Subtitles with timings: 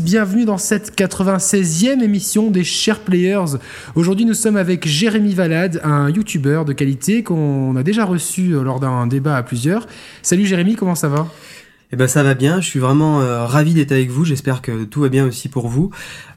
[0.00, 3.56] Bienvenue dans cette 96e émission des Share Players.
[3.96, 8.78] Aujourd'hui, nous sommes avec Jérémy Valade, un YouTuber de qualité qu'on a déjà reçu lors
[8.78, 9.86] d'un débat à plusieurs.
[10.22, 11.26] Salut Jérémy, comment ça va?
[11.90, 14.84] Eh ben ça va bien, je suis vraiment euh, ravi d'être avec vous, j'espère que
[14.84, 15.90] tout va bien aussi pour vous.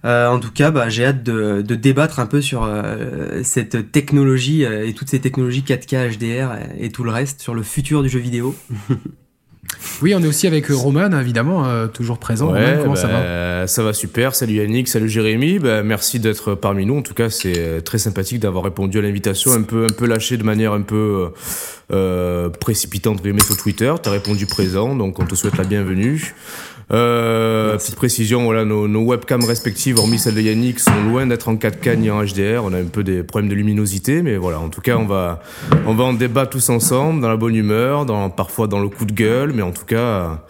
[0.06, 4.64] Euh, en tout cas, bah, j'ai hâte de, débattre un peu sur euh, cette technologie
[4.64, 8.20] et toutes ces technologies 4K HDR et tout le reste, sur le futur du jeu
[8.20, 8.56] vidéo.
[10.02, 12.54] Oui, on est aussi avec Roman, évidemment, euh, toujours présent.
[12.82, 13.68] comment ça bah, va?
[13.68, 14.36] Ça va super.
[14.36, 15.60] Salut Yannick, salut Jérémy.
[15.60, 16.98] Bah, merci d'être parmi nous.
[16.98, 20.08] En tout cas, c'est euh, très sympathique d'avoir répondu à l'invitation, un peu, un peu
[20.08, 21.30] lâché de manière un peu
[21.92, 23.94] euh, précipitante sur Twitter.
[24.02, 26.34] Tu as répondu présent, donc on te souhaite la bienvenue.
[26.92, 31.48] Euh, petite précision, voilà, nos, nos, webcams respectives, hormis celle de Yannick, sont loin d'être
[31.48, 32.64] en 4K ni en HDR.
[32.66, 35.42] On a un peu des problèmes de luminosité, mais voilà, en tout cas, on va,
[35.86, 39.06] on va en débattre tous ensemble, dans la bonne humeur, dans, parfois dans le coup
[39.06, 40.44] de gueule, mais en tout cas,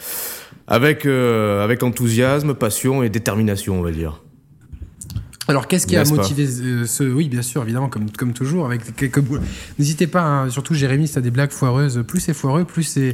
[0.67, 4.21] avec, euh, avec enthousiasme, passion et détermination, on va dire.
[5.51, 7.03] Alors, qu'est-ce qui a motivé ce.
[7.03, 8.65] Oui, bien sûr, évidemment, comme, comme toujours.
[8.65, 9.21] Avec quelques...
[9.77, 13.13] N'hésitez pas, hein, surtout Jérémy, si t'as des blagues foireuses, plus c'est foireux, plus c'est.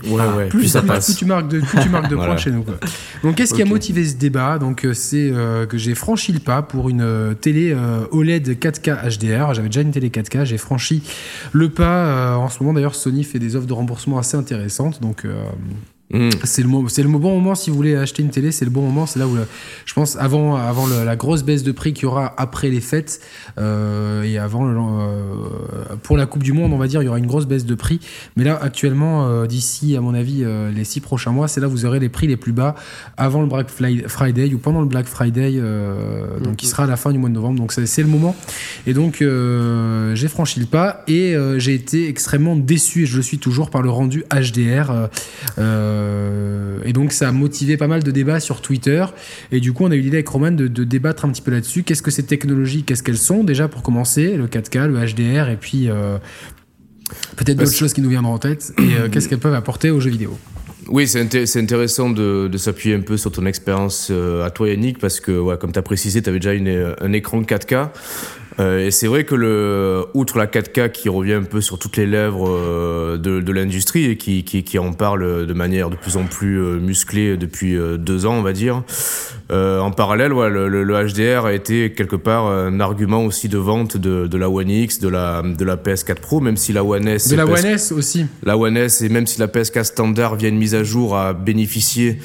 [0.50, 1.06] plus, ça passe.
[1.06, 2.64] Plus tu marques de, plus tu marques de points chez nous.
[3.24, 4.60] Donc, qu'est-ce qui a motivé ce débat?
[4.60, 7.76] Donc, euh, c'est euh, que j'ai franchi le pas pour une euh, télé
[8.12, 9.56] OLED 4K HDR.
[9.56, 11.02] J'avais déjà une télé 4K, j'ai franchi
[11.54, 12.38] le pas.
[12.38, 15.02] en ce moment, d'ailleurs, Sony fait des offres de remboursement assez intéressantes.
[15.02, 15.26] Donc,
[16.11, 16.30] Mm.
[16.45, 18.81] C'est le, c'est le bon moment si vous voulez acheter une télé, c'est le bon
[18.81, 19.05] moment.
[19.05, 19.36] C'est là où
[19.86, 23.19] je pense avant, avant la grosse baisse de prix qu'il y aura après les fêtes
[23.57, 27.19] euh, et avant euh, pour la Coupe du Monde, on va dire, il y aura
[27.19, 28.00] une grosse baisse de prix.
[28.35, 31.72] Mais là, actuellement, euh, d'ici à mon avis les six prochains mois, c'est là où
[31.72, 32.75] vous aurez les prix les plus bas
[33.17, 35.59] avant le Black Friday ou pendant le Black Friday,
[36.41, 37.59] donc qui sera à la fin du mois de novembre.
[37.59, 38.35] Donc c'est le moment.
[38.85, 43.40] Et donc j'ai franchi le pas et j'ai été extrêmement déçu et je le suis
[43.40, 45.09] toujours par le rendu HDR.
[45.97, 49.06] Euh, et donc ça a motivé pas mal de débats sur Twitter.
[49.52, 51.84] Et du coup, on a eu l'idée avec Roman de, débattre un petit peu là-dessus.
[51.84, 55.58] Qu'est-ce que ces technologies, qu'est-ce qu'elles sont déjà pour commencer, le 4K, le HDR, et
[55.58, 56.18] puis euh,
[57.35, 58.74] peut-être d'autres choses qui nous viendront en tête.
[58.78, 60.38] Et euh, qu'est-ce qu'elles peuvent apporter aux jeux vidéo?
[60.90, 61.19] Oui, c'est
[61.59, 65.74] intéressant de, s'appuyer un peu sur ton expérience à toi Yannick, parce que ouais, comme
[65.74, 67.90] tu as précisé, tu avais déjà une, un écran 4K.
[68.59, 71.97] Euh, et c'est vrai que le, outre la 4K qui revient un peu sur toutes
[71.97, 75.95] les lèvres euh, de, de l'industrie et qui, qui, qui, en parle de manière de
[75.95, 78.84] plus en plus euh, musclée depuis deux ans, on va dire.
[79.51, 83.97] en parallèle, ouais, le, le, HDR a été quelque part un argument aussi de vente
[83.97, 87.07] de, de la One X, de la, de la PS4 Pro, même si la One
[87.07, 87.29] S.
[87.29, 88.25] De la One S aussi.
[88.44, 91.34] La One S et même si la PS4 standard via une mise à jour a
[91.34, 92.19] bénéficié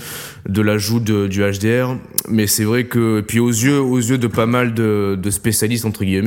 [0.49, 1.97] de l'ajout du HDR.
[2.29, 5.85] Mais c'est vrai que, puis aux yeux, aux yeux de pas mal de, de spécialistes,
[5.85, 6.22] entre guillemets,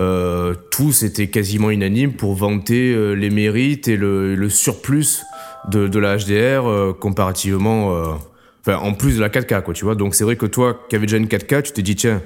[0.00, 5.24] euh, tous étaient quasiment unanimes pour vanter euh, les mérites et le, surplus
[5.68, 8.16] de, la HDR euh, comparativement,
[8.60, 9.96] enfin, en plus de la 4K, quoi, tu vois.
[9.96, 12.22] Donc c'est vrai que toi, qui avais déjà une 4K, tu t'es dit, tiens,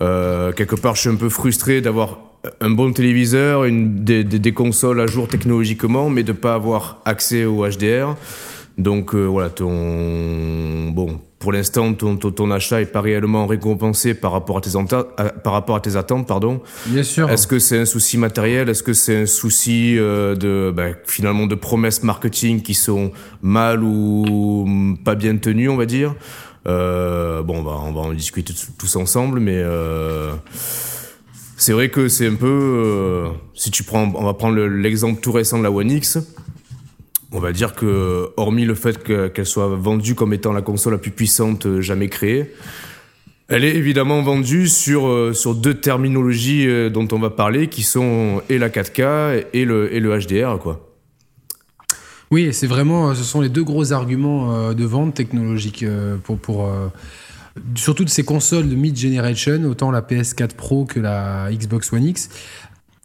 [0.00, 2.18] quelque part, je suis un peu frustré d'avoir
[2.60, 7.44] un bon téléviseur, une, des, des, consoles à jour technologiquement, mais de pas avoir accès
[7.44, 8.16] au HDR.
[8.78, 14.58] Donc voilà, ton bon, pour l'instant, ton, ton, achat est pas réellement récompensé par rapport
[14.58, 14.70] à tes,
[15.42, 16.60] par rapport à tes attentes, pardon.
[16.86, 17.28] Bien sûr.
[17.28, 18.68] Est-ce que c'est un souci matériel?
[18.68, 23.10] Est-ce que c'est un souci euh, de ben, finalement de promesses marketing qui sont
[23.42, 26.14] mal ou pas bien tenues, on va dire?
[26.68, 30.34] Euh, Bon, bah, on va en discuter tous ensemble, mais euh,
[31.56, 33.24] c'est vrai que c'est un peu.
[33.54, 36.18] si tu prends, on va prendre l'exemple tout récent de la One X
[37.32, 39.02] on va dire que, hormis le fait
[39.32, 42.52] qu'elle soit vendue comme étant la console la plus puissante euh, jamais créée,
[43.48, 47.82] elle est évidemment vendue sur, euh, sur deux terminologies euh, dont on va parler, qui
[47.82, 50.88] sont et la 4K et le, et le HDR, quoi.
[52.30, 55.84] Oui, c'est vraiment, ce sont les deux gros arguments de vente technologique
[56.24, 56.70] pour, pour
[57.74, 62.30] surtout de ces consoles de mid-generation, autant la PS4 Pro que la Xbox One X.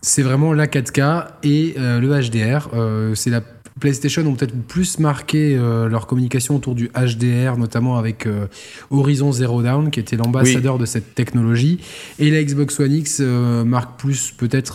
[0.01, 2.69] C'est vraiment la 4K et le HDR.
[3.15, 3.41] c'est la
[3.79, 8.47] PlayStation ont peut-être plus marqué euh, leur communication autour du HDR, notamment avec euh,
[8.89, 11.79] Horizon Zero Dawn, qui était l'ambassadeur de cette technologie.
[12.19, 14.67] Et la Xbox One X euh, marque plus peut-être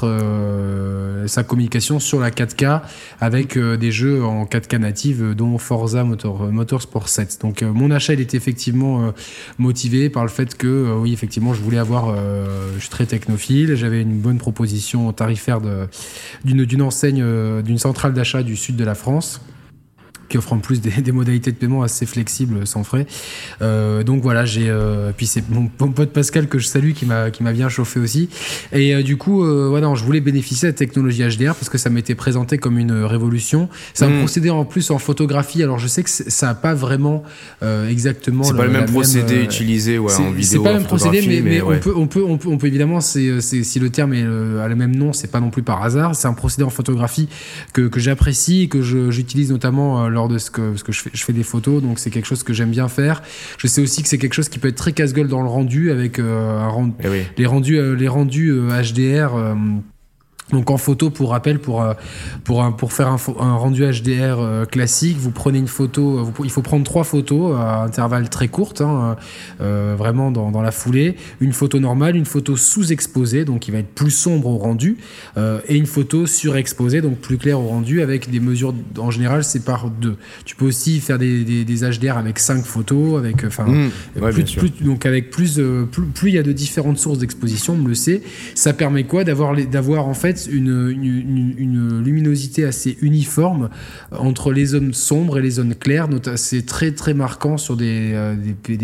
[1.27, 2.83] sa communication sur la 4K,
[3.21, 7.39] avec des jeux en 4K native, dont Forza Motor, Motorsport 7.
[7.43, 9.13] Donc mon achat, il était effectivement
[9.59, 12.15] motivé par le fait que, oui, effectivement, je voulais avoir,
[12.75, 15.61] je suis très technophile, j'avais une bonne proposition tarifaire
[16.45, 17.25] d'une enseigne,
[17.63, 19.41] d'une centrale d'achat du sud de la France
[20.29, 23.07] qui offre en plus des, modalités de paiement assez flexibles sans frais.
[23.61, 24.73] donc voilà, j'ai
[25.17, 28.29] puis c'est mon, pote Pascal que je salue qui m'a qui m'a bien chauffé aussi.
[28.73, 32.15] Et du coup, voilà, je voulais bénéficier de la technologie HDR parce que ça m'était
[32.15, 33.69] présenté comme une révolution.
[33.95, 34.19] C'est un mm.
[34.21, 35.63] procédé en plus en photographie.
[35.63, 37.23] Alors je sais que ça n'a pas vraiment
[37.89, 38.45] exactement.
[38.45, 40.43] C'est pas le même procédé utilisé ouais, en vidéo.
[40.43, 42.67] C'est pas le même procédé, mais, mais, on, peut, on, peut, on peut on peut
[42.67, 45.83] évidemment c'est si le terme est, a le même nom, c'est pas non plus par
[45.83, 46.15] hasard.
[46.15, 47.29] C'est un procédé en photographie
[47.73, 51.43] que, que j'apprécie, que j'utilise notamment euh, de ce que, je, fais, je fais des
[51.43, 51.83] photos.
[51.83, 53.23] Donc c'est quelque chose que j'aime bien faire.
[53.59, 55.91] Je sais aussi que c'est quelque chose qui peut être très casse-gueule dans le rendu
[55.91, 59.35] avec euh, un eh les rendus, euh, les rendus HDR
[60.51, 61.95] donc en photo, pour rappel, pour, euh,
[62.45, 66.51] pour, pour faire un, un rendu HDR euh, classique, vous prenez une photo, euh, il
[66.51, 69.17] faut prendre trois photos à intervalles très courts, hein,
[69.59, 71.17] vraiment dans, dans, la foulée.
[71.41, 74.99] Une photo normale, une photo sous-exposée, donc qui va être plus sombre au rendu,
[75.37, 79.65] et une photo surexposée, donc plus claire au rendu, avec des mesures, en général, c'est
[79.65, 80.17] par deux.
[80.45, 83.91] Tu peux aussi faire des, des, des HDR avec cinq photos, avec, enfin, mmh.
[84.33, 85.61] plus, plus, donc avec plus,
[85.91, 88.23] plus, plus il y a de différentes sources d'exposition, on le sait,
[88.55, 89.25] ça permet quoi?
[89.25, 93.71] D'avoir en fait une, luminosité assez uniforme
[94.11, 96.09] entre les zones sombres et les zones claires.
[96.37, 98.37] C'est très très marquant sur des, euh,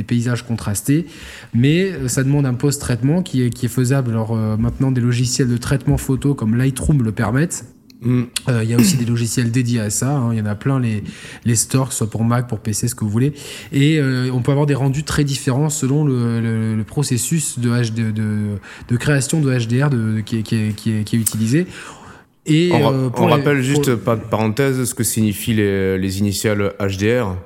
[0.06, 1.06] paysages contrastés,
[1.54, 4.10] mais euh, ça demande un post-traitement qui est, qui est faisable.
[4.10, 7.64] Alors euh, maintenant, des logiciels de traitement photo comme Lightroom le permettent.
[8.00, 8.22] Mm.
[8.62, 10.10] Il y a aussi des logiciels dédiés à ça.
[10.10, 10.30] Hein.
[10.32, 11.02] Il y en a plein, les,
[11.44, 13.32] les stores, soit pour Mac, pour PC, ce que vous voulez.
[13.72, 14.00] Et
[14.32, 16.40] on peut avoir des rendus très différents selon le,
[16.76, 18.58] le, processus de, de,
[18.88, 21.66] de, création de HDR de, qui, est, qui, est, qui, est, qui, est, utilisé.
[22.46, 27.36] Et on, rappelle juste, par parenthèse, ce que signifient les, les initiales HDR.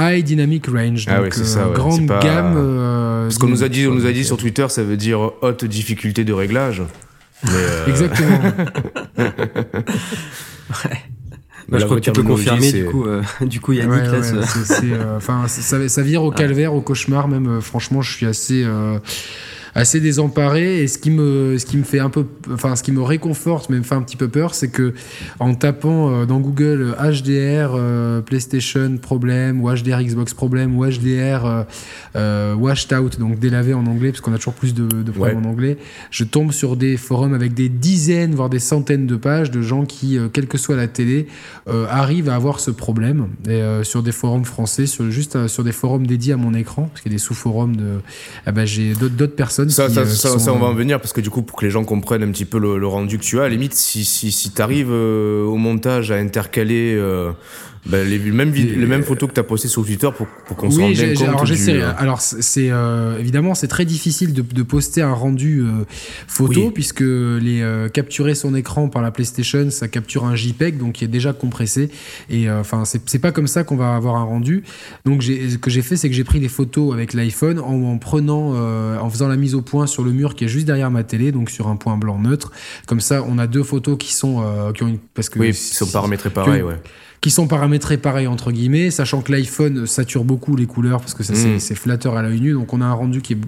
[0.00, 2.56] High Dynamic Range, ah donc oui, ça, grande gamme.
[2.56, 5.30] Euh, ce qu'on nous a dit, on nous a dit sur Twitter, ça veut dire
[5.40, 6.82] haute difficulté de réglage.
[7.50, 8.38] Euh, Exactement.
[9.18, 11.02] ouais.
[11.68, 14.20] Bah, je crois que tu peux confirmer du coup, euh, du coup Yannick ouais, là,
[14.22, 17.48] euh, enfin ça, ça, vire au calvaire, au cauchemar même.
[17.48, 18.66] Euh, franchement, je suis assez
[19.74, 20.82] assez désemparé.
[20.82, 23.70] Et ce qui me ce qui me fait un peu enfin ce qui me réconforte
[23.70, 24.94] mais me fait un petit peu peur c'est que
[25.38, 31.64] en tapant euh, dans Google HDR euh, PlayStation problème ou HDR Xbox problème ou HDR
[32.16, 35.44] euh, washed out donc délavé en anglais parce qu'on a toujours plus de, de problèmes
[35.44, 35.78] en anglais
[36.10, 39.84] je tombe sur des forums avec des dizaines voire des centaines de pages de gens
[39.84, 41.26] qui quelle que soit la télé
[41.88, 43.28] arrivent à avoir ce problème.
[43.48, 47.00] Et sur des forums français sur juste sur des forums dédiés à mon écran parce
[47.00, 48.00] qu'il y a des sous-forums de
[48.46, 51.20] ah ben, j'ai d'autres personnes ça, ça, euh, ça, on va en venir parce que
[51.20, 53.42] du coup, pour que les gens comprennent un petit peu le, rendu que tu as,
[53.42, 57.00] à la limite, si, si, si tu arrives euh, au montage à intercaler
[57.86, 60.56] euh, ben, les, mêmes, les mêmes photos que tu as postées sur Twitter pour, pour
[60.56, 61.28] qu'on oui, se rende bien compte.
[61.28, 61.82] Alors, du...
[61.98, 65.84] alors c'est euh, évidemment c'est très difficile de, de, poster un rendu euh,
[66.26, 70.94] photo puisque les euh, capturer son écran par la PlayStation, ça capture un JPEG donc
[70.94, 71.90] qui est déjà compressé
[72.30, 74.64] et enfin c'est pas comme ça qu'on va avoir un rendu.
[75.04, 77.98] Donc ce que j'ai fait c'est que j'ai pris des photos avec l'iPhone en, en,
[77.98, 81.04] prenant en faisant la mise au point sur le mur qui est juste derrière ma
[81.04, 82.52] télé donc sur un point blanc neutre.
[82.86, 84.42] Comme ça on a deux photos qui sont
[84.74, 86.80] qui ont une parce que oui, qui sont paramétrées pareil ouais
[87.24, 91.22] qui sont paramétrés pareil entre guillemets, sachant que l'iPhone sature beaucoup les couleurs parce que
[91.22, 91.76] ça c'est mm.
[91.76, 93.38] flatteur à l'œil nu, donc on a un rendu qui est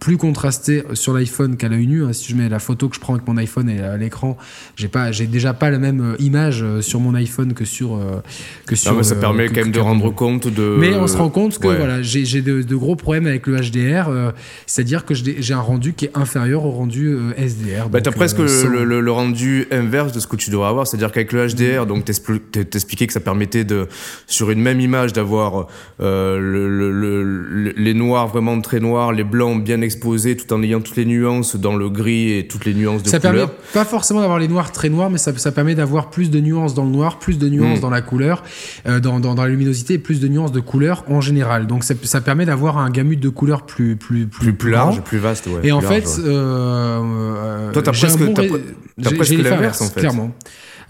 [0.00, 2.04] plus contrasté sur l'iPhone qu'à l'œil nu.
[2.04, 2.12] Hein.
[2.12, 4.36] Si je mets la photo que je prends avec mon iPhone et à l'écran,
[4.74, 7.94] j'ai pas, j'ai déjà pas la même euh, image euh, sur mon iPhone que sur
[7.94, 8.20] euh,
[8.66, 9.04] que sur.
[9.04, 10.76] ça permet quand même de rendre compte de.
[10.80, 14.32] Mais on se rend compte que voilà, j'ai de, gros problèmes avec le HDR,
[14.66, 17.88] c'est-à-dire que j'ai un rendu qui est inférieur au rendu SDR.
[17.88, 21.46] Bah, t'as presque le, rendu inverse de ce que tu devrais avoir, c'est-à-dire qu'avec le
[21.46, 23.88] HDR, donc t'expliquais ça permettait de,
[24.26, 25.66] sur une même image, d'avoir
[26.00, 30.96] euh, le, les noirs vraiment très noirs, les blancs bien exposés, tout en ayant toutes
[30.96, 33.50] les nuances dans le gris et toutes les nuances de ça couleur.
[33.50, 36.40] permet pas forcément d'avoir les noirs très noirs, mais ça, ça permet d'avoir plus de
[36.40, 37.82] nuances dans le noir, plus de nuances hmm.
[37.82, 38.42] dans la couleur,
[38.86, 41.66] euh, dans, dans, dans, la luminosité, et plus de nuances de couleur en général.
[41.66, 45.18] Donc ça, ça permet d'avoir un gamut de couleurs plus plus plus, plus, large, plus
[45.18, 45.46] vaste.
[45.46, 50.00] Ouais, et en fait, euh, toi t'as presque, as, presque l'inverse en fait.
[50.00, 50.34] Clairement.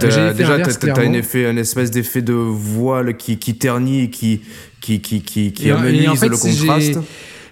[0.02, 4.42] Euh, déjà, t'as un effet, un espèce d'effet de voile qui, qui ternit, qui,
[4.80, 6.98] qui, qui, qui, qui amenuise le contraste.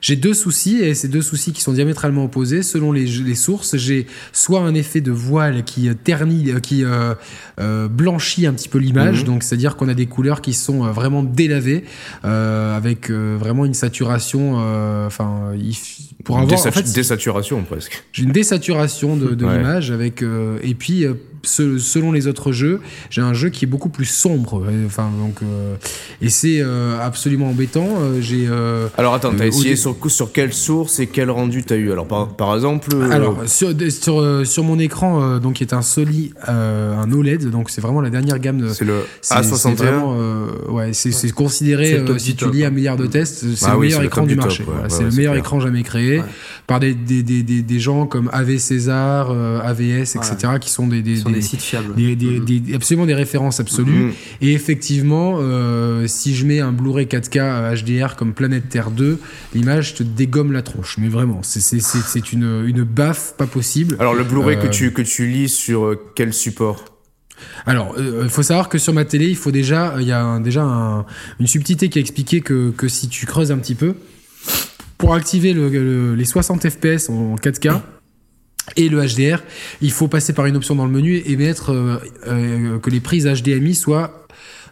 [0.01, 2.63] J'ai deux soucis, et ces deux soucis qui sont diamétralement opposés.
[2.63, 7.15] Selon les, les sources, j'ai soit un effet de voile qui ternit, euh, qui euh,
[7.61, 9.27] euh, blanchit un petit peu l'image, mhm.
[9.27, 11.85] donc c'est-à-dire qu'on a des couleurs qui sont vraiment délavées,
[12.25, 14.55] euh, avec vraiment une saturation,
[15.07, 15.53] enfin,
[16.25, 16.67] pour avoir...
[16.67, 18.03] en fait, désaturation presque.
[18.13, 20.23] J'ai une désaturation de, de l'image, avec...
[20.63, 21.05] et puis
[21.43, 22.81] selon les autres jeux,
[23.11, 24.67] j'ai un jeu qui est beaucoup plus sombre.
[24.87, 25.41] Enfin, donc,
[26.21, 26.63] et c'est
[27.01, 27.89] absolument embêtant.
[28.21, 28.49] j'ai.
[28.97, 31.93] alors attends, t'as essayé sur, sur quelle source et quel rendu t'as eu?
[31.93, 32.91] Alors par, par exemple.
[33.11, 37.81] Alors sur, sur, sur mon écran, donc qui est un Soli, un OLED, donc c'est
[37.81, 38.69] vraiment la dernière gamme de.
[38.69, 40.71] C'est le A61.
[40.71, 44.27] ouais, c'est considéré si tu lis un milliard de tests, c'est bah le meilleur écran
[44.27, 44.65] du marché.
[44.89, 46.23] c'est le meilleur écran jamais créé
[46.67, 51.23] par des, des, des, des, gens comme AV César, AVS, etc., qui sont des, des,
[51.41, 51.95] sites fiables.
[51.95, 54.07] Des, absolument des références absolues.
[54.07, 54.13] Mm.
[54.43, 59.19] Et effectivement, euh, si je mets un Blu-ray 4K HDR comme Planète Terre 2,
[59.55, 60.97] l'image te dégomme la tronche.
[60.99, 63.97] Mais vraiment, c'est une, une baffe pas possible.
[63.99, 66.85] Alors, le Blu-ray que, euh, tu, que tu lis sur euh, quel support?
[67.65, 70.63] Alors, il faut savoir que sur ma télé, il faut déjà, il y a déjà
[70.63, 73.95] une subtilité qui a expliqué que, que, si tu creuses un petit peu,
[74.99, 77.81] pour activer les 60 fps en 4K,
[78.77, 79.43] et le HDR,
[79.81, 83.01] il faut passer par une option dans le menu et mettre euh, euh, que les
[83.01, 84.20] prises HDMI soient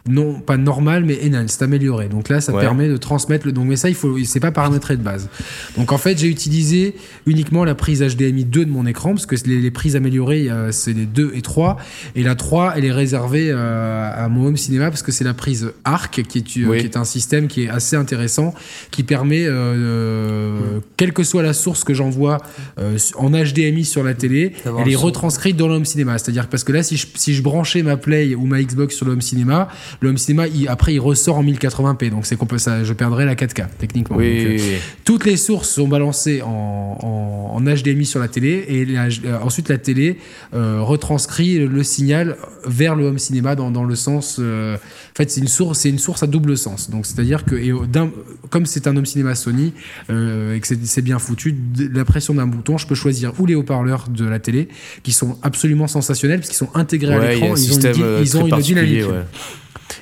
[0.08, 2.08] non pas normal mais enhanced, amélioré.
[2.08, 3.52] Donc là, ça permet de transmettre le.
[3.52, 5.28] Donc mais ça, il faut, c'est pas paramétré de base.
[5.76, 6.94] Donc en fait, j'ai utilisé
[7.26, 11.06] uniquement la prise HDMI 2 de mon écran parce que les, prises améliorées, c'est les
[11.06, 11.76] 2 et 3
[12.14, 15.34] et la 3, elle est réservée euh, à mon home cinéma parce que c'est la
[15.34, 18.54] prise ARC qui est, qui est un système qui est assez intéressant
[18.90, 22.38] qui permet, euh, quelle que soit la source que j'envoie
[22.78, 26.18] euh, en HDMI sur la télé, elle est retranscrite dans le home cinéma.
[26.18, 29.06] C'est-à-dire parce que là, si je, si je branchais ma Play ou ma Xbox sur
[29.06, 29.68] le home cinéma,
[30.00, 32.10] le home cinéma, après, il ressort en 1080p.
[32.10, 34.16] Donc, c'est qu'on peut, ça, je perdrais la 4K, techniquement.
[34.20, 34.58] Euh,
[35.04, 39.78] toutes les sources sont balancées en, en, HDMI sur la télé et euh, ensuite, la
[39.78, 40.18] télé
[40.54, 44.38] euh, retranscrit le, signal vers le home cinéma dans, dans le sens.
[44.38, 44.76] en
[45.16, 46.90] fait, c'est une source, c'est une source à double sens.
[46.90, 47.72] Donc, c'est-à-dire que, et
[48.50, 49.72] comme c'est un home cinéma Sony
[50.08, 51.56] et que c'est bien foutu,
[51.92, 54.68] la pression d'un bouton, je peux choisir ou les haut-parleurs de la télé
[55.02, 57.54] qui sont absolument sensationnels parce qu'ils sont intégrés à l'écran.
[57.56, 59.04] Ils, ils, ont une dynamique.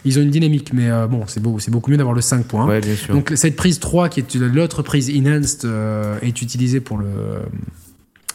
[0.05, 2.47] Ils ont une dynamique, mais euh, bon, c'est beau, c'est beaucoup mieux d'avoir le 5
[2.47, 2.81] points.
[3.11, 7.07] Donc cette prise 3, qui est l'autre prise enhanced, euh, est utilisée pour le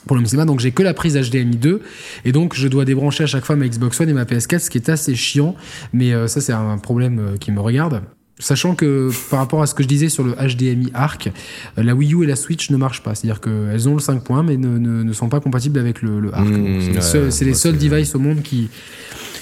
[0.08, 0.46] pour le cinéma.
[0.46, 1.82] Donc j'ai que la prise HDMI 2
[2.26, 4.70] et donc je dois débrancher à chaque fois ma Xbox One et ma PS4, ce
[4.70, 5.56] qui est assez chiant.
[5.94, 8.02] Mais euh, ça c'est un problème qui me regarde.
[8.40, 11.32] Sachant que par rapport à ce que je disais sur le HDMI ARC,
[11.78, 13.14] la Wii U et la Switch ne marchent pas.
[13.14, 16.48] C'est-à-dire qu'elles ont le 5 points mais ne, ne, sont pas compatibles avec le, ARC.
[16.48, 18.70] Mmh, c'est les, seuls devices au monde qui,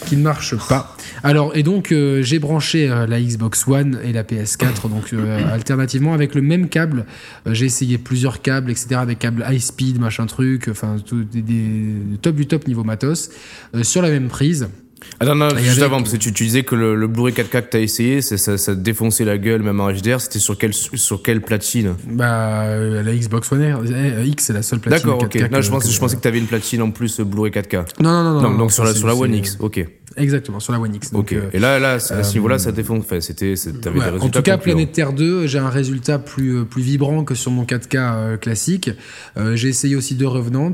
[0.05, 0.95] qui ne marchent pas.
[1.23, 5.41] Alors, et donc, euh, j'ai branché euh, la Xbox One et la PS4, donc euh,
[5.53, 7.05] alternativement avec le même câble.
[7.45, 12.35] j'ai essayé plusieurs câbles, etc., des câbles high speed, machin truc, enfin, des, des, top
[12.35, 13.31] du top niveau matos,
[13.83, 14.69] sur la même prise.
[15.19, 17.69] Attends, non, juste avant, parce que tu, tu, disais que le, le Blu-ray 4K que
[17.69, 20.21] t'as essayé, ça, ça, ça, défonçait la gueule, même en HDR.
[20.21, 21.95] C'était sur quelle, sur quelle platine?
[22.07, 25.03] Bah, la Xbox One X, c'est la seule platine.
[25.03, 25.51] D'accord, ok.
[25.51, 27.85] Non, je, pense, je pensais que t'avais une platine en plus Blu-ray 4K.
[28.01, 28.41] Non, non, non.
[28.41, 29.85] non, donc sur la, sur la One X, ok.
[30.17, 31.11] Exactement, sur la One X.
[31.13, 31.33] ok.
[31.33, 33.03] Euh, et là, là, à ce euh, niveau-là, ça défonce.
[33.05, 34.25] Enfin, c'était, t'avais des résultats.
[34.25, 37.51] En tout cas, Planète Terre 2, j'ai un résultat plus, euh, plus vibrant que sur
[37.51, 38.89] mon 4K classique.
[39.53, 40.71] j'ai essayé aussi de Revenant.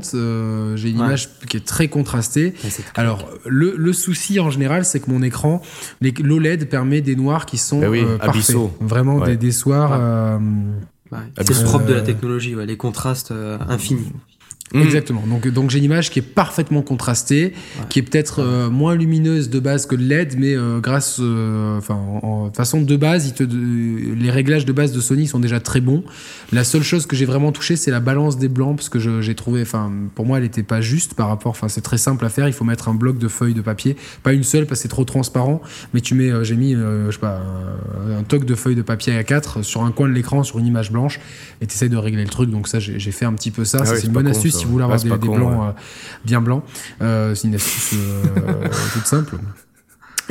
[0.76, 2.54] j'ai une image qui est très contrastée.
[2.94, 5.62] Alors, le, le souci en général, c'est que mon écran,
[6.00, 8.56] l'OLED permet des noirs qui sont ben parfaits.
[8.80, 10.40] Vraiment des, des soirs.
[11.38, 13.32] C'est le propre de la technologie, les contrastes
[13.68, 14.12] infinis.
[14.74, 14.82] Mm.
[14.82, 15.22] Exactement.
[15.26, 17.52] Donc, donc j'ai une image qui est parfaitement contrastée,
[17.88, 21.78] qui est peut-être euh, moins lumineuse de base que le LED, mais euh, grâce, euh,
[21.78, 25.38] enfin, en, de façon de base, il te, les réglages de base de Sony sont
[25.38, 26.02] déjà très bons.
[26.52, 29.34] La seule chose que j'ai vraiment touché, c'est la balance des blancs, parce que j'ai
[29.36, 32.28] trouvé, enfin, pour moi, elle n'était pas juste par rapport, enfin, c'est très simple à
[32.28, 32.48] faire.
[32.48, 34.88] Il faut mettre un bloc de feuilles de papier, pas une seule parce que c'est
[34.88, 35.62] trop transparent,
[35.94, 37.40] mais tu mets, j'ai mis, je sais pas,
[38.18, 40.66] un, toc de feuilles de papier à 4 sur un coin de l'écran, sur une
[40.66, 41.20] image blanche,
[41.60, 42.50] et tu essaies de régler le truc.
[42.50, 43.78] Donc ça, j'ai fait un petit peu ça.
[43.82, 45.72] Ah c'est une bonne astuce si vous voulez avoir des, blancs euh,
[46.24, 46.64] bien blancs.
[47.02, 49.36] Euh, c'est une astuce euh, toute simple.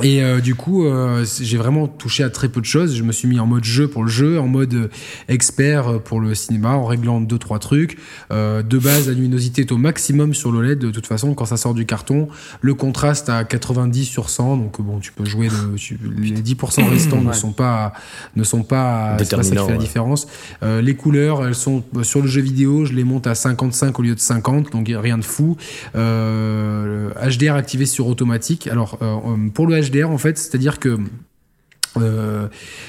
[0.04, 2.96] Et euh, du coup, euh, j'ai vraiment touché à très peu de choses.
[2.96, 4.90] Je me suis mis en mode jeu pour le jeu, en mode
[5.30, 7.98] expert pour le cinéma, en réglant deux trois trucs.
[8.32, 10.80] Euh, de base, la luminosité est au maximum sur l'OLED.
[10.80, 12.28] De toute façon, quand ça sort du carton,
[12.60, 14.58] le contraste à 90 sur 100.
[14.58, 15.48] Donc bon, tu peux jouer.
[15.48, 15.76] De,
[16.20, 17.94] les 10% restants ne sont pas
[18.36, 19.16] ne sont pas.
[19.18, 20.28] Pas ça qui fait la différence.
[20.62, 22.84] Euh, les couleurs, elles sont sur le jeu vidéo.
[22.86, 25.56] Je les monte à 55 au lieu de 50, donc rien de fou.
[25.94, 28.68] HDR activé sur automatique.
[28.68, 29.00] Alors
[29.54, 30.98] pour le HDR en fait, c'est-à-dire que
[31.98, 32.48] euh,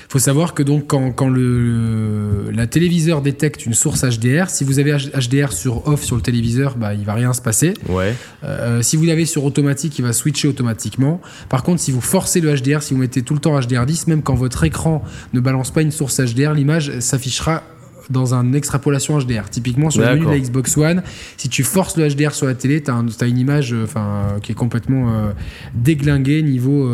[0.08, 4.78] faut savoir que donc quand, quand le la téléviseur détecte une source HDR, si vous
[4.78, 7.74] avez HDR sur off sur le téléviseur, bah il va rien se passer.
[7.88, 8.14] Ouais.
[8.44, 11.20] Euh, si vous l'avez sur automatique, il va switcher automatiquement.
[11.48, 14.22] Par contre, si vous forcez le HDR, si vous mettez tout le temps HDR10, même
[14.22, 17.62] quand votre écran ne balance pas une source HDR, l'image s'affichera
[18.10, 19.48] dans un extrapolation HDR.
[19.50, 21.02] Typiquement sur le menu de la Xbox One,
[21.36, 24.54] si tu forces le HDR sur la télé, tu as, une image enfin qui est
[24.54, 25.32] complètement
[25.74, 26.88] déglinguée niveau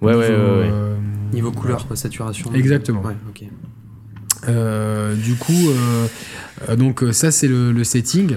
[0.00, 0.14] ouais.
[0.14, 0.30] Ouais,
[1.32, 2.52] niveau, couleur, saturation.
[2.54, 3.02] Exactement.
[4.46, 5.70] du coup,
[6.76, 8.36] donc ça c'est le, le setting.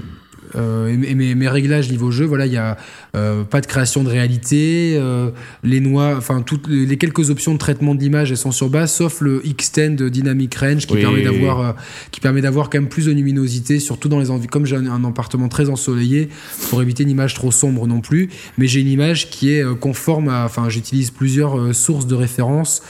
[0.56, 2.78] Euh, et, mes, mes, réglages niveau jeu, voilà, il y a
[3.18, 5.32] euh, pas de création de réalité, euh,
[5.64, 9.22] les noix, enfin toutes les quelques options de traitement d'image elles sont sur base, sauf
[9.22, 11.72] le Extend Dynamic Range qui permet d'avoir euh,
[12.12, 14.48] qui permet d'avoir quand même plus de luminosité, surtout dans les envies.
[14.48, 16.30] Comme j'ai un, appartement très ensoleillé,
[16.70, 20.30] pour éviter une image trop sombre non plus, mais j'ai une image qui est conforme
[20.30, 22.82] à, enfin j'utilise plusieurs sources de référence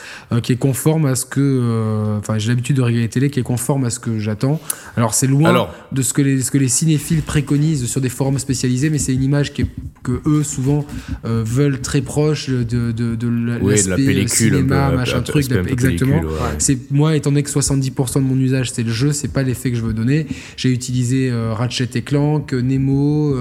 [0.43, 3.86] qui est conforme à ce que, enfin j'ai l'habitude de les télé qui est conforme
[3.86, 4.60] à ce que j'attends.
[4.96, 8.39] Alors c'est loin de ce que les ce que les cinéphiles préconisent sur des forums
[8.39, 9.67] spécialisés, mais c'est une image qui est,
[10.03, 10.86] que eux souvent
[11.26, 16.22] euh, veulent très proche de, de, de l'aspect euh, cinéma, machin truc, exactement.
[16.58, 19.72] C'est moi étant donné que 70% de mon usage c'est le jeu, c'est pas l'effet
[19.72, 20.28] que je veux donner.
[20.56, 23.36] J'ai utilisé euh, Ratchet et Clank, Nemo,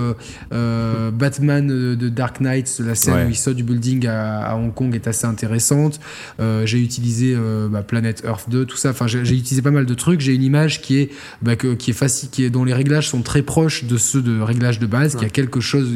[0.50, 5.06] Batman de Dark Knight, la scène où il sort du building à, Hong Kong est
[5.06, 6.00] assez intéressante.
[6.38, 7.36] j'ai utilisé
[7.70, 8.90] bah, Planet Earth 2, tout ça.
[8.90, 10.20] Enfin, j'ai utilisé pas mal de trucs.
[10.20, 11.10] J'ai une image qui est
[11.42, 14.40] bah, qui est facile, qui est dont les réglages sont très proches de ceux de
[14.40, 15.88] réglage de base, qui a quelque chose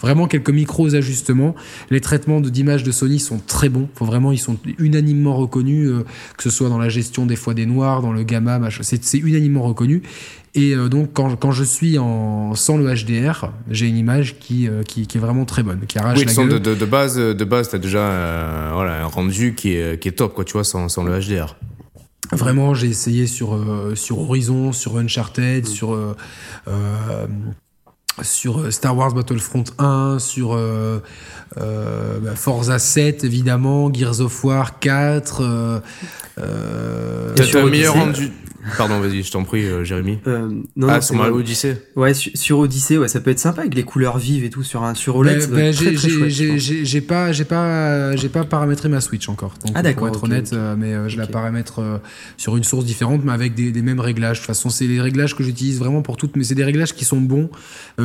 [0.00, 1.54] vraiment quelques micros ajustements.
[1.90, 3.88] Les traitements d'image de Sony sont très bons.
[3.94, 6.04] Faut vraiment, ils sont unanimement reconnus, euh,
[6.36, 9.62] que ce soit dans la gestion des fois des noirs, dans le gamma, c'est unanimement
[9.62, 10.02] reconnu.
[10.54, 14.68] Et euh, donc, quand, quand, je suis en, sans le HDR, j'ai une image qui,
[14.68, 16.60] euh, qui, qui, est vraiment très bonne, qui arrache oui, la gueule.
[16.60, 20.34] De, de, base, de base, t'as déjà voilà, un rendu qui est, qui est top,
[20.34, 21.56] quoi, tu vois, sans, sans le HDR.
[22.32, 23.58] Vraiment, j'ai essayé sur,
[23.94, 25.66] sur Horizon, sur Uncharted, mm.
[25.66, 25.96] sur
[28.20, 30.98] sur euh, Star Wars Battlefront 1, sur euh,
[31.58, 35.40] euh, bah, Forza 7 évidemment, Gears of War 4.
[35.40, 35.80] Euh,
[36.38, 38.30] euh, T'as un meilleur rendu.
[38.76, 40.18] Pardon, vas-y, je t'en prie, euh, Jérémy.
[40.26, 41.76] Euh, non, ah, sur Mario Odyssey.
[41.96, 44.84] Ouais, sur, Odyssey, ouais, ça peut être sympa avec les couleurs vives et tout sur
[44.84, 45.50] un sur OLED.
[45.50, 49.54] Ben, j'ai pas, j'ai pas, j'ai pas paramétré ma Switch encore.
[49.64, 50.08] Donc, ah d'accord.
[50.08, 52.00] Pour être honnête, euh, mais euh, je la paramètre
[52.36, 54.38] sur une source différente, mais avec des, des mêmes réglages.
[54.38, 56.94] De toute façon, c'est les réglages que j'utilise vraiment pour toutes, mais c'est des réglages
[56.94, 57.50] qui sont bons,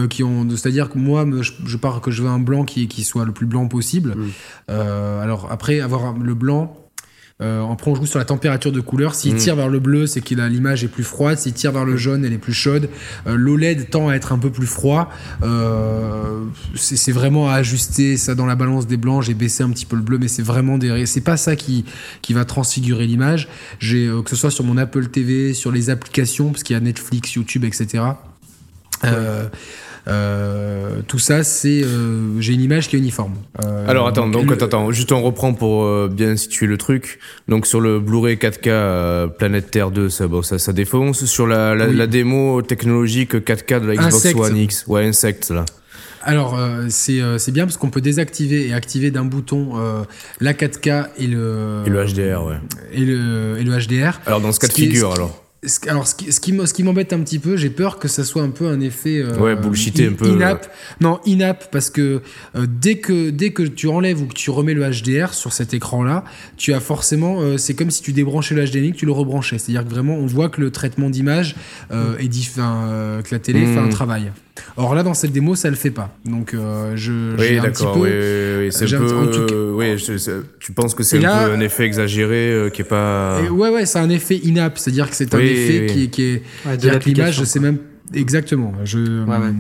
[0.10, 3.04] qui ont, c'est-à-dire que moi, je, je, pars que je veux un blanc qui, qui
[3.04, 4.16] soit le plus blanc possible.
[4.16, 4.72] Mm.
[5.22, 6.87] alors après, avoir le blanc
[7.40, 9.14] euh, après, on joue sur la température de couleur.
[9.14, 9.38] S'il mm.
[9.38, 11.38] tire vers le bleu, c'est que l'image est plus froide.
[11.38, 12.90] S'il tire vers le jaune, elle est plus chaude.
[13.28, 15.10] Euh, L'OLED tend à être un peu plus froid.
[15.44, 16.46] Euh,
[16.76, 19.24] c'est vraiment à ajuster ça dans la balance des blancs.
[19.24, 21.06] J'ai baissé un petit peu le bleu, mais c'est vraiment des.
[21.06, 21.86] C'est pas ça qui
[22.24, 23.48] qui va transfigurer l'image.
[23.80, 26.78] J'ai euh, que ce soit sur mon Apple TV, sur les applications, parce qu'il y
[26.78, 28.04] a Netflix, YouTube, etc.
[31.08, 33.36] tout ça, c'est euh, j'ai une image qui est uniforme.
[33.64, 37.20] Euh, Alors attends, donc, attends, juste on reprend pour bien situer le truc.
[37.48, 41.26] Donc sur le Blu-ray 4K Planète Terre 2, ça, bon, ça, ça défonce.
[41.26, 45.66] Sur la, la, démo technologique 4K de la Xbox One X, ouais, Insect là.
[46.24, 49.74] Alors c'est c'est bien parce qu'on peut désactiver et activer d'un bouton
[50.42, 52.56] la 4K et le et le HDR ouais
[52.92, 54.20] et le et le HDR.
[54.26, 55.47] Alors dans ce cas de figure alors
[55.88, 56.40] alors, ce qui, ce
[56.74, 59.38] qui m'embête un petit peu, j'ai peur que ça soit un peu un effet euh,
[59.38, 60.28] ouais, bullshité un peu.
[60.28, 60.72] Inap.
[61.02, 62.22] Non, inap parce que
[62.56, 65.74] euh, dès que dès que tu enlèves ou que tu remets le HDR sur cet
[65.74, 66.24] écran-là,
[66.58, 69.58] tu as forcément, euh, c'est comme si tu débranchais le HDMI, que tu le rebranchais.
[69.58, 71.56] C'est-à-dire que vraiment, on voit que le traitement d'image
[71.92, 72.88] euh, est différent,
[73.24, 73.90] que la télé fait un hmm.
[73.90, 74.32] travail.
[74.76, 76.16] Or là, dans cette démo, ça le fait pas.
[76.26, 77.36] Donc, euh, je.
[77.38, 77.98] Oui, d'accord.
[77.98, 78.10] Oui,
[78.60, 79.72] oui, c'est un peu.
[79.76, 79.96] oui,
[80.60, 83.42] tu penses que c'est un peu un effet exagéré euh, qui est pas.
[83.42, 86.44] ouais, ouais, c'est un effet inap, c'est-à-dire que c'est un effet qui, qui est.
[86.66, 87.78] Ouais, de l'image, je sais même
[88.14, 88.74] exactement.
[88.84, 89.24] Je.
[89.26, 89.54] Ouais,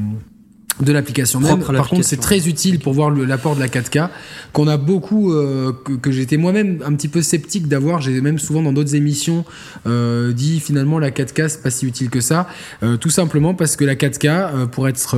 [0.80, 1.60] de l'application même.
[1.60, 4.10] Par contre, c'est très utile pour voir l'apport de la 4K
[4.54, 8.02] qu'on a beaucoup, euh, que, j'étais moi-même un petit peu sceptique d'avoir.
[8.02, 9.46] J'ai même souvent dans d'autres émissions
[9.86, 12.48] euh, dit finalement la 4K c'est pas si utile que ça.
[12.84, 15.18] Euh, tout simplement parce que la 4K, pour être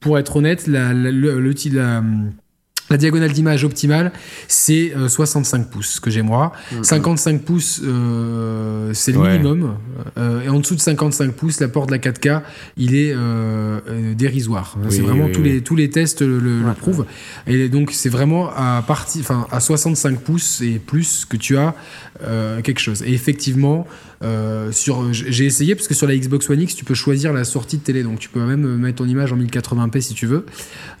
[0.00, 1.34] pour être honnête, la, la, la
[1.72, 2.02] la
[2.96, 4.12] diagonale d'image optimale,
[4.46, 6.52] c'est 65 euh, pouces que j'ai moi.
[6.82, 7.40] 55 mhm.
[7.40, 9.76] pouces, euh, c'est le minimum.
[10.16, 12.42] Euh, et en dessous de 55 pouces, l'apport de la 4K,
[12.76, 13.14] il est
[14.14, 14.76] dérisoire.
[14.88, 17.06] c'est vraiment tous les tous les tests le, prouvent.
[17.46, 21.74] Et donc c'est vraiment à partir, enfin à 65 pouces et plus que tu as
[22.62, 23.02] quelque chose.
[23.02, 23.86] Et effectivement,
[24.22, 27.44] euh, sur, j'ai essayé parce que sur la Xbox One X, tu peux choisir la
[27.44, 30.44] sortie de télé, donc tu peux même mettre ton image en 1080p si tu veux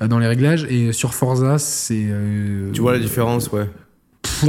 [0.02, 0.66] euh, dans les réglages.
[0.70, 2.06] Et sur Forza, c'est.
[2.08, 3.68] Euh, tu vois la différence, ouais.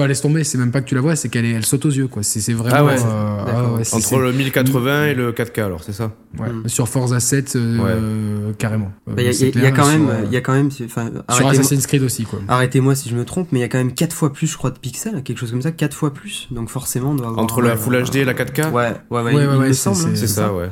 [0.08, 2.08] Laisse tomber, c'est même pas que tu la vois, c'est qu'elle elle saute aux yeux,
[2.08, 2.22] quoi.
[2.24, 2.76] C'est vraiment.
[2.76, 2.96] Ah ouais.
[3.00, 6.68] euh, ah ouais, c'est- Entre le 1080 et le 4K, alors, c'est ça Ouais, Mm.
[6.68, 8.92] Sur Forza 7, euh, carrément.
[9.08, 10.54] Bah, Il y, a- C'est il y a quand même, sur, il y a quand
[10.54, 10.88] même, sur
[11.48, 12.40] Assassin's Creed aussi, quoi.
[12.48, 14.58] arrêtez-moi si je me trompe, mais il y a quand même 4 fois plus, je
[14.58, 16.48] crois, de pixels, quelque chose comme ça, 4 fois plus.
[16.52, 17.44] Donc forcément, on doit avoir.
[17.44, 19.48] Entre la euh, Full HD et la 4K Ouais, ouais, ouais, Ouais, il, ouais, il
[19.60, 19.98] ouais, me c'est- semble.
[19.98, 20.70] hein, c'est- C'est ça, ouais.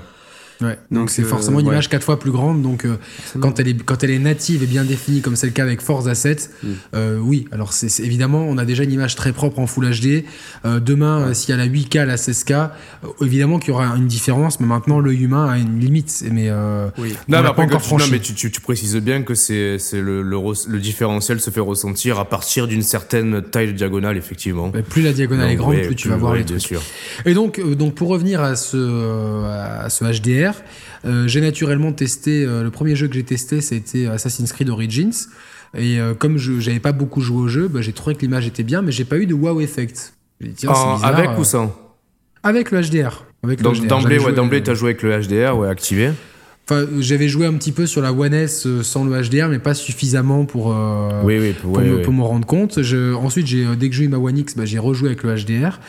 [0.62, 0.78] Ouais.
[0.92, 1.74] Donc c'est euh, forcément une ouais.
[1.74, 2.62] image quatre fois plus grande.
[2.62, 2.96] Donc euh,
[3.40, 5.82] quand elle est quand elle est native et bien définie comme c'est le cas avec
[5.82, 6.68] Forza 7, Mm.
[6.96, 7.48] euh, oui.
[7.52, 10.24] Alors c'est évidemment on a déjà une image très propre en Full HD.
[10.66, 12.72] Euh, demain euh, s'il y a la 8K, la 16K,
[13.04, 14.60] euh, évidemment qu'il y aura une différence.
[14.60, 16.24] Mais maintenant l'œil humain a une limite.
[16.32, 17.14] Mais euh, Oui.
[17.28, 19.78] on Non, mais pas encore tu, non, mais tu, tu, tu précises bien que c'est
[19.80, 24.18] c'est le, le, le différentiel se fait ressentir à partir d'une certaine taille de diagonale,
[24.18, 24.72] effectivement.
[24.90, 26.68] Plus la diagonale est grande, ouais, plus tu vas voir ouais, les bien trucs.
[26.68, 26.82] sûr.
[27.26, 30.47] Et donc, euh, donc pour revenir à ce, euh, à ce HDR,
[31.06, 35.14] euh, j'ai naturellement testé, euh, le premier jeu que j'ai testé, c'était Assassin's Creed Origins.
[35.78, 38.48] Et euh, comme je j'avais pas beaucoup joué au jeu, bah, j'ai trouvé que l'image
[38.48, 40.14] était bien, mais j'ai pas eu de wow effect.
[40.42, 41.76] Dit, tiens, bizarre, avec ou sans
[42.44, 43.26] Avec le HDR.
[43.44, 46.12] Avec Donc d'emblée, ouais, joué- d'emblée, t'as joué avec le HDR, ouais, activé.
[46.70, 49.74] Enfin, j'avais joué un petit peu sur la One S sans le HDR, mais pas
[49.74, 52.02] suffisamment pour, euh, oui, oui, pour, ouais, me, ouais.
[52.02, 52.82] pour me rendre compte.
[52.82, 55.80] Je, ensuite, dès que j'ai eu ma One X, bah, j'ai rejoué avec le HDR.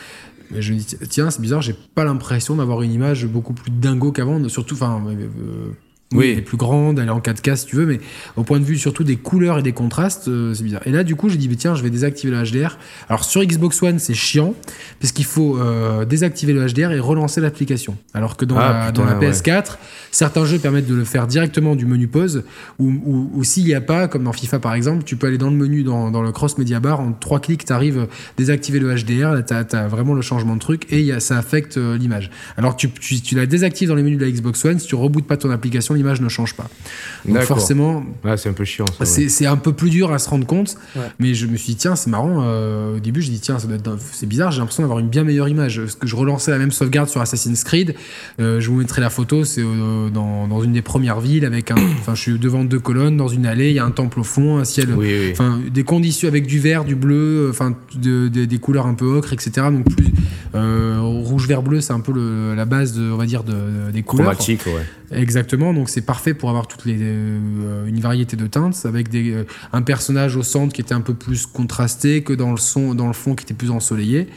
[0.51, 3.71] Mais je me dis, tiens, c'est bizarre, j'ai pas l'impression d'avoir une image beaucoup plus
[3.71, 4.47] dingo qu'avant.
[4.49, 5.71] Surtout, enfin, euh,
[6.11, 7.99] oui, elle est plus grande, elle est en 4K si tu veux, mais
[8.35, 10.81] au point de vue surtout des couleurs et des contrastes, euh, c'est bizarre.
[10.87, 12.79] Et là, du coup, j'ai dit, mais tiens, je vais désactiver le HDR.
[13.09, 14.55] Alors sur Xbox One, c'est chiant,
[14.97, 17.95] puisqu'il faut euh, désactiver le HDR et relancer l'application.
[18.15, 19.29] Alors que dans, Ah, la, putain, dans la ouais.
[19.29, 19.77] PS4,
[20.09, 22.43] certains jeux permettent de le faire directement du menu pause,
[22.79, 25.55] ou, s'il n'y a pas, comme dans FIFA par exemple, tu peux aller dans le
[25.55, 29.33] menu, dans, dans le cross media bar, en trois clics, tu arrives désactiver le HDR,
[29.33, 32.31] là, tu as, vraiment le changement de truc, et y a, ça affecte euh, l'image.
[32.57, 34.95] Alors tu, tu, tu la désactives dans les menus de la Xbox One, si tu
[34.95, 36.67] rebootes pas ton application, l'image ne change pas.
[37.25, 38.93] Donc forcément, Ouais, c'est un peu chiant, ça.
[39.01, 39.05] ouais.
[39.05, 41.03] c'est c'est un peu plus dur à se rendre compte, Ouais.
[41.19, 42.37] mais je me suis dit, tiens, c'est marrant.
[42.41, 45.09] euh, au début, j'ai dit, tiens, ça doit être- c'est bizarre, j'ai l'impression d'avoir une
[45.09, 45.79] bien meilleure image.
[45.81, 47.95] Parce que je relançais la même sauvegarde sur Assassin's Creed.
[48.39, 51.71] euh, je vous mettrai la photo, c'est euh, dans, dans une des premières villes, avec
[51.71, 51.75] un.
[51.99, 54.23] Enfin, je suis devant deux colonnes, dans une allée, il y a un temple au
[54.23, 54.89] fond, un ciel.
[54.95, 55.29] Oui, oui.
[55.33, 59.05] Enfin, des conditions avec du vert, du bleu, enfin, de- de- des couleurs un peu
[59.05, 59.51] ocre, etc.
[59.71, 60.05] Donc, plus.
[60.55, 63.91] euh, rouge, vert, bleu, c'est un peu le- la base, de, on va dire, de,
[63.93, 64.27] des couleurs.
[64.31, 64.85] Chromatique, ouais.
[65.11, 70.35] Exactement, donc c'est parfait pour avoir euh, une variété de teintes avec euh, un personnage
[70.35, 73.71] au centre qui était un peu plus contrasté que dans le fond qui était plus
[73.71, 74.27] ensoleillé.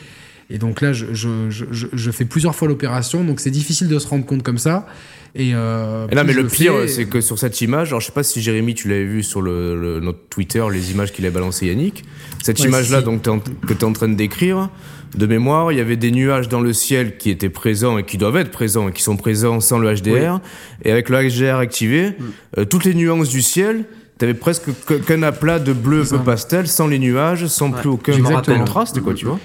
[0.51, 3.99] Et donc là, je, je, je, je- fais plusieurs fois l'opération, donc c'est difficile de
[3.99, 4.87] se rendre compte comme ça.
[5.35, 8.01] Et, euh, Et là, plus mais le pire, fais- c'est que sur cette image, alors
[8.01, 11.13] je sais pas si Jérémy, tu l'avais vu sur le, le- notre Twitter, les images
[11.13, 12.05] qu'il a balancées Yannick.
[12.43, 13.05] Cette Ouais, image-là, si.
[13.05, 14.69] donc, que tu es en train de décrire,
[15.17, 18.19] de mémoire, il y avait des nuages dans le ciel qui étaient présents et qui
[18.19, 20.41] doivent être présents et qui sont présents sans le HDR.
[20.85, 22.15] Et avec le HDR activé, Mm.
[22.59, 23.85] euh, toutes les nuances du ciel,
[24.19, 27.89] t'avais presque que- qu'un aplat de bleu peu pastel, sans les nuages, sans Ouais, plus
[27.91, 28.13] aucun
[28.45, 29.39] contraste, quoi, tu vois.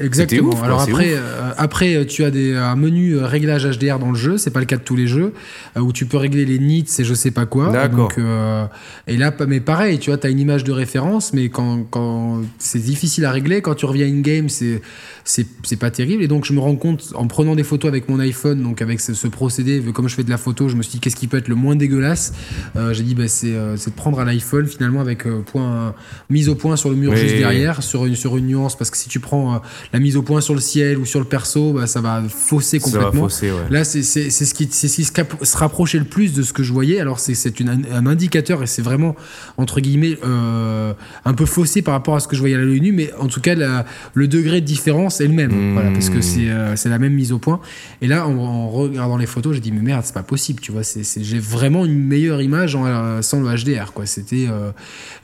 [0.00, 0.50] Exactement.
[0.50, 3.98] ouf, Alors c'est après, euh, après, euh, tu as des, un menu euh, réglage HDR
[3.98, 4.38] dans le jeu.
[4.38, 5.32] C'est pas le cas de tous les jeux
[5.76, 7.70] euh, où tu peux régler les nits et je sais pas quoi.
[7.70, 8.08] D'accord.
[8.08, 8.64] Donc, euh,
[9.06, 12.78] et là, mais pareil, tu vois, as une image de référence, mais quand, quand c'est
[12.78, 14.82] difficile à régler, quand tu reviens in game, c'est
[15.24, 16.22] c'est c'est pas terrible.
[16.22, 19.00] Et donc, je me rends compte en prenant des photos avec mon iPhone, donc avec
[19.00, 21.28] ce, ce procédé, comme je fais de la photo, je me suis dit qu'est-ce qui
[21.28, 22.32] peut être le moins dégueulasse.
[22.76, 25.94] Euh, J'ai dit bah, c'est euh, c'est de prendre un iPhone finalement avec euh, point
[26.30, 28.90] mise au point sur le mur Oui, juste derrière sur une sur une nuance parce
[28.90, 29.58] que si tu prends euh,
[29.92, 32.80] la mise au point sur le ciel ou sur le perso, bah, ça va fausser
[32.80, 33.28] Ça va complètement.
[33.28, 33.58] fausser, ouais.
[33.70, 36.52] Là, c'est c'est- c'est ce qui, c'est ce qui se, rapprochait le plus de ce
[36.52, 37.00] que je voyais.
[37.00, 37.34] Alors, c'est
[37.68, 39.14] un indicateur et c'est vraiment,
[39.56, 40.92] entre guillemets, euh,
[41.24, 43.26] un peu faussé par rapport à ce que je voyais à l'œil nu, mais en
[43.26, 45.52] tout cas, la- le degré de différence est le même.
[45.52, 45.72] Mmh.
[45.74, 47.60] Voilà, parce que c'est euh, c'est la même mise au point.
[48.02, 50.72] Et là, en, en regardant les photos, j'ai dit, mais merde, c'est pas possible, tu
[50.72, 50.82] vois.
[50.84, 54.06] J'ai vraiment une meilleure image en, euh, sans le HDR, quoi.
[54.06, 54.46] C'était.
[54.48, 54.70] euh,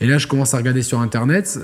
[0.00, 1.58] Et là, je commence à regarder sur Internet.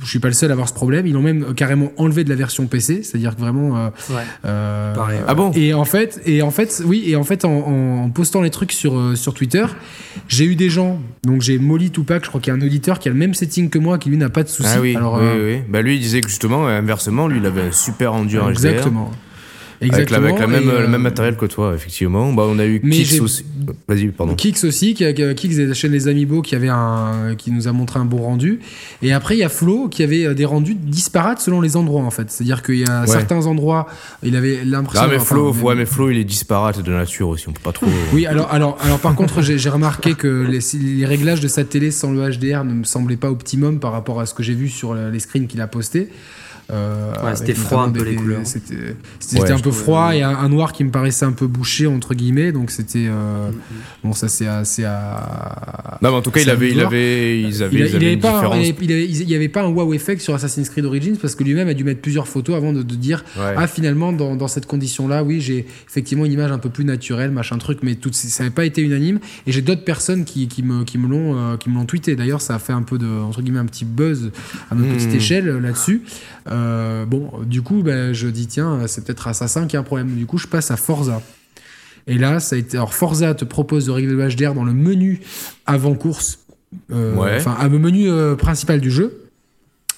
[0.00, 1.06] Je suis pas le seul à avoir ce problème.
[1.06, 3.76] Ils l'ont même carrément enlevé de la version PC, c'est-à-dire que vraiment.
[3.76, 4.22] euh, Ouais.
[4.46, 5.18] euh, Pareil.
[5.26, 8.10] Ah bon et en fait, et en fait, oui, et en fait, en, en- en
[8.10, 9.64] postant les trucs sur euh, sur Twitter,
[10.28, 11.00] j'ai eu des gens.
[11.24, 13.34] Donc j'ai Molly Tupac, je crois qu'il y a un auditeur qui a le même
[13.34, 14.68] setting que moi, qui lui n'a pas de soucis.
[14.74, 15.62] Ah oui, Alors, oui, euh, oui.
[15.68, 18.84] Bah lui, il disait que justement, inversement, lui, il avait un super rendu en HDR.
[19.80, 20.26] Exactement.
[20.26, 20.54] Avec, la, Exactement.
[20.54, 22.32] avec la même, euh, le même matériel que toi, effectivement.
[22.32, 23.44] Bah, on a eu Mais Kix aussi.
[23.86, 24.34] Vas-y, pardon.
[24.34, 27.72] Kix aussi, qui Kix de la chaîne Les Amiibo, qui avait un, qui nous a
[27.72, 28.60] montré un bon rendu.
[29.02, 32.02] Et après, il y a Flo qui avait euh, des rendus disparates selon les endroits,
[32.02, 32.30] en fait.
[32.30, 33.06] C'est-à-dire qu'il y a Ouais.
[33.06, 33.86] certains endroits,
[34.22, 35.04] il avait l'impression.
[35.04, 37.48] Ah, mais enfin, Flo, même- ouais, mais Flo, il est disparate de nature aussi.
[37.48, 37.86] On peut pas trop.
[38.12, 40.60] Oui, alors, alors, alors par contre, j'ai remarqué que les,
[40.98, 44.20] les réglages de sa télé sans le HDR ne me semblaient pas optimum par rapport
[44.20, 46.08] à ce que j'ai vu sur le- les screens qu'il a postés.
[46.70, 48.42] Euh, c'était froid un peu les couleurs.
[48.44, 52.52] C'était un peu froid et un, noir qui me paraissait un peu bouché entre guillemets,
[52.52, 54.04] donc c'était euh, mm-hmm.
[54.04, 55.98] bon ça c'est assez à.
[56.02, 59.30] Non mais en tout cas il avait, il avait ils avaient il, avait pas il,
[59.30, 61.84] y avait pas un wow effect sur Assassin's Creed Origins parce que lui-même a dû
[61.84, 65.66] mettre plusieurs photos avant de, dire ah finalement dans, dans cette condition là oui j'ai
[65.88, 68.82] effectivement une image un peu plus naturelle machin truc mais tout ça n'avait pas été
[68.82, 71.86] unanime et j'ai d'autres personnes qui, qui me qui me l'ont euh, qui me l'ont
[71.86, 74.30] tweeté d'ailleurs ça a fait un peu de entre guillemets un petit buzz
[74.70, 75.16] à notre petite mm.
[75.16, 76.02] échelle là-dessus.
[76.50, 76.57] Euh,
[77.06, 80.14] bon, du coup, ben, je dis, tiens, c'est peut-être Assassin qui a un problème.
[80.16, 81.20] Du coup, je passe à Forza.
[82.08, 82.76] Et là, ça a été.
[82.76, 85.20] Alors, Forza te propose de régler le HDR dans le menu
[85.66, 86.40] avant course.
[86.90, 89.24] Euh, enfin, à le menu euh, principal du jeu.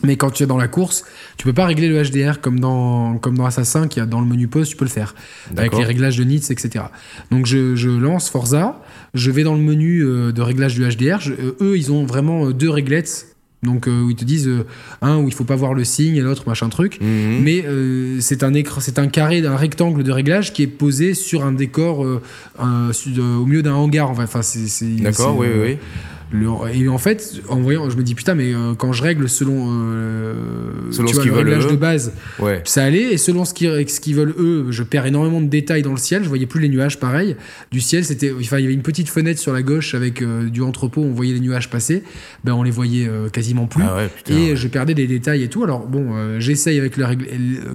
[0.03, 1.05] Mais quand tu es dans la course,
[1.37, 4.27] tu peux pas régler le HDR comme dans, comme dans Assassin, qui a dans le
[4.27, 5.15] menu pause, tu peux le faire.
[5.57, 6.87] Avec les réglages de nits, etc.
[7.31, 8.81] Donc je, je, lance Forza,
[9.13, 11.19] je vais dans le menu de réglage du HDR.
[11.61, 13.30] eux, ils ont vraiment deux réglettes
[13.63, 14.67] donc euh, où ils te disent euh,
[15.03, 16.99] un où il faut pas voir le signe et l'autre machin truc.
[17.01, 17.41] Mhm.
[17.43, 21.15] mais euh, c'est un écran c'est un carré un rectangle de réglage qui est posé
[21.15, 24.11] sur un décor au milieu d'un hangar.
[24.11, 25.79] Enfin c'est d'accord oui oui
[26.33, 29.67] et en fait, en voyant, je me dis putain, mais euh, quand je règle selon,
[29.69, 30.35] euh,
[30.91, 32.13] selon tu vois, le réglage de base,
[32.65, 33.13] ça allait.
[33.13, 35.99] Et selon ce qu'ils ce qu'ils veulent eux, je perds énormément de détails dans le
[35.99, 36.23] ciel.
[36.23, 37.37] Je voyais plus les nuages, pareil.
[37.73, 40.49] Du ciel, c'était, enfin, il y avait une petite fenêtre sur la gauche avec euh,
[40.49, 41.03] du entrepôt.
[41.03, 42.05] On voyait les nuages passer.
[42.45, 43.83] Ben, on les voyait quasiment plus.
[43.83, 45.65] Ah et je perdais des détails et tout.
[45.65, 47.11] Alors bon, j'essaye avec leur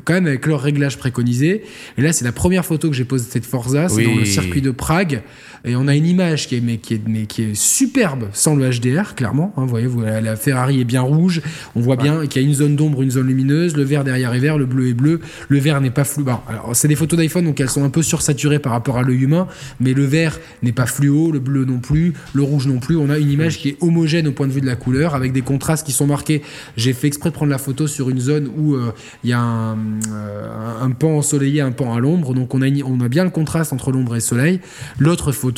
[0.04, 1.64] quand même avec leur réglage préconisé.
[1.98, 3.90] Et là, c'est la première photo que j'ai posée de cette Forza.
[3.90, 5.22] C'est dans le circuit de Prague.
[5.66, 8.56] Et on a une image qui est, mais qui est, mais qui est superbe sans
[8.56, 9.52] le HDR, clairement.
[9.58, 11.42] Hein, vous voyez, la Ferrari est bien rouge.
[11.76, 13.76] On voit bien qu'il y a une zone d'ombre, une zone lumineuse.
[13.76, 15.20] Le vert derrière est vert, le bleu est bleu.
[15.50, 16.24] Le vert n'est pas flou.
[16.48, 19.24] alors, c'est des photos d'iPhone, donc elles sont un peu sursaturées par rapport à l'œil
[19.24, 19.48] humain.
[19.80, 22.96] Mais le vert n'est pas fluo, le bleu non plus, le rouge non plus.
[22.96, 25.34] On a une image qui est homogène au point de vue de la couleur, avec
[25.34, 26.44] des contrastes qui sont marqués.
[26.78, 28.92] J'ai fait exprès de prendre la photo sur une zone où euh,
[29.24, 29.78] il y a un,
[30.12, 32.36] euh, un, pan ensoleillé, un pan à l'ombre.
[32.36, 34.60] Donc on a, on a bien le contraste entre l'ombre et le soleil.
[35.00, 35.55] L'autre photo,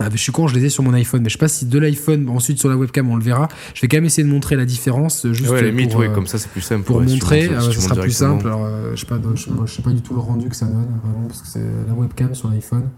[0.00, 1.66] ah, je suis con, je les ai sur mon iPhone, mais je sais pas si
[1.66, 3.48] de l'iPhone, ensuite sur la webcam, on le verra.
[3.74, 5.26] Je vais quand même essayer de montrer la différence.
[5.32, 6.84] Juste ouais, pour, ouais, comme ça, c'est plus simple.
[6.84, 8.46] Pour montrer, ça sera plus simple.
[8.46, 10.98] Alors, euh, je sais pas, je, sais pas du tout le rendu que ça donne,
[11.02, 12.88] vraiment, parce que c'est la webcam sur l'iPhone.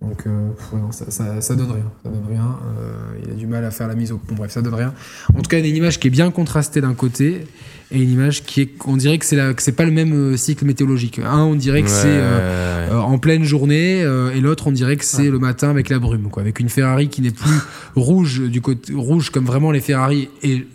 [0.00, 0.50] Donc, euh,
[0.90, 1.92] ça, ça, ça, donne rien.
[2.04, 2.56] Ça donne rien.
[2.78, 4.20] Euh, il a du mal à faire la mise au.
[4.28, 4.94] Bon, bref, ça donne rien.
[5.34, 7.46] En tout cas, il y a une image qui est bien contrastée d'un côté
[7.90, 10.36] et une image qui est, on dirait que c'est que c'est pas le même euh,
[10.36, 11.20] cycle météorologique.
[11.20, 15.04] Un, on dirait que c'est euh, euh, en pleine journée, et l'autre, on dirait que
[15.04, 17.58] c'est le matin avec la brume, quoi, avec une Ferrari qui n'est plus
[17.96, 20.66] rouge du côté rouge comme vraiment les Ferrari et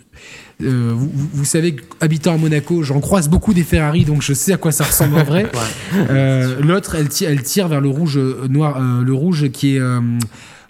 [0.60, 4.56] vous, vous, savez, habitant à Monaco, j'en croise beaucoup des Ferrari, donc je sais à
[4.56, 5.50] quoi ça ressemble en vrai.
[6.62, 9.80] L'autre, elle, tire, elle tire vers le rouge noir, le rouge qui est,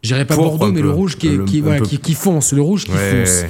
[0.02, 2.92] j'irais pas Bordeaux, mais le rouge qui, qui, voilà, qui, qui, fonce, le rouge qui
[2.92, 3.44] fonce.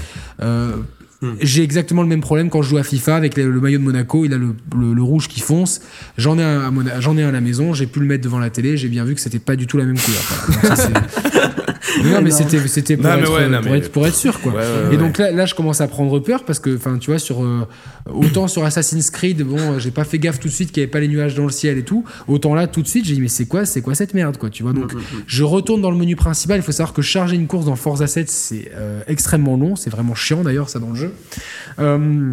[1.25, 1.37] Hmm.
[1.41, 4.25] J'ai exactement le même problème quand je joue à FIFA avec le, maillot de Monaco.
[4.25, 5.81] Il a le, le, rouge qui fonce.
[6.19, 7.73] J'en ai un à, j'en ai un à la maison.
[7.73, 8.77] J'ai pu le mettre devant la télé.
[8.77, 10.23] J'ai bien vu que c'était pas du tout la même couleur.
[12.05, 14.55] non, mais c'était c'était pour, être, pour, être, sûr quoi.
[14.93, 17.43] et donc là, là, je commence à prendre peur parce que, enfin, tu vois, sur
[17.43, 17.67] euh,
[18.13, 20.91] autant sur Assassin's Creed, bon, j'ai pas fait gaffe tout de suite qu'il y avait
[20.91, 22.05] pas les nuages dans le ciel et tout.
[22.29, 24.51] Autant là, tout de suite, j'ai dit mais c'est quoi, c'est quoi cette merde quoi,
[24.51, 24.73] tu vois.
[24.73, 25.25] Donc, mm, mm, mm.
[25.27, 26.59] je retourne dans le menu principal.
[26.59, 29.77] Il faut savoir que charger une course dans Forza 7 c'est euh, extrêmement long.
[29.77, 31.13] C'est vraiment chiant d'ailleurs ça dans le jeu.
[31.79, 32.33] Euh,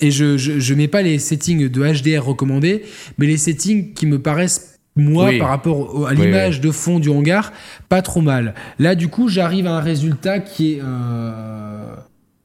[0.00, 2.84] et je, je, mets pas les settings de HDR recommandés,
[3.18, 7.52] mais les settings qui me paraissent moi par rapport à l'image de fond du hangar,
[7.88, 8.54] pas trop mal.
[8.78, 11.94] Là du coup j'arrive à un résultat qui est euh,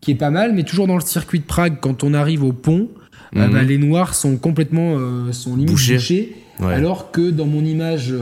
[0.02, 2.54] qui est pas mal, mais toujours dans le circuit de Prague quand on arrive au
[2.54, 2.90] pont,
[3.36, 3.54] euh, mhm.
[3.54, 4.98] bah, les noirs sont complètement
[5.32, 6.36] sont limite bouchés.
[6.62, 8.14] Alors que dans mon image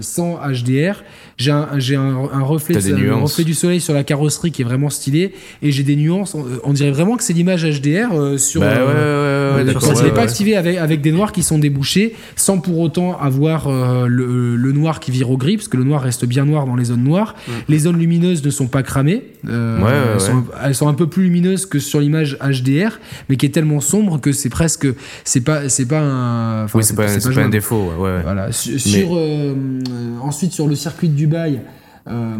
[0.00, 1.02] sans HDR,
[1.36, 1.64] j'ai un,
[2.42, 5.96] reflet, un reflet du soleil sur la carrosserie qui est vraiment stylé et j'ai des
[5.96, 6.36] nuances.
[6.64, 8.60] On, dirait vraiment que c'est l'image HDR euh, sur.
[8.60, 9.43] Bah, euh, ouais,
[9.80, 14.06] ça pas activé avec, avec des noirs qui sont débouchés sans pour autant avoir euh,
[14.06, 16.76] le, le, noir qui vire au gris parce que le noir reste bien noir dans
[16.76, 17.34] les zones noires.
[17.46, 17.52] Mm.
[17.68, 19.22] Les zones lumineuses ne sont pas cramées.
[19.44, 23.50] elles sont, elles, sont, un peu plus lumineuses que sur l'image HDR, mais qui est
[23.50, 24.86] tellement sombre que c'est presque
[25.24, 26.66] c'est pas c'est pas un.
[26.66, 27.92] Oui, c'est pas, pas, un défaut.
[27.96, 28.52] Voilà.
[28.52, 29.18] Sur,
[30.22, 31.60] ensuite sur le circuit du Dubaï,
[32.06, 32.36] euh,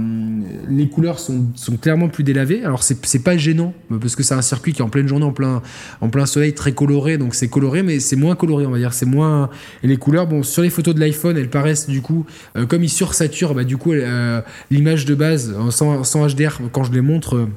[0.68, 2.62] les couleurs sont, sont, clairement plus délavées.
[2.64, 5.32] Alors c'est pas gênant parce que c'est un circuit qui est en pleine journée, en
[5.32, 5.62] plein,
[6.00, 7.16] en plein soleil, très coloré.
[7.16, 8.92] Donc c'est coloré, mais c'est moins coloré, on va dire.
[8.92, 9.48] C'est moins.
[9.82, 12.84] Et les couleurs, bon, sur les photos de l'iPhone, elles paraissent du coup, euh, comme
[12.84, 17.00] ils sursaturent, bah, du coup, euh, l'image de base sans, sans, HDR, quand je les
[17.00, 17.48] montre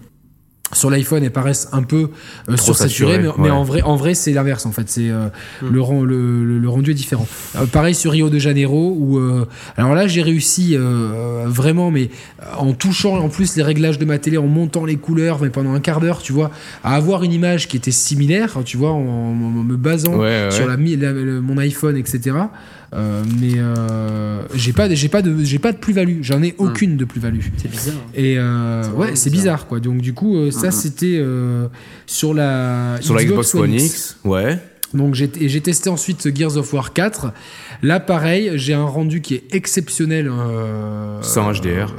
[0.73, 2.09] sur l'iPhone elles paraissent un peu
[2.49, 4.89] euh, sursaturées mais, en vrai en vrai c'est l'inverse en fait.
[4.89, 5.27] C'est euh,
[5.61, 6.03] hmm.
[6.03, 7.27] le, le, rendu est différent.
[7.55, 9.19] Euh, pareil sur Rio de Janeiro où
[9.77, 10.75] alors là j'ai réussi
[11.45, 12.09] vraiment mais
[12.57, 15.73] en touchant en plus les réglages de ma télé en montant les couleurs mais pendant
[15.73, 16.51] un quart d'heure tu vois
[16.83, 21.57] à avoir une image qui était similaire tu vois en, me basant sur la, mon
[21.57, 22.35] iPhone etc
[22.93, 26.19] euh, mais euh, j'ai pas, j'ai pas de, j'ai pas de plus-value.
[26.21, 27.41] J'en ai aucune de plus-value.
[27.57, 27.95] C'est bizarre.
[28.15, 29.67] Et euh, ouais, c'est bizarre.
[29.67, 29.79] quoi.
[29.79, 31.21] Donc du coup, ça c'était
[32.05, 34.17] sur la sur Xbox, One X.
[34.23, 34.59] Ouais.
[34.93, 37.33] Donc j'ai j'ai testé ensuite Gears of War 4.
[37.83, 40.31] Là pareil, j'ai un rendu qui est exceptionnel.
[41.21, 41.93] Sans HDR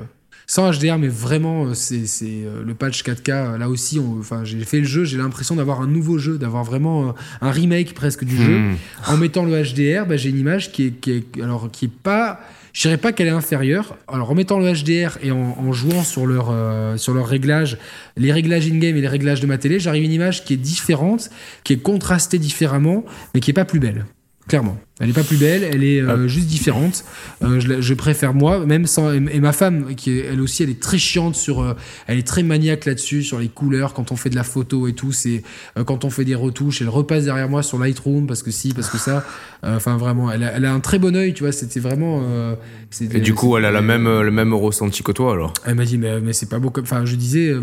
[0.51, 3.59] sans HDR, mais vraiment, euh, c'est euh, le patch 4K.
[3.59, 7.11] Là aussi, enfin, j'ai fait le jeu, j'ai l'impression d'avoir un nouveau jeu, d'avoir vraiment
[7.11, 8.59] euh, un remake presque du jeu.
[8.59, 8.77] Hmm.
[9.07, 11.93] En mettant le HDR, bah, j'ai une image qui est, qui est, alors, qui est
[11.93, 12.41] pas.
[12.73, 13.97] Je dirais pas qu'elle est inférieure.
[14.07, 16.55] Alors en mettant le HDR et en, jouant sur leur
[16.99, 17.77] sur leurs réglages,
[18.17, 20.59] les réglages in-game et les réglages de ma télé, j'arrive à une image qui est
[20.59, 21.29] différente,
[21.65, 24.05] qui est contrastée différemment, mais qui est pas plus belle.
[24.47, 24.79] Clairement.
[25.01, 26.27] Elle est pas plus belle, elle est euh, ah.
[26.27, 27.05] juste différente.
[27.45, 29.13] Euh, je, préfère moi, même sans.
[29.13, 31.61] Et, ma femme, qui est, elle aussi, elle est très chiante sur.
[31.61, 31.75] Euh,
[32.09, 34.95] elle est très maniaque là-dessus, sur les couleurs, quand on fait de la photo et
[34.95, 35.13] tout.
[35.13, 35.43] C'est
[35.87, 38.91] quand on fait des retouches, elle repasse derrière moi sur Lightroom parce que si, parce
[38.91, 39.25] que ça.
[39.63, 41.53] Enfin, vraiment, elle a, elle a, un très bon œil, tu vois.
[41.53, 42.57] C'était vraiment.
[43.01, 45.53] et du coup, elle a la même, le même ressenti que toi, alors?
[45.65, 46.85] Elle m'a dit, mais, mais c'est pas beau comme.
[46.85, 47.55] Enfin, je disais,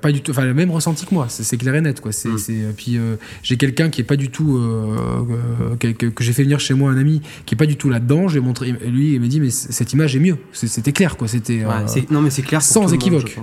[0.00, 0.32] pas du tout.
[0.32, 2.10] Enfin, le même ressenti que moi, c'est clair et net, quoi.
[2.10, 2.72] C'est, mm.
[2.76, 2.98] puis
[3.44, 4.58] j'ai quelqu'un qui est pas du tout
[6.08, 8.28] que, j'ai fait venir chez moi un ami qui est pas du tout là-dedans.
[8.28, 10.38] J'ai montré, lui, il m'a dit mais cette image est mieux.
[10.52, 11.28] C'était clair quoi.
[11.28, 13.38] C'était euh, non mais c'est clair sans équivoque.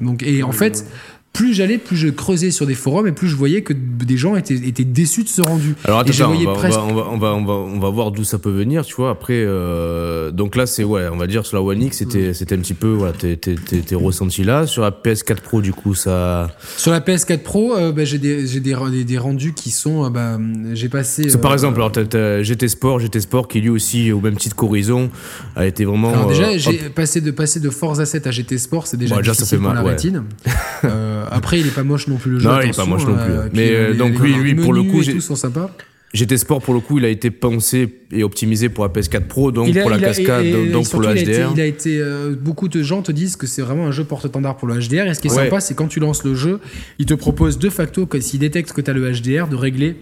[0.00, 0.86] donc et en fait
[1.34, 4.36] plus j'allais, plus je creusais sur des forums et plus je voyais que des gens
[4.36, 5.74] étaient, étaient déçus de ce rendu.
[5.82, 6.78] Alors attends, on, va, presque...
[6.78, 9.10] on, va, on, va, on, va, on, va, voir d'où ça peut venir, tu vois.
[9.10, 12.54] Après, euh, donc là, c'est ouais, on va dire sur la One X, c'était, c'était
[12.54, 14.68] un petit peu voilà, tes, tes, tes, ressentis là.
[14.68, 16.50] Sur la PS4 Pro, du coup, ça.
[16.76, 20.10] Sur la PS4 Pro, euh, bah, j'ai des, j'ai des, des, rendus qui sont, euh,
[20.10, 20.38] bah,
[20.72, 21.26] j'ai passé.
[21.38, 25.10] par exemple, alors t'as, GT Sport, GT Sport qui lui aussi, au même titre qu'Horizon,
[25.56, 26.12] a été vraiment.
[26.12, 29.34] Alors déjà, j'ai passé de passer de Forza 7 à GT Sport, c'est déjà, déjà
[29.34, 30.22] ça fait mal, la rétine.
[31.30, 32.48] Après, il est pas moche non plus le jeu.
[32.48, 33.32] Non, il est pas moche non plus.
[33.32, 35.70] Euh, mais euh, donc lui, lui pour le coup, sympas.
[36.14, 39.50] GT Sport pour le coup, il a été pensé et optimisé pour la PS4 Pro,
[39.50, 41.50] donc pour la cascade, donc pour le HDR.
[41.54, 44.56] Il a été, euh, beaucoup de gens te disent que c'est vraiment un jeu porte-étendard
[44.56, 45.08] pour le HDR.
[45.08, 46.60] Et ce qui est sympa, c'est quand tu lances le jeu,
[47.00, 49.96] il te propose de facto s'il détecte que tu as le HDR, de régler,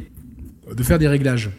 [0.70, 1.50] de faire des réglages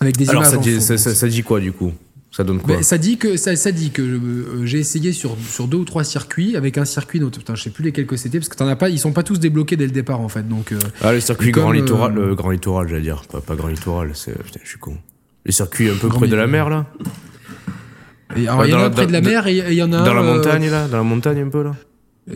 [0.00, 0.78] avec des Alors images.
[0.80, 1.92] ça, ça, ça dit quoi du coup?
[2.34, 5.68] Ça donne quoi Ça dit que ça, ça dit que euh, j'ai essayé sur, sur
[5.68, 8.38] deux ou trois circuits avec un circuit dont putain, je sais plus lesquels que c'était
[8.38, 10.48] parce que t'en as pas ils sont pas tous débloqués dès le départ en fait
[10.48, 13.54] donc euh, ah le circuit grand littoral euh, le grand littoral j'allais dire pas, pas
[13.54, 14.96] grand littoral c'est putain je suis con
[15.46, 16.86] les circuits un peu près de la mer là
[18.34, 20.02] et, alors, il y en a près de la mer et il y en a
[20.02, 21.76] dans la montagne là dans la montagne un peu là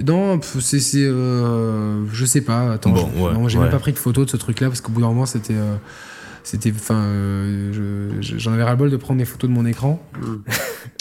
[0.05, 2.75] non, c'est, c'est je sais pas.
[2.75, 5.07] Attends, bon, j'ai même pas pris de photo de ce truc-là parce qu'au bout d'un
[5.07, 5.55] moment, c'était,
[6.51, 10.03] c'était enfin euh, j'en avais ras le bol de prendre des photos de mon écran.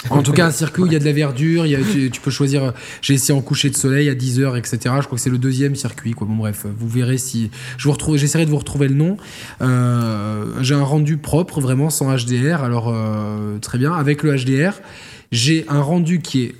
[0.09, 1.79] En tout cas un circuit où il y a de la verdure il y a,
[2.11, 5.15] tu, peux choisir j'ai essayé en coucher de soleil à 10 heures etc je crois
[5.15, 6.27] que c'est le deuxième circuit quoi.
[6.27, 9.15] Bon bref vous verrez si je vous retrouve j'essaierai de vous retrouver le nom.
[9.61, 13.93] Euh, j'ai un rendu propre vraiment sans HDR alors euh, très bien.
[13.93, 14.73] Avec le HDR
[15.31, 16.55] j'ai un rendu qui est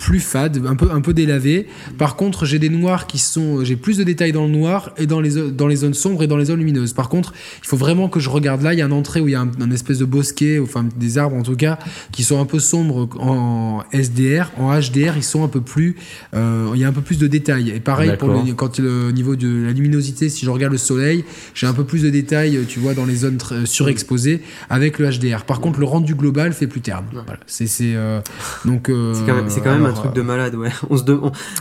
[0.00, 1.68] plus fade, un peu, un peu délavé.
[1.98, 5.06] Par contre, j'ai des noirs qui sont, j'ai plus de détails dans le noir et
[5.06, 6.94] dans les, dans les zones sombres et dans les zones lumineuses.
[6.94, 7.32] Par contre,
[7.62, 8.72] il faut vraiment que je regarde là.
[8.72, 11.18] Il y a une entrée où il y a un, espèce de bosquet, enfin des
[11.18, 11.78] arbres en tout cas,
[12.12, 14.50] qui sont un peu sombres en SDR.
[14.56, 15.96] En HDR, ils sont un peu plus,
[16.34, 17.70] euh, il y a un peu plus de détails.
[17.70, 21.24] Et pareil pour le, quand le niveau de la luminosité, si je regarde le soleil,
[21.54, 25.44] j'ai un peu plus de détails, tu vois, dans les zones surexposées avec le HDR.
[25.44, 27.04] Par contre, le rendu global fait plus terne.
[27.12, 27.40] Voilà.
[27.46, 28.20] C'est, euh,
[28.64, 28.88] donc.
[28.88, 30.70] Euh, c'est quand même, un truc de malade, ouais.
[30.90, 31.04] On se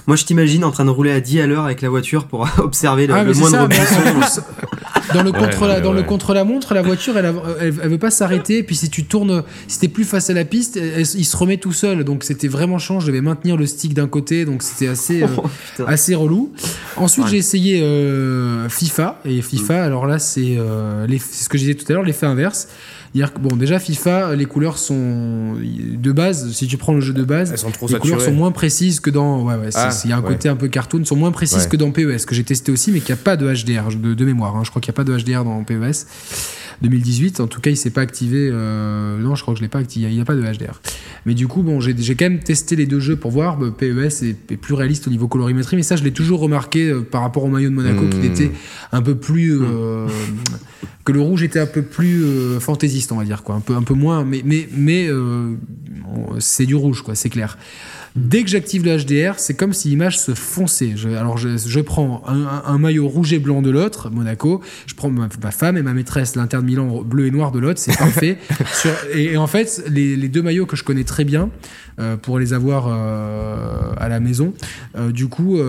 [0.08, 2.48] Moi, je t'imagine en train de rouler à 10 à l'heure avec la voiture pour
[2.60, 4.42] observer le, ah, moindre buisson.
[5.14, 8.12] dans le contre la, dans le contre la montre, la voiture, elle, elle, veut pas
[8.12, 8.64] s'arrêter.
[8.64, 10.80] Puis si tu tournes, si t'es plus face à la piste,
[11.16, 12.04] il se remet tout seul.
[12.04, 13.00] Donc c'était vraiment chiant.
[13.00, 15.44] Je devais maintenir le stick d'un côté, donc c'était assez, oh,
[15.80, 16.52] euh, assez relou.
[16.96, 19.82] Ensuite, j'ai essayé euh, FIFA et FIFA.
[19.82, 19.86] Mm.
[19.86, 22.68] Alors là, c'est euh, ce que je disais tout à l'heure, l'effet inverse
[23.14, 26.52] bon, déjà, FIFA, les couleurs sont de base.
[26.52, 27.54] Si tu prends le jeu de base,
[27.90, 29.44] les couleurs sont moins précises que dans.
[29.44, 31.78] Ouais, ouais, ah, il y a un côté un peu cartoon, sont moins précises que
[31.78, 34.56] dans PES, que j'ai testé aussi, mais qu'il n'y a pas de HDR de, mémoire.
[34.56, 34.62] Hein.
[34.64, 36.06] Je crois qu'il n'y a pas de HDR dans PES.
[36.82, 37.40] 2018.
[37.40, 38.50] En tout cas, il s'est pas activé.
[38.52, 40.10] Euh, non, je crois que je l'ai pas activé.
[40.10, 40.82] Il n'y a pas de HDR.
[41.26, 43.58] Mais du coup, bon, j'ai quand même testé les deux jeux pour voir.
[43.58, 47.02] Bah, PES est, plus réaliste au niveau colorimétrie, mais ça, je l'ai toujours remarqué euh,
[47.02, 48.32] par rapport au maillot de Monaco, qui hmm.
[48.32, 48.52] était
[48.92, 49.60] un peu plus.
[49.62, 50.08] Euh,
[51.06, 52.24] que le rouge était un peu plus
[52.60, 53.56] fantaisiste, on va dire, quoi.
[53.56, 54.24] Un peu, un peu moins.
[54.26, 55.10] Mais, mais, mais
[56.40, 57.58] c'est du rouge, quoi, c'est clair.
[58.20, 60.94] Dès que j'active le HDR, c'est comme si l'image se fonçait.
[61.18, 65.78] alors je, prends un, maillot rouge et blanc de l'autre, Monaco, je prends ma, femme
[65.78, 68.38] et ma maîtresse, l'Inter de Milan bleu et noir de l'autre, c'est parfait.
[69.16, 71.50] et, en fait, les, deux maillots que je connais très bien,
[72.00, 74.54] euh, pour les avoir euh, à la maison,
[74.98, 75.60] euh, du coup...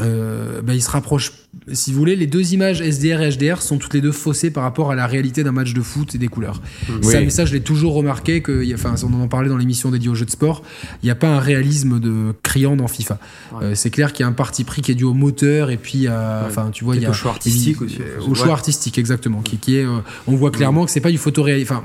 [0.00, 1.32] Euh, bah, il se rapproche.
[1.72, 4.62] Si vous voulez, les deux images SDR et HDR sont toutes les deux faussées par
[4.62, 6.62] rapport à la réalité d'un match de foot et des couleurs.
[6.88, 7.02] Hmm.
[7.02, 8.40] Ça, mais ça, je l'ai toujours remarqué.
[8.40, 10.62] Que, enfin, on en parlait dans l'émission dédiée aux jeux de sport.
[11.02, 13.18] Il n'y a pas un réalisme de criant dans FIFA.
[13.60, 15.76] Euh, c'est clair qu'il y a un parti pris qui est dû au moteur et
[15.76, 17.98] puis, enfin, tu vois, il y a au choix artistique aussi.
[18.26, 19.42] Au choix artistique, exactement.
[19.42, 21.74] Qui, qui est, euh, on voit clairement que c'est pas du photoréalisme.
[21.74, 21.84] Enfin,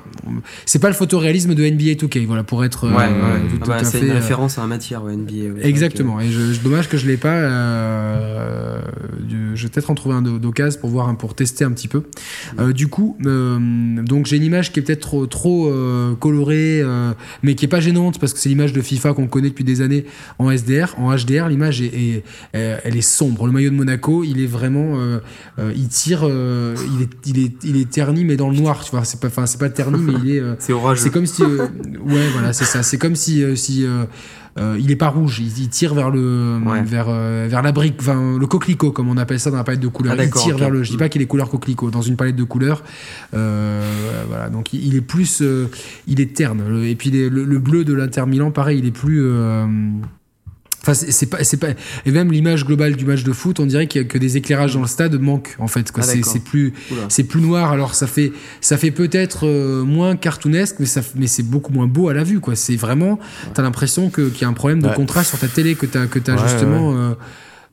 [0.66, 2.26] c'est pas le photoréalisme de NBA 2K.
[2.26, 2.88] Voilà, pour être.
[2.88, 5.62] Ouais, ah bah, c'est une référence à un matière NBA.
[5.62, 6.22] exactement.
[6.22, 8.82] Et je, dommage que je l'ai pas euh,
[9.28, 12.04] je vais peut-être en trouver un d'occasion pour voir, pour tester un petit peu.
[12.60, 13.58] Euh, du coup, euh,
[14.04, 15.72] donc j'ai une image qui est peut-être trop, trop
[16.20, 16.82] colorée,
[17.42, 19.82] mais qui est pas gênante parce que c'est l'image de FIFA qu'on connaît depuis des
[19.82, 20.06] années
[20.40, 20.96] en SDR.
[20.98, 23.46] En HDR, l'image est, elle est sombre.
[23.46, 24.98] Le maillot de Monaco, il est vraiment,
[25.60, 28.84] il tire, il est, il est, il est terni mais dans le noir.
[28.84, 30.42] Tu vois, c'est pas, enfin c'est pas terni mais il est.
[30.60, 31.04] c'est orageux.
[31.04, 32.84] C'est comme si, ouais, voilà, c'est ça.
[32.84, 33.86] C'est comme si, si
[34.60, 38.38] euh, il est pas rouge, il, tire vers le vers euh, vers la brique, enfin
[38.38, 40.16] le coquelicot comme on appelle ça dans la palette de couleurs.
[40.18, 40.84] Ah, il tire vers le.
[40.84, 42.84] Je dis pas qu'il est couleur coquelicot dans une palette de couleurs.
[43.34, 43.82] Euh,
[44.28, 45.42] voilà, donc il, est plus,
[46.08, 46.84] il est terne.
[46.84, 49.24] Et puis le, le bleu de l'Inter Milan, pareil, il est plus
[50.86, 51.70] Enfin, c'est pas, c'est pas,
[52.06, 54.88] et même l'image globale du match de foot, on dirait que des éclairages dans le
[54.88, 55.94] stade manquent en fait.
[55.94, 56.04] Quoi.
[56.06, 56.74] Ah, c'est, plus,
[57.08, 57.72] c'est plus noir.
[57.72, 61.88] Alors ça fait, ça fait peut-être euh, moins cartoonesque, mais ça, mais c'est beaucoup moins
[61.88, 62.42] beau à la vue.
[62.42, 62.58] Quoi.
[62.58, 63.18] C'est vraiment,
[63.54, 66.08] t'as l'impression que qu'il y a un problème de contraste sur ta télé que t'as,
[66.08, 66.98] que t'as justement.
[66.98, 67.14] Euh,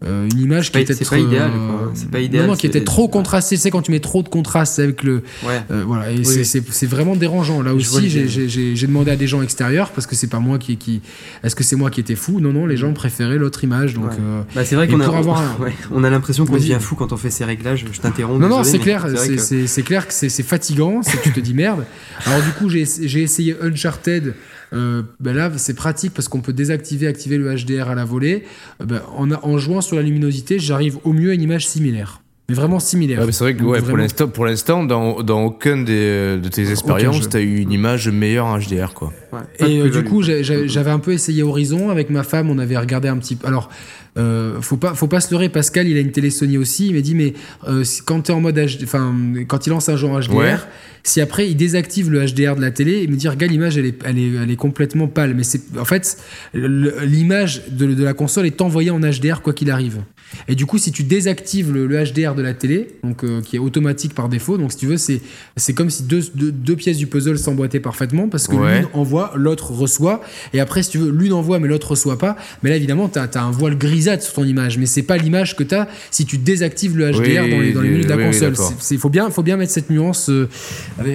[0.03, 1.91] euh, une image qui était c'est pas idéal quoi.
[1.93, 4.31] c'est pas idéal non, qui était trop contrastée tu sais quand tu mets trop de
[4.31, 5.61] contraste avec le ouais.
[5.71, 7.61] euh, voilà et c'est, c'est, c'est vraiment dérangeant.
[7.61, 10.59] Là aussi j'ai, j'ai, j'ai demandé à des gens extérieurs parce que c'est pas moi
[10.59, 11.03] qui, qui
[11.45, 12.41] est-ce que c'est moi qui étais fou?
[12.41, 13.93] Non non les gens préféraient l'autre image.
[13.93, 15.59] Donc euh, bah, c'est vrai qu'on a avoir
[15.91, 17.85] on a l'impression qu'on devient fou quand on fait ces réglages.
[17.93, 21.25] Je t'interromps non non c'est clair c'est, c'est, c'est clair que c'est, fatigant c'est que
[21.25, 21.85] tu te dis merde.
[22.25, 24.35] Alors du coup j'ai, j'ai essayé Uncharted
[24.73, 28.45] euh, ben là, c'est pratique parce qu'on peut désactiver, activer le HDR à la volée.
[28.81, 32.23] Euh, ben, en, en jouant sur la luminosité, j'arrive au mieux à une image similaire.
[32.51, 33.25] Mais vraiment similaire.
[33.31, 37.29] c'est vrai que ouais, pour l'instant, pour l'instant, dans, dans aucun des, de tes expériences,
[37.29, 38.93] tu as eu une image meilleure en HDR.
[38.93, 39.13] Quoi.
[39.61, 42.51] et euh, du coup, j'avais un peu essayé Horizon avec ma femme.
[42.51, 43.47] On avait regardé un petit peu.
[43.47, 43.71] Alors,
[44.19, 45.49] euh, faut pas, faut pas se leurrer.
[45.49, 46.89] Pascal, il a une télé Sony aussi.
[46.89, 47.35] Il m'a dit, mais
[47.69, 49.15] euh, quand tu es en mode, enfin,
[49.47, 50.67] quand il lance un jeu en HDR,
[51.05, 53.87] si après il désactive le HDR de la télé, il me dit, regarde l'image, elle
[53.87, 55.35] est, elle est, elle est complètement pâle.
[55.37, 56.19] Mais c'est, en fait,
[56.53, 60.01] l'image de, de la console est envoyée en HDR quoi qu'il arrive.
[60.49, 63.59] Et du coup, si tu désactives le, HDR de la télé, donc euh, qui est
[63.59, 65.21] automatique par défaut, donc si tu veux, c'est
[65.57, 69.73] c'est comme si deux, deux, pièces du puzzle s'emboîtaient parfaitement parce que l'une envoie, l'autre
[69.73, 70.23] reçoit.
[70.53, 72.37] Et après, si tu veux, l'une envoie mais l'autre reçoit pas.
[72.63, 75.57] Mais là, évidemment, tu as, un voile grisâtre sur ton image, mais c'est pas l'image
[75.57, 78.25] que tu as si tu désactives le HDR dans les, dans les menus de la
[78.25, 78.55] console.
[78.91, 80.49] Il faut bien, faut bien mettre cette nuance, euh,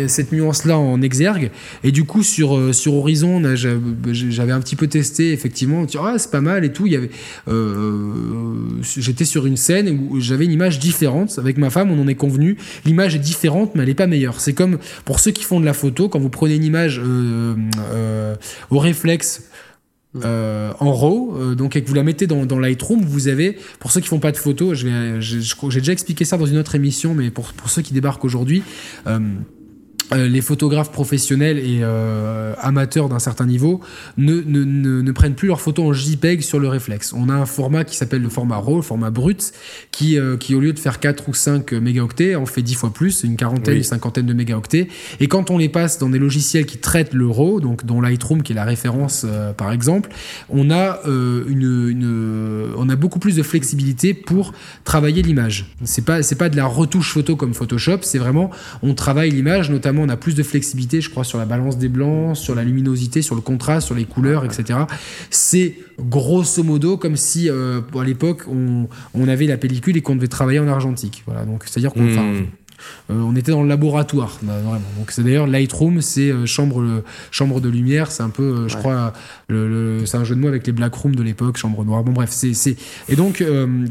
[0.08, 1.52] cette nuance là en exergue.
[1.84, 5.86] Et du coup, sur euh, sur Horizon, j'avais un petit peu testé effectivement.
[6.00, 6.86] Ah, c'est pas mal et tout.
[6.86, 7.10] Il y avait
[9.06, 11.38] j'étais sur une scène où j'avais une image différente.
[11.38, 12.58] Avec ma femme, on en est convenu.
[12.86, 14.42] L'image est différente, mais elle n'est pas meilleure.
[14.42, 17.56] C'est comme pour ceux qui font de la photo, quand vous prenez une image euh,
[17.94, 18.36] euh,
[18.70, 19.50] au réflexe.
[20.24, 24.00] Euh, en RAW, donc et que vous la mettez dans, Lightroom, vous avez, pour ceux
[24.00, 27.52] qui font pas de photos, j'ai déjà expliqué ça dans une autre émission, mais pour,
[27.52, 28.64] pour ceux qui débarquent aujourd'hui,
[30.14, 33.82] les photographes professionnels et euh, amateurs d'un certain niveau
[34.18, 37.14] ne, ne, ne, prennent plus leurs photos en JPEG sur le réflexe.
[37.14, 39.52] On a un format qui s'appelle le format RAW, le format brut,
[39.92, 42.94] qui, euh, qui au lieu de faire 4 ou 5 mégaoctets, en fait 10 fois
[42.94, 44.88] plus, une quarantaine, une cinquantaine de mégaoctets.
[45.20, 48.44] Et quand on les passe dans des logiciels qui traitent le RAW, donc dont Lightroom
[48.44, 49.26] qui est la référence
[49.58, 50.10] par exemple,
[50.50, 54.54] on a, une, une, on a beaucoup plus de flexibilité pour
[54.84, 55.66] travailler l'image.
[55.84, 58.52] C'est pas, c'est pas de la retouche photo comme Photoshop, c'est vraiment
[58.84, 61.90] on travaille l'image notamment on a plus de flexibilité, je crois, sur la balance des
[61.90, 64.80] blancs, sur la luminosité, sur le contraste, sur les couleurs, etc.
[65.30, 68.88] C'est grosso modo comme si euh, à l'époque on,
[69.28, 71.24] avait la pellicule et qu'on devait travailler en argentique.
[71.26, 72.48] Voilà, donc c'est-à-dire qu'on hmm.
[73.12, 74.86] Euh, on était dans le laboratoire, bah, vraiment.
[74.98, 78.78] Donc c'est d'ailleurs Lightroom, c'est euh, chambre chambre de lumière, c'est un peu, euh, je
[78.78, 79.14] crois,
[79.48, 82.04] le, c'est un jeu de mots avec les black rooms de l'époque, chambre noire.
[82.04, 82.76] Bon bref, c'est c'est
[83.08, 83.44] et donc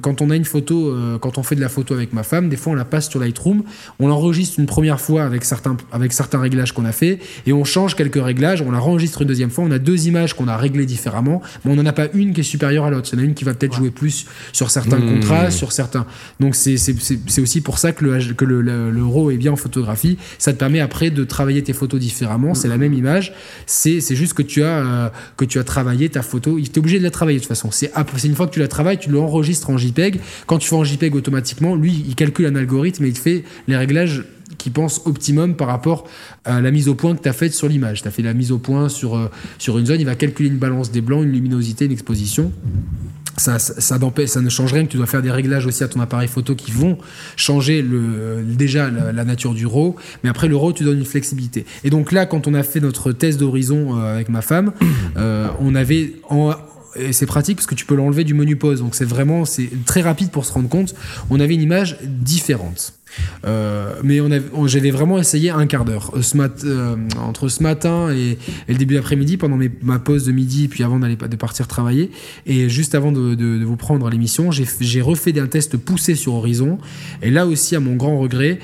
[0.03, 2.57] quand on a une photo, quand on fait de la photo avec ma femme, des
[2.57, 3.63] fois on la passe sur Lightroom,
[4.01, 7.65] on l'enregistre une première fois avec certains avec certains réglages qu'on a fait et on
[7.65, 10.57] change quelques réglages, on la enregistre une deuxième fois, on a deux images qu'on a
[10.57, 13.09] réglées différemment, mais on n'en a pas une qui est supérieure à l'autre.
[13.13, 15.15] Il y en a une qui va peut-être jouer plus sur certains mmh.
[15.15, 16.07] contrats, sur certains.
[16.41, 19.53] Donc c'est c'est c'est aussi pour ça que le que le le RAW est bien
[19.53, 22.55] en photographie, ça te permet après de travailler tes photos différemment.
[22.55, 23.33] C'est la même image,
[23.67, 26.59] c'est juste que tu as euh, que tu as travaillé ta photo.
[26.59, 27.71] Il est obligé de la travailler de toute façon.
[27.71, 27.91] C'est
[28.25, 30.21] une fois que tu la travailles, tu l'enregistres en JPEG.
[30.47, 33.77] Quand tu fais en JPEG automatiquement, lui, il calcule un algorithme et il fait les
[33.77, 34.25] réglages
[34.59, 36.07] qui pense optimum par rapport
[36.45, 38.03] à la mise au point que tu as faite sur l'image.
[38.03, 40.49] Tu as fait la mise au point sur, euh, sur une zone, il va calculer
[40.49, 42.53] une balance des blancs, une luminosité, une exposition.
[43.37, 46.29] Ça, ça, ça, ne change rien, tu dois faire des réglages aussi à ton appareil
[46.29, 46.99] photo qui vont
[47.35, 51.67] changer le, déjà la, nature du RAW, mais après le RAW, tu donnes une flexibilité.
[51.83, 54.73] Et donc là, quand on a fait notre test d'horizon euh, avec ma femme,
[55.17, 56.53] euh, on avait en,
[56.97, 58.81] et c'est pratique parce que tu peux l'enlever du menu pause.
[58.81, 60.95] Donc c'est vraiment c'est très rapide pour se rendre compte.
[61.31, 62.95] On avait une image différente.
[63.45, 66.13] Euh, mais on, j'avais vraiment essayé un quart d'heure.
[66.15, 68.39] Euh, euh, entre ce matin et,
[68.69, 72.11] le début d'après-midi, pendant ma pause de midi, puis avant d'aller de partir travailler,
[72.47, 76.79] et juste avant de, vous prendre à l'émission, j'ai refait un test poussé sur Horizon.
[77.23, 78.59] Et là aussi, à mon grand regret,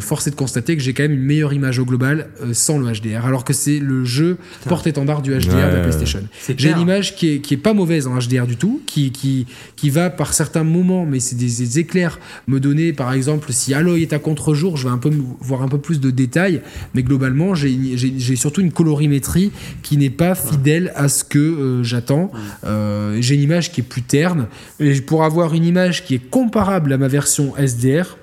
[0.00, 2.92] force est de constater que j'ai quand même une meilleure image au global sans le
[2.92, 4.38] HDR, alors que c'est le jeu
[4.68, 6.20] porte-étendard du HDR de la PlayStation.
[6.56, 9.46] J'ai une image qui est, qui est pas mauvaise en HDR du tout, qui, qui,
[9.76, 14.12] qui va par certains moments, mais c'est des, éclairs, me donner par exemple si est
[14.12, 15.10] à contre-jour, je vais un peu
[15.40, 16.60] voir un peu plus de détails,
[16.94, 22.30] mais globalement, j'ai surtout une colorimétrie qui n'est pas fidèle à ce que euh, j'attends.
[22.64, 24.48] Euh, j'ai une image qui est plus terne,
[24.80, 28.16] et pour avoir une image qui est comparable à ma version SDR,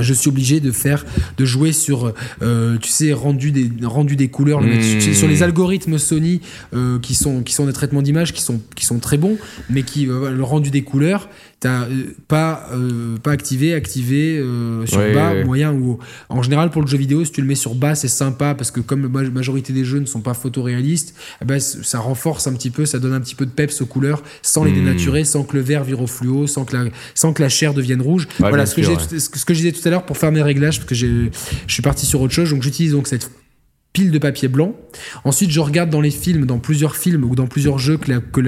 [0.00, 1.06] je suis obligé de faire
[1.36, 2.12] de jouer sur
[2.42, 5.00] euh, tu sais rendu des rendu des couleurs mmh.
[5.00, 6.40] sur les algorithmes Sony
[7.00, 9.38] qui sont qui sont des traitements d'image qui sont qui sont très bons
[9.70, 11.28] mais qui le rendu des couleurs
[11.64, 15.98] t'as euh, pas euh, pas activé activé euh, sur bas moyen ou
[16.28, 18.70] en général pour le jeu vidéo si tu le mets sur bas c'est sympa parce
[18.70, 22.52] que comme la majorité des jeux ne sont pas photoréalistes eh ben, ça renforce un
[22.52, 24.84] petit peu ça donne un petit peu de peps aux couleurs sans les hmm.
[24.84, 26.84] dénaturer sans que le vert vire au fluo sans que la
[27.14, 28.28] sans que la chair devienne rouge.
[28.40, 30.88] Voilà ce que, ce que je disais tout à l'heure pour faire mes réglages parce
[30.90, 31.30] que je
[31.66, 33.30] suis parti sur autre chose donc j'utilise donc cette
[33.94, 34.74] pile de papier blanc.
[35.22, 38.18] Ensuite, je regarde dans les films, dans plusieurs films ou dans plusieurs jeux que la,
[38.18, 38.40] que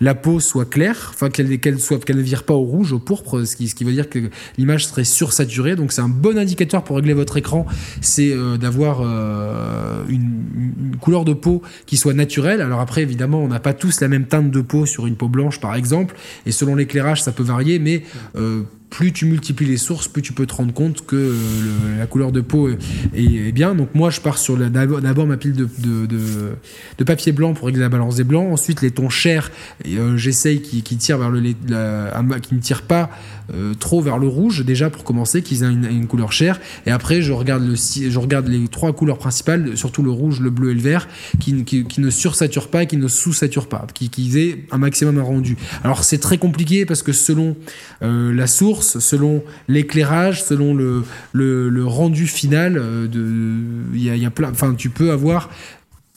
[0.00, 3.44] la, peau soit claire, enfin qu'elle soit qu'elle ne vire pas au rouge, au pourpre,
[3.44, 4.18] ce qui, veut dire que
[4.58, 5.76] l'image serait sursaturée.
[5.76, 7.66] Donc c'est un bon indicateur pour régler votre écran,
[8.00, 12.60] c'est euh, d'avoir euh, une, une, couleur de peau qui soit naturelle.
[12.60, 15.28] Alors après, évidemment, on n'a pas tous la même teinte de peau sur une peau
[15.28, 16.16] blanche, par exemple,
[16.46, 18.02] et selon l'éclairage, ça peut varier, mais
[18.34, 22.06] euh, plus tu multiplies les sources, plus tu peux te rendre compte que euh, la
[22.06, 23.74] couleur de peau est, bien.
[23.74, 28.16] Donc moi, je pars sur d'abord ma pile de, papier blanc pour régler la balance
[28.16, 28.52] des blancs.
[28.52, 29.50] Ensuite, les tons chers,
[29.86, 31.40] euh, j'essaye qui, qui vers le,
[32.40, 33.10] qui ne tirent pas
[33.54, 36.60] euh, trop vers le rouge déjà pour commencer, qu'ils aient une, couleur chère.
[36.86, 40.50] Et après, je regarde, le, je regarde les trois couleurs principales, surtout le rouge, le
[40.50, 41.52] bleu et le vert, qui,
[41.98, 45.56] ne sursaturent pas, qui ne sous-saturent pas, qui, qui aient un maximum rendu.
[45.84, 47.56] Alors c'est très compliqué parce que selon
[48.02, 53.08] euh, la source, selon l'éclairage, selon le, le, rendu final, euh,
[53.94, 55.50] il y a, y a plein, enfin tu peux avoir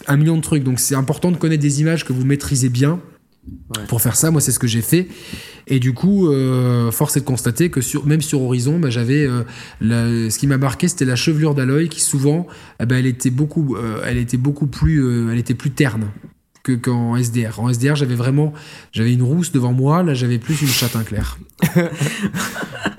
[0.08, 0.64] un million de trucs.
[0.64, 3.00] Donc c'est important de connaître des images que vous maîtrisez bien
[3.88, 5.08] pour faire ça, moi, c'est ce que j'ai fait.
[5.68, 9.26] Et du coup, euh, force est de constater que sur, même sur Horizon, bah, j'avais
[9.26, 12.48] euh, ce qui m'a marqué, c'était la chevelure d'Aloy qui souvent,
[12.80, 16.08] eh ben, elle était beaucoup, euh, elle était beaucoup plus, elle était plus terne
[16.64, 17.60] que qu'en SDR.
[17.60, 18.54] En SDR, j'avais vraiment,
[18.94, 20.02] j'avais une rousse devant moi.
[20.02, 21.38] Là, j'avais plus une châtain clair.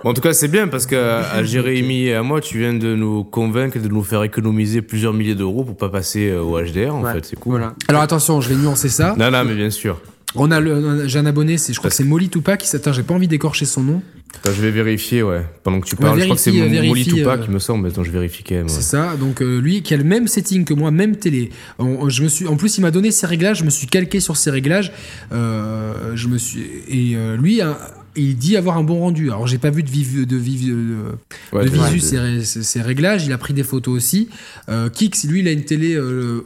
[0.05, 3.25] en tout cas, c'est bien parce qu'à Jérémy et à moi, tu viens de nous
[3.25, 6.95] convaincre de nous faire économiser plusieurs milliers d'euros pour pas passer au HDR.
[6.95, 7.63] En fait, c'est cool.
[7.89, 9.15] Alors attention, je vais nuancer ça.
[9.19, 9.99] Non, non, mais bien sûr.
[10.37, 12.61] On a le, j'ai un abonné, c'est, je crois que c'est Molly Tupac.
[12.61, 14.03] Qui, attends, j'ai pas envie d'écorcher son nom.
[14.37, 15.47] Attends, je vais vérifier, ouais.
[15.63, 17.85] Pendant que tu parles, je crois que c'est Molly Tupac, euh, qui me semble.
[17.85, 18.69] Mais attends, je vérifie quand même.
[18.69, 19.17] C'est ça.
[19.17, 21.51] Donc euh, lui, qui a le même setting que moi, même télé.
[21.79, 23.59] je me suis, en plus, il m'a donné ses réglages.
[23.59, 24.93] Je me suis calqué sur ses réglages.
[25.33, 27.61] Euh, je me suis et lui.
[27.61, 27.79] A,
[28.17, 29.31] il dit avoir un bon rendu.
[29.31, 33.27] Alors j'ai pas vu de vive de vive de, visu ses, réglages.
[33.27, 34.29] Il a pris des photos aussi.
[34.69, 35.99] Euh, Kix, lui, il a une télé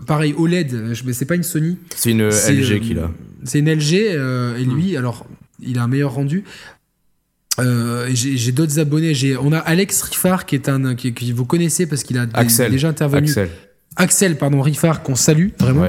[0.07, 0.97] pareil OLED.
[1.05, 1.79] Mais c'est pas une Sony.
[1.95, 3.11] C'est une LG qu'il a.
[3.45, 4.99] C'est une LG euh, et lui, hmm.
[4.99, 5.27] alors,
[5.61, 6.45] il a un meilleur rendu.
[7.59, 9.15] Euh, j'ai d'autres abonnés.
[9.41, 13.29] On a Alex Riffard qui est un qui, vous connaissez parce qu'il a déjà intervenu.
[13.29, 13.51] Axel.
[13.99, 15.87] Axel, pardon, Riffard, qu'on salue vraiment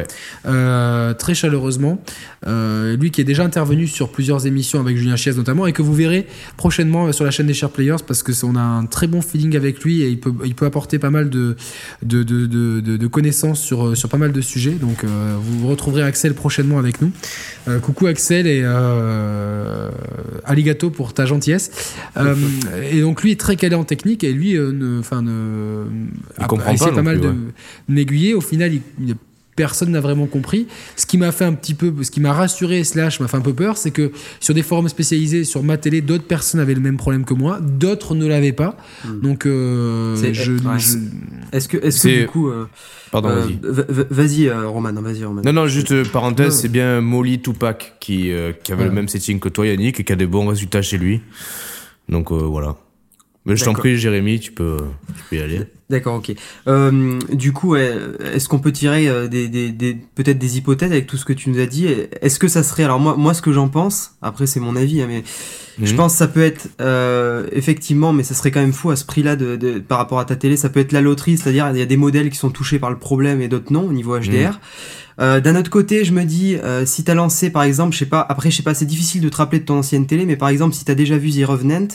[0.48, 2.02] euh, très chaleureusement.
[2.48, 5.82] Euh, lui qui est déjà intervenu sur plusieurs émissions avec Julien Chies notamment et que
[5.82, 9.08] vous verrez prochainement sur la chaîne des Share Players parce que on a un très
[9.08, 11.58] bon feeling avec lui et il peut, il peut apporter pas mal de,
[12.02, 14.72] de, de, de, de connaissances sur, sur pas mal de sujets.
[14.72, 17.12] Donc euh, vous retrouverez Axel prochainement avec nous.
[17.68, 19.90] Euh, coucou Axel et euh,
[20.46, 21.94] Aligato pour ta gentillesse.
[22.92, 24.58] et donc lui est très calé en technique et lui,
[25.00, 25.84] enfin, ne,
[26.40, 27.34] il comprend pas, pas mal de
[28.00, 28.34] aiguillé.
[28.34, 29.16] Au final, il,
[29.60, 30.68] personne n'a vraiment compris.
[30.96, 33.42] Ce qui m'a fait un petit peu, ce qui m'a rassuré slash m'a fait un
[33.42, 36.80] peu peur, c'est que sur des forums spécialisés sur ma télé, d'autres personnes avaient le
[36.80, 38.78] même problème que moi, d'autres ne l'avaient pas.
[39.04, 39.20] Hmm.
[39.20, 40.54] Donc euh, je,
[41.52, 42.70] est-ce que, est-ce que du coup, euh,
[43.12, 43.60] pardon, vas-y,
[44.10, 45.42] vas-y Roman, vas-y Roman.
[45.44, 48.32] Non non, juste parenthèse, c'est bien Molly Tupac qui
[48.64, 50.98] qui avait le même setting que toi Yannick et qui a des bons résultats chez
[50.98, 51.20] lui.
[52.08, 52.78] Donc voilà.
[53.50, 54.78] Mais je t'en prie, Jérémy, tu peux,
[55.08, 55.62] tu peux y aller.
[55.90, 56.34] D'accord, ok.
[56.68, 61.08] Euh, du coup, est-ce qu'on peut tirer euh, des, des, des peut-être des hypothèses avec
[61.08, 61.88] tout ce que tu nous as dit?
[62.22, 65.02] Est-ce que ça serait alors moi, moi, ce que j'en pense, après c'est mon avis,
[65.02, 65.24] hein, mais
[65.82, 65.98] je mhm.
[65.98, 69.04] pense que ça peut être euh, effectivement, mais ça serait quand même fou à ce
[69.04, 70.58] prix-là de, de, par rapport à ta télé.
[70.58, 72.92] Ça peut être la loterie, c'est-à-dire il y a des modèles qui sont touchés par
[72.92, 74.30] le problème et d'autres non au niveau HDR.
[74.30, 74.60] Mhm.
[75.20, 78.06] Euh, D'un autre côté, je me dis, euh, si t'as lancé par exemple, je sais
[78.06, 80.38] pas, après je sais pas, c'est difficile de te rappeler de ton ancienne télé, mais
[80.38, 81.88] par exemple, si t'as déjà vu The Revenant,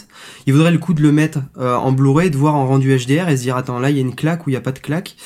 [0.47, 3.29] il vaudrait le coup de le mettre euh, en Blu-ray, de voir en rendu HDR
[3.29, 4.73] et se dire, attends, là il y a une claque ou il y a pas
[4.73, 5.17] de claque.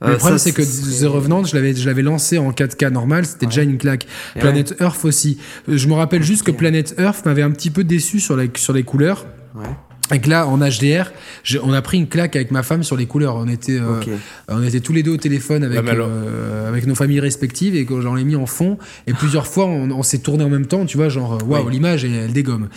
[0.00, 3.46] le problème, c'est que The Revenant, je l'avais, je l'avais lancé en 4K normal, c'était
[3.46, 4.06] déjà une claque.
[4.38, 5.38] Planet Earth aussi.
[5.68, 8.72] Je me rappelle juste que Planet Earth m'avait un petit peu déçu sur, la, sur
[8.72, 9.26] les couleurs.
[9.54, 9.66] Ouais.
[10.12, 11.12] Et que là, en HDR,
[11.62, 13.36] on a pris une claque avec ma femme sur les couleurs.
[13.36, 14.00] On était, euh,
[14.48, 18.16] on était tous les deux au téléphone avec, euh, avec nos familles respectives et j'en
[18.16, 18.76] ai mis en fond.
[19.06, 22.04] Et plusieurs fois, on, s'est tourné en même temps, tu vois, genre, euh, waouh, l'image,
[22.04, 22.68] elle, dégomme.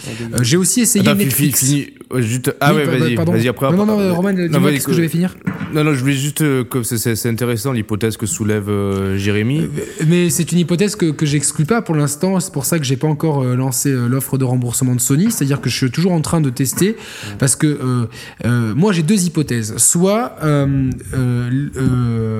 [0.41, 1.65] J'ai aussi essayé Attends, Netflix.
[1.65, 2.55] Fini, juste...
[2.61, 3.71] Ah ouais, vas-y, vas-y après.
[3.71, 5.35] Non, non, non, Roman, dis-moi qu'est-ce que je vais finir.
[5.73, 8.71] Non, non, je voulais juste, que c'est intéressant l'hypothèse que soulève
[9.17, 9.67] Jérémy.
[10.07, 12.39] mais c'est une hypothèse que, que j'exclus pas pour l'instant.
[12.39, 15.29] C'est pour ça que j'ai pas encore lancé l'offre de remboursement de Sony.
[15.29, 16.95] C'est-à-dire que je suis toujours en train de tester
[17.39, 18.07] parce que euh,
[18.45, 19.77] euh, moi j'ai deux hypothèses.
[19.77, 20.89] Soit euh,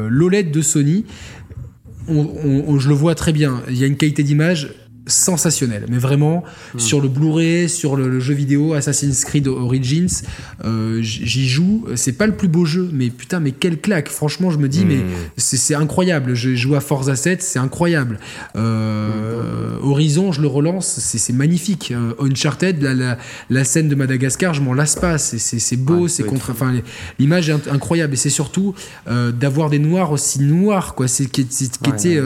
[0.09, 1.05] l'OLED de Sony,
[2.07, 4.69] je le vois très bien, il y a une qualité d'image
[5.07, 5.85] sensationnel.
[5.89, 6.43] Mais vraiment,
[6.73, 6.79] hmm.
[6.79, 10.23] sur le Blu-ray, sur le, jeu vidéo Assassin's Creed Origins,
[10.65, 11.85] euh, j'y joue.
[11.95, 14.09] C'est pas le plus beau jeu, mais putain, mais quelle claque.
[14.09, 15.31] Franchement, je me dis, mais hmm.
[15.37, 16.35] c'est incroyable.
[16.35, 18.19] Je joue à Forza 7, c'est incroyable.
[18.55, 21.91] Euh, Horizon, je le relance, c'est magnifique.
[21.91, 23.17] Euh, Uncharted, la,
[23.49, 25.17] la, scène de Madagascar, je m'en lasse pas.
[25.17, 26.51] C'est beau, c'est contre.
[26.51, 26.73] Enfin,
[27.19, 28.13] l'image est incroyable.
[28.13, 28.73] Et c'est surtout
[29.07, 31.07] d'avoir des noirs aussi noirs, quoi.
[31.07, 32.21] C'est qui, qui était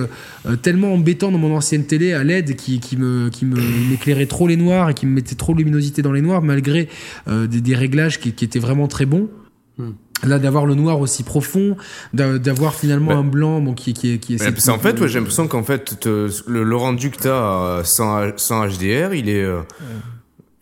[0.61, 4.57] tellement embêtant dans mon ancienne télé à LED qui qui, me qui m'éclairait trop les
[4.57, 6.87] noirs et qui me mettait trop de luminosité dans les noirs malgré
[7.27, 9.29] euh, des, réglages qui, étaient vraiment très bons.
[9.77, 9.91] Hmm.
[10.23, 11.75] Là, d'avoir le noir aussi profond,
[12.13, 14.69] d'avoir finalement un blanc bon, qui, qui, qui est.
[14.69, 19.29] en fait, j'ai l'impression qu'en fait, le, rendu que tu as sans, sans, HDR, il
[19.29, 19.43] est.
[19.43, 19.61] Euh,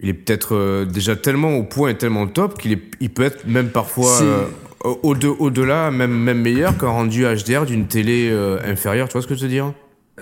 [0.01, 3.45] il est peut-être euh, déjà tellement au point et tellement top qu'il il peut être
[3.45, 4.21] même parfois
[5.03, 8.31] au-delà, même, même meilleur qu'un rendu HDR d'une télé
[8.63, 9.09] inférieure.
[9.09, 9.73] Tu vois ce que je veux dire?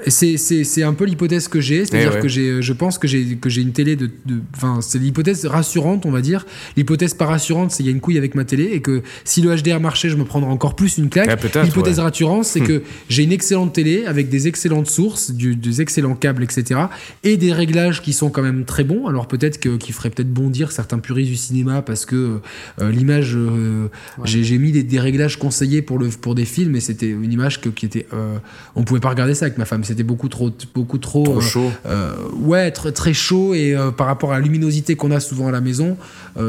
[0.08, 3.50] C'est un peu l'hypothèse que j'ai, c'est-à-dire eh que j'ai, je pense que j'ai que
[3.50, 4.10] j'ai une télé de,
[4.56, 6.46] enfin c'est l'hypothèse rassurante, on va dire.
[6.76, 9.42] L'hypothèse pas rassurante, c'est qu'il y a une couille avec ma télé et que si
[9.42, 11.30] le HDR marchait, je me prendrais encore plus une claque.
[11.30, 12.68] Eh, l'hypothèse rassurante, c'est hmm.
[12.68, 16.82] que j'ai une excellente télé avec des excellentes sources, du, des excellents câbles, etc.
[17.24, 19.08] et des réglages qui sont quand même très bons.
[19.08, 22.40] Alors peut-être que qui ferait peut-être bondir certains puristes du cinéma parce que
[22.82, 23.90] euh, l'image, euh,
[24.24, 27.70] j'ai mis des, réglages conseillés pour le pour des films et c'était une image que,
[27.70, 28.38] qui était, euh,
[28.76, 31.72] on pouvait pas regarder ça avec ma femme c'était beaucoup trop beaucoup trop, euh, chaud.
[31.86, 35.48] euh, ouais très, très chaud et euh, par rapport à la luminosité qu'on a souvent
[35.48, 35.98] à la maison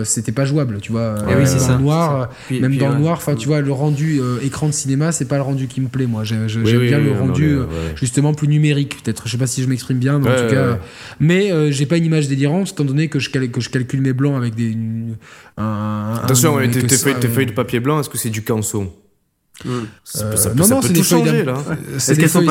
[0.05, 1.14] c'était pas jouable tu vois.
[1.26, 4.66] Oui, dans ça, le noir même dans le noir enfin tu vois le rendu écran
[4.66, 6.24] de cinéma c'est pas le rendu qui me plaît moi.
[6.24, 7.59] J'aime bien le rendu
[7.95, 9.22] justement plus numérique peut-être.
[9.26, 10.78] Je sais pas si je m'exprime bien mais en tout cas
[11.20, 14.36] mais j'ai pas une image délirante étant donné que je, que je calcule mes blancs
[14.36, 14.76] avec des
[15.57, 18.91] attention tes feuilles de papier blanc est-ce que c'est du canson
[19.66, 21.54] euh, ça, non, non, c'est des, feuilles là.
[21.98, 22.46] C'est des, feuilles,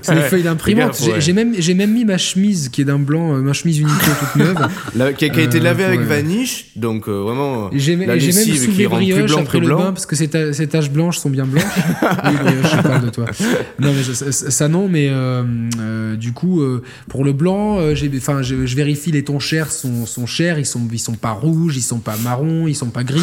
[0.00, 0.98] c'est des feuilles d'imprimante.
[1.18, 3.96] J'ai même, j'ai même mis ma chemise qui est d'un blanc, euh, ma chemise Uniqlo
[4.18, 7.70] toute neuve, qui, a, été lavée avec vaniche, donc euh, vraiment.
[7.74, 11.64] J'ai même soulevé brioche après le bain parce que ces, taches blanches sont bien blanches.
[12.24, 13.26] oui, brioche, je parle de toi.
[13.78, 15.10] Non, mais ça, non, mais
[16.16, 16.62] du coup,
[17.08, 17.78] pour le blanc,
[18.16, 21.76] enfin, je, vérifie les tons chers sont, sont chers, ils sont, ils sont pas rouges,
[21.76, 23.20] ils sont pas marrons, ils sont pas gris.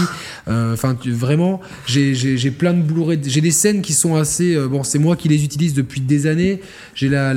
[0.48, 3.20] Enfin, vraiment, j'ai j'ai plein de Blu-ray.
[3.26, 4.56] J'ai des scènes qui sont assez.
[4.56, 6.62] Euh, bon, c'est moi qui les utilise depuis des années.
[6.94, 7.30] J'ai la.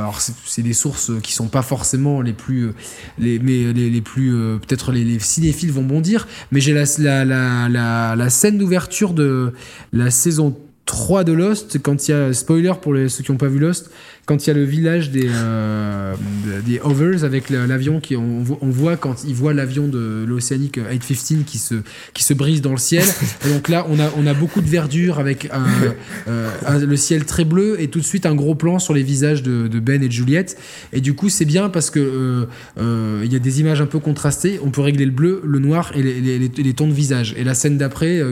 [0.00, 2.66] Alors, c'est des sources qui sont pas forcément les plus.
[2.66, 2.74] Euh,
[3.18, 4.34] les, mais les, les plus.
[4.34, 6.26] Euh, peut-être les, les, cinéphiles vont bondir.
[6.52, 9.52] Mais j'ai la, la, la, la, scène d'ouverture de
[9.92, 12.32] la saison 3 de Lost, quand il y a.
[12.32, 13.90] Spoiler pour ceux qui n'ont pas vu Lost
[14.26, 16.14] quand il y a le village des, euh,
[16.64, 21.44] des Hovers avec l'avion qui on, on, voit quand il voit l'avion de l'Océanique 815
[21.44, 21.74] qui se
[22.14, 23.04] qui se brise dans le ciel.
[23.44, 25.66] et donc là, on a on a beaucoup de verdure avec un,
[26.28, 26.50] euh,
[26.86, 29.68] le ciel très bleu et tout de suite un gros plan sur les visages de,
[29.68, 30.56] de Ben et de Juliette.
[30.92, 32.46] Et du coup, c'est bien parce que euh,
[32.78, 34.58] euh, il y a des images un peu contrastées.
[34.64, 37.34] On peut régler le bleu, le noir et les, les, les tons de visage.
[37.36, 38.22] Et la scène d'après,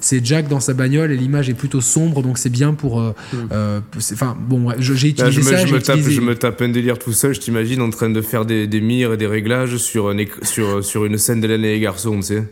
[0.00, 3.00] c'est Jack dans sa bagnole et l'image est plutôt sombre, donc c'est bien pour.
[3.02, 3.82] Mm.
[4.12, 5.66] Enfin bon, j'ai utilisé je ça.
[5.66, 7.34] Je, me tape, je me tape un délire tout seul.
[7.34, 10.84] Je t'imagine en train de faire des, des mires et des réglages sur, un, sur,
[10.84, 12.44] sur une scène d'Hélène et les garçons, tu sais.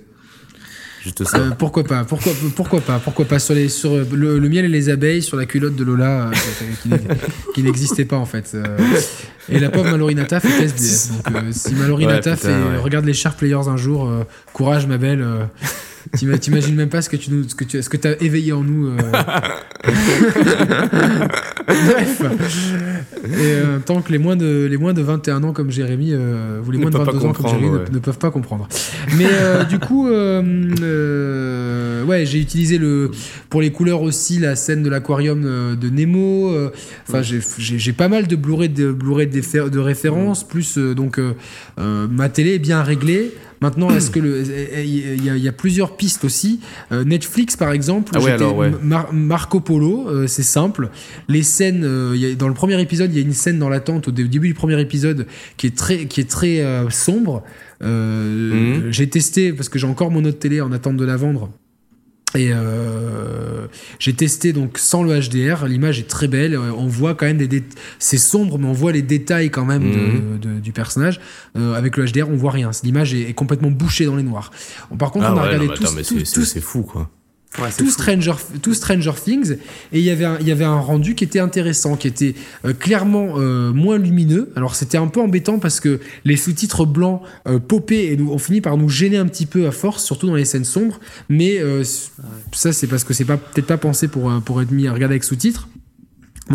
[1.07, 4.91] Euh, pourquoi pas Pourquoi pourquoi pas Pourquoi pas sur les sur le, miel et les
[4.91, 6.97] abeilles sur la culotte de Lola euh,
[7.55, 8.53] qui, n'existait pas en fait.
[8.55, 8.77] Euh.
[9.49, 11.25] et la pauvre Malorinata fait SDF.
[11.33, 14.11] Donc si Malorinata fait regarde les Sharp Players un jour,
[14.53, 15.27] courage ma belle.
[16.13, 18.63] T'imagines même pas ce que tu nous, ce que tu, ce que t'as éveillé en
[18.63, 18.91] nous.
[21.69, 22.23] Bref.
[23.25, 26.79] Et tant que les moins de, les moins de 21 ans comme Jérémy, ou les
[26.79, 28.69] moins de 22 ans comme Jérémy ne, peuvent pas comprendre.
[29.17, 29.27] Mais
[29.69, 30.09] du coup,
[32.01, 33.11] euh, ouais, j'ai utilisé le
[33.49, 36.53] pour les couleurs aussi la scène de l'aquarium euh, de Nemo.
[36.53, 36.71] Euh,
[37.09, 40.47] enfin, j'ai pas mal de Blu-ray de Blu-ray de, de référence.
[40.47, 41.21] Plus donc
[41.79, 43.33] ma télé est bien réglée.
[43.61, 44.43] Maintenant, est-ce que le
[44.83, 46.61] il y, a plusieurs pistes aussi.
[46.91, 50.91] Netflix, par exemple, ah Marco Polo, c'est simple.
[51.29, 51.83] Les scènes,
[52.37, 54.81] dans le premier épisode, il y a une scène dans l'attente au début du premier
[54.81, 57.43] épisode qui est très qui est très sombre.
[57.83, 58.93] Euh, mhm.
[58.93, 61.51] J'ai testé parce que j'ai encore mon autre télé en attente de la vendre.
[62.37, 63.67] Et euh,
[63.99, 67.65] j'ai testé donc sans le HDR, l'image est très belle, on voit quand même des,
[67.99, 70.61] c'est sombre mais on voit les détails quand même de, mhm.
[70.61, 71.21] du personnage.
[71.59, 74.53] Euh, avec le HDR on voit rien, l'image est, complètement bouchée dans les noirs.
[74.97, 77.11] Par contre ah on a regardé tout, c'est fou quoi.
[77.59, 79.57] Ouais, tout, Stranger, tout Stranger Things
[79.93, 82.37] et il y avait un, il y avait un rendu qui était intéressant qui était
[82.65, 84.53] euh, clairement euh, moins lumineux.
[84.55, 88.39] Alors c'était un peu embêtant parce que les sous-titres blancs euh, popaient et nous, ont
[88.39, 91.01] fini par nous gêner un petit peu à force surtout dans les scènes sombres.
[91.29, 91.59] Mais
[92.53, 95.15] ça c'est parce que c'est pas peut-être pas pensé pour, pour être mis à regarder
[95.15, 95.69] avec sous-titres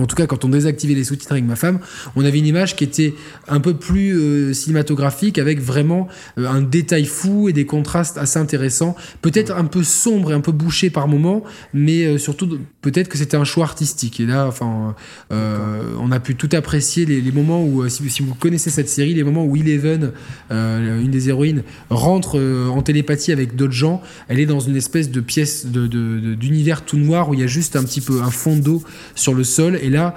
[0.01, 1.79] en tout cas, quand on désactivait les sous-titres avec ma femme,
[2.15, 3.13] on avait une image qui était
[3.47, 8.37] un peu plus euh, cinématographique, avec vraiment euh, un détail fou et des contrastes assez
[8.39, 8.95] intéressants.
[9.21, 11.43] Peut-être un peu sombre et un peu bouché par moments,
[11.73, 14.19] mais euh, surtout peut-être que c'était un choix artistique.
[14.19, 14.95] Et là, enfin,
[15.31, 19.23] on a pu tout apprécier les, moments où, si, si, vous connaissez cette série, les
[19.23, 20.11] moments où Eleven,
[20.51, 22.39] une des héroïnes, rentre
[22.69, 24.01] en télépathie avec d'autres gens.
[24.27, 27.47] Elle est dans une espèce de pièce d'univers de, tout noir où il y a
[27.47, 28.83] juste un petit peu un fond d'eau
[29.15, 30.15] sur le sol et là,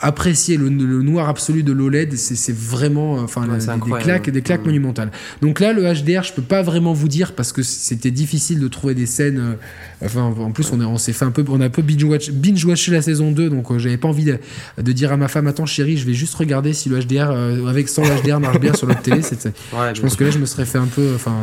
[0.00, 5.10] apprécier le, noir absolu de l'OLED, c'est vraiment euh, enfin des, claques, des claques monumentales.
[5.42, 8.68] Donc là, le HDR, je peux pas vraiment vous dire parce que c'était difficile de
[8.68, 9.38] trouver des scènes.
[9.38, 12.04] Euh, enfin, en plus, on, on s'est fait un peu, on a un peu binge
[12.04, 15.46] watch, binge watché la saison 2, donc j'avais pas envie de, dire à ma femme,
[15.46, 17.30] attends chérie, je vais juste regarder si le HDR
[17.68, 19.20] avec sans le HDR marche bien sur notre télé.
[19.22, 21.36] je pense que là, je me serais fait un peu, enfin,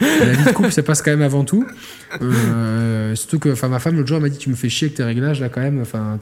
[0.00, 1.66] la vie de couple, ça passe quand même avant tout.
[3.14, 5.04] surtout que, enfin, ma femme l'autre jour m'a dit, tu me fais chier avec tes
[5.04, 5.80] réglages là quand même.
[5.80, 6.18] Enfin,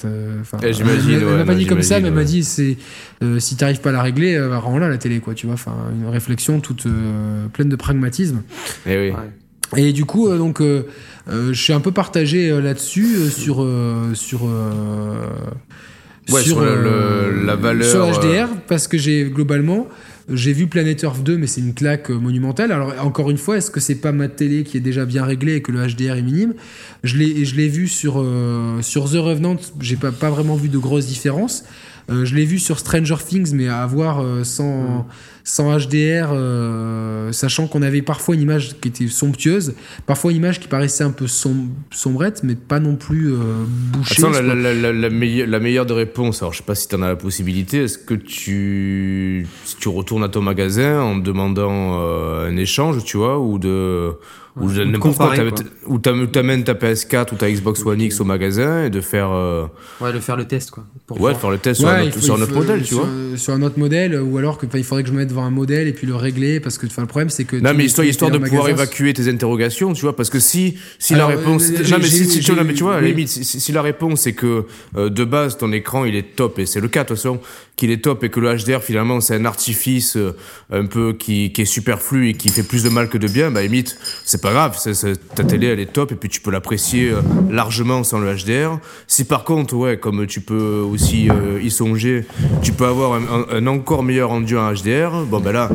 [0.71, 1.21] j'imagine.
[1.21, 2.77] Elle, m'a pas dit comme ça, mais elle m'a dit c'est
[3.23, 5.35] euh, si t'arrives pas à la régler, euh, rends-la la télé, quoi.
[5.35, 8.43] Tu vois, enfin, une réflexion toute euh, pleine de pragmatisme.
[8.87, 9.17] Et eh oui.
[9.77, 13.67] Et du coup, donc, je suis un peu partagé là-dessus sur
[14.13, 14.43] sur
[16.31, 19.89] ouais, sur, le, la valeur sur HDR parce que j'ai globalement
[20.29, 22.73] j'ai vu Planet Earth 2, mais c'est une claque euh, monumentale.
[22.73, 25.57] Alors, encore une fois, est-ce que c'est pas ma télé qui est déjà bien réglée
[25.57, 26.55] et que le HDR est minime?
[27.03, 31.07] Je l'ai vu sur, euh, sur The Revenant, j'ai pas, pas vraiment vu de grosses
[31.07, 31.65] différences.
[32.11, 35.05] Euh, je l'ai vu sur Stranger Things, mais à voir sans, mm
[35.45, 39.75] sans HDR, euh, sachant qu'on avait parfois une image qui était somptueuse,
[40.07, 43.37] parfois une image qui paraissait un peu sombrette, mais pas non plus euh,
[43.67, 44.23] bouchée.
[44.25, 46.95] Attends, la, la, la, meilleure, la, meilleure de réponse, alors je sais pas si tu
[46.95, 52.01] en as la possibilité, est-ce que tu, si tu retournes à ton magasin en demandant
[52.01, 54.13] euh, un échange, tu vois, ou de
[54.61, 55.35] ou n'importe quoi,
[55.87, 59.65] ou t'amènes ta PS4 ou ta Xbox One X au magasin et de faire euh,
[60.01, 60.85] ouais de faire le test quoi.
[61.09, 63.09] Ouais de faire le test sur, un, autre, sur un autre modèle tu vois.
[63.37, 65.51] sur un autre modèle ou alors que il faudrait que je me mette devant un
[65.51, 68.31] modèle et puis le régler parce que le problème c'est que non mais histoire, histoire
[68.31, 71.97] de pouvoir évacuer tes interrogations tu vois parce que si si la réponse euh, non
[71.99, 75.25] mais si, si, tu, vois à la limite si, la réponse c'est que euh, de
[75.25, 77.41] base ton écran il est top et c'est le cas de toute façon
[77.77, 80.19] qu'il est top et que le HDR finalement c'est un artifice
[80.71, 83.51] un peu qui, qui est superflu et qui fait plus de mal que de bien
[83.51, 84.77] bah limite c'est pas grave,
[85.35, 88.79] ta télé elle est top et puis tu peux l'apprécier euh, largement sans le HDR.
[89.07, 92.27] Si par contre, ouais, comme tu peux aussi euh, y songer,
[92.61, 95.71] tu peux avoir un, encore meilleur rendu en HDR, bon ben là,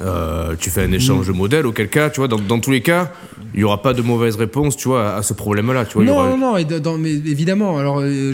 [0.00, 2.80] euh, tu fais un échange de modèle, auquel cas, tu vois, dans, dans tous les
[2.80, 3.12] cas,
[3.54, 6.04] il y aura pas de mauvaise réponse, tu vois, à ce problème-là, tu vois.
[6.04, 7.78] Non, non, non, et dans, mais évidemment.
[7.78, 8.32] Alors, euh,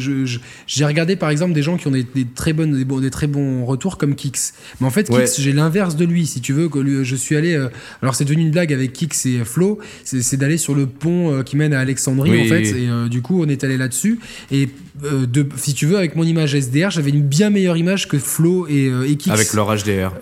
[0.66, 3.26] j'ai regardé par exemple des gens qui ont des, très bonnes, des, bons, des, très
[3.26, 4.52] bons retours comme Kix.
[4.80, 6.68] Mais en fait, Kix, j'ai l'inverse de lui, si tu veux.
[6.68, 7.54] Que je suis allé.
[7.54, 7.68] Euh,
[8.02, 11.42] alors, c'est devenu une blague avec Kix et Flo, c'est d'aller sur le pont euh,
[11.42, 12.62] qui mène à Alexandrie, en fait.
[12.62, 14.18] Et du coup, on est allé là-dessus.
[14.50, 14.68] Et
[15.02, 18.66] de, si tu veux, avec mon image SDR, j'avais une bien meilleure image que Flo
[18.68, 19.30] et, et Kix.
[19.30, 20.12] Avec leur HDR.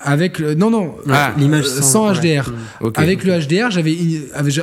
[0.00, 1.34] avec le, non, non, ah.
[1.38, 2.52] l'image sans, HDR.
[2.96, 3.96] Avec le HDR, j'avais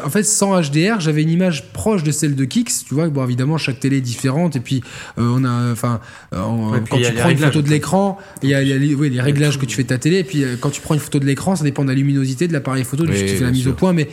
[0.04, 2.86] en fait, sans HDR, j'avais une image proche de celle de Kix.
[2.88, 4.56] Tu vois, bon, évidemment, chaque télé est différente.
[4.56, 4.82] Et puis,
[5.18, 6.00] euh, on a, enfin,
[6.34, 9.76] euh, quand tu prends une photo de l'écran, il y a, les, réglages que tu
[9.76, 10.20] fais de ta télé.
[10.20, 12.48] Et puis, euh, quand tu prends une photo de l'écran, ça dépend de la luminosité
[12.48, 13.94] de l'appareil photo, de tu fais la mise au point.
[13.94, 14.10] Mais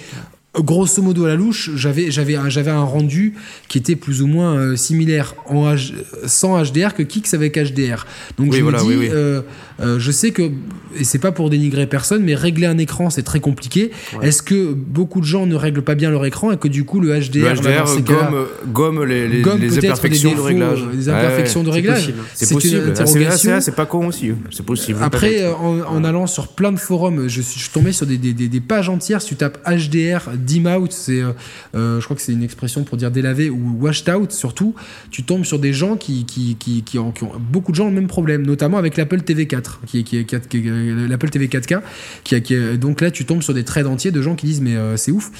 [0.62, 3.34] grosso modo à la louche, j'avais j'avais j'avais un rendu
[3.68, 5.74] qui était plus ou moins euh, similaire en
[6.26, 8.06] sans HDR que Kix avec HDR.
[8.38, 9.42] Donc je me dis, euh,
[9.80, 10.50] euh, je sais que
[10.98, 13.90] et c'est pas pour dénigrer personne, mais régler un écran c'est très compliqué.
[14.22, 17.00] Est-ce que beaucoup de gens ne règlent pas bien leur écran et que du coup
[17.00, 17.54] le HDR,
[18.02, 22.12] gomme, gomme, les, les, les imperfections de réglage, les imperfections de réglage.
[22.34, 22.94] C'est possible.
[23.60, 24.32] C'est pas con aussi.
[24.50, 24.98] C'est possible.
[25.02, 28.88] Après, en, allant sur plein de forums, je suis, tombé sur des, des, des pages
[28.88, 29.20] entières.
[29.20, 31.32] Si tu tapes HDR dim out, c'est, euh,
[31.74, 34.74] euh, je crois que c'est une expression pour dire délavé ou washed out surtout.
[35.10, 37.12] Tu tombes sur des gens qui, qui, qui, qui, ont,
[37.50, 40.26] beaucoup de gens ont le même problème, notamment avec l'Apple TV 4, qui, qui,
[41.08, 41.80] l'Apple TV 4K,
[42.24, 44.76] qui, qui, donc là tu tombes sur des traits entiers de gens qui disent mais
[44.76, 45.30] euh, c'est ouf.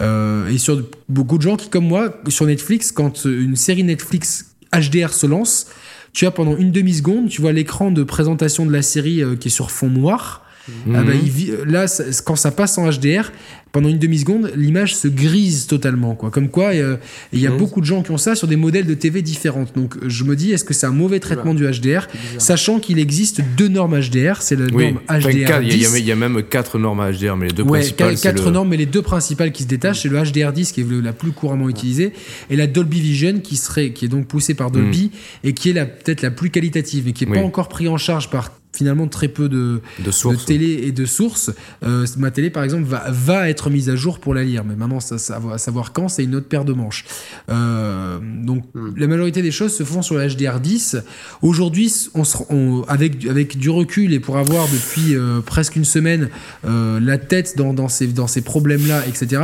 [0.00, 5.12] et sur beaucoup de gens qui comme moi sur Netflix, quand une série Netflix HDR
[5.12, 5.68] se lance,
[6.12, 9.48] tu as pendant une demi seconde, tu vois l'écran de présentation de la série qui
[9.48, 10.45] est sur fond noir.
[10.68, 11.64] Ah bah, mhm.
[11.64, 11.86] là,
[12.24, 13.30] quand ça passe en HDR,
[13.76, 16.14] pendant une demi-seconde, l'image se grise totalement.
[16.14, 16.30] Quoi.
[16.30, 17.56] Comme quoi, il y a mmh.
[17.58, 19.74] beaucoup de gens qui ont ça sur des modèles de TV différentes.
[19.76, 22.06] Donc je me dis, est-ce que c'est un mauvais traitement du HDR
[22.38, 24.40] Sachant qu'il existe deux normes HDR.
[24.40, 25.60] C'est la norme HDR.
[25.60, 28.16] Il y, a même quatre normes HDR, mais les deux principales.
[28.18, 31.12] Quatre normes, mais les deux principales qui se détachent, c'est le HDR10 qui est la
[31.12, 32.14] plus couramment utilisée
[32.48, 35.48] et la Dolby Vision qui, serait, qui est donc poussée par Dolby mmh.
[35.48, 38.30] et qui est peut-être la plus qualitative, mais qui n'est pas encore pris en charge
[38.30, 41.50] par finalement très peu de, de, télé et de sources.
[41.82, 44.76] Euh, ma télé, par exemple, va, va être mise à jour pour la lire, mais
[44.76, 47.04] maintenant, ça, ça à savoir quand, c'est une autre paire de manches.
[47.48, 48.90] Euh, donc, hmm.
[48.96, 51.02] la majorité des choses se font sur la HDR10.
[51.42, 56.28] Aujourd'hui, on, avec, avec du recul et pour avoir depuis euh, presque une semaine
[56.64, 59.42] la tête dans, dans ces, dans ces problèmes-là, etc.,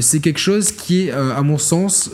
[0.00, 2.10] c'est quelque chose qui est, à mon sens,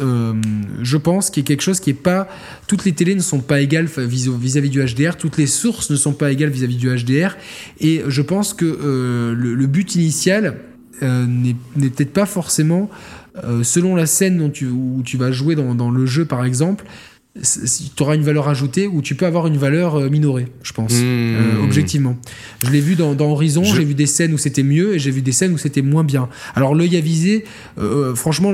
[0.83, 2.29] je pense, qui est quelque chose qui est pas.
[2.67, 6.13] Toutes les télés ne sont pas égales vis-à-vis du HDR, toutes les sources ne sont
[6.13, 7.37] pas vis-à-vis du HDR.
[7.81, 10.57] Et je pense que euh, le, but initial
[11.03, 12.91] euh, n'est peut-être pas forcément,
[13.45, 16.85] euh, selon la scène dont tu, où tu vas jouer dans le jeu par exemple,
[17.41, 20.93] tu auras une valeur ajoutée ou tu peux avoir une valeur euh, minorée, je pense,
[20.93, 21.03] hmm.
[21.03, 22.19] euh, objectivement.
[22.63, 25.23] Je l'ai vu dans, Horizon, j'ai vu des scènes où c'était mieux et j'ai vu
[25.23, 26.29] des scènes où c'était moins bien.
[26.55, 27.45] Alors l'œil avisé,
[27.79, 28.53] euh, franchement,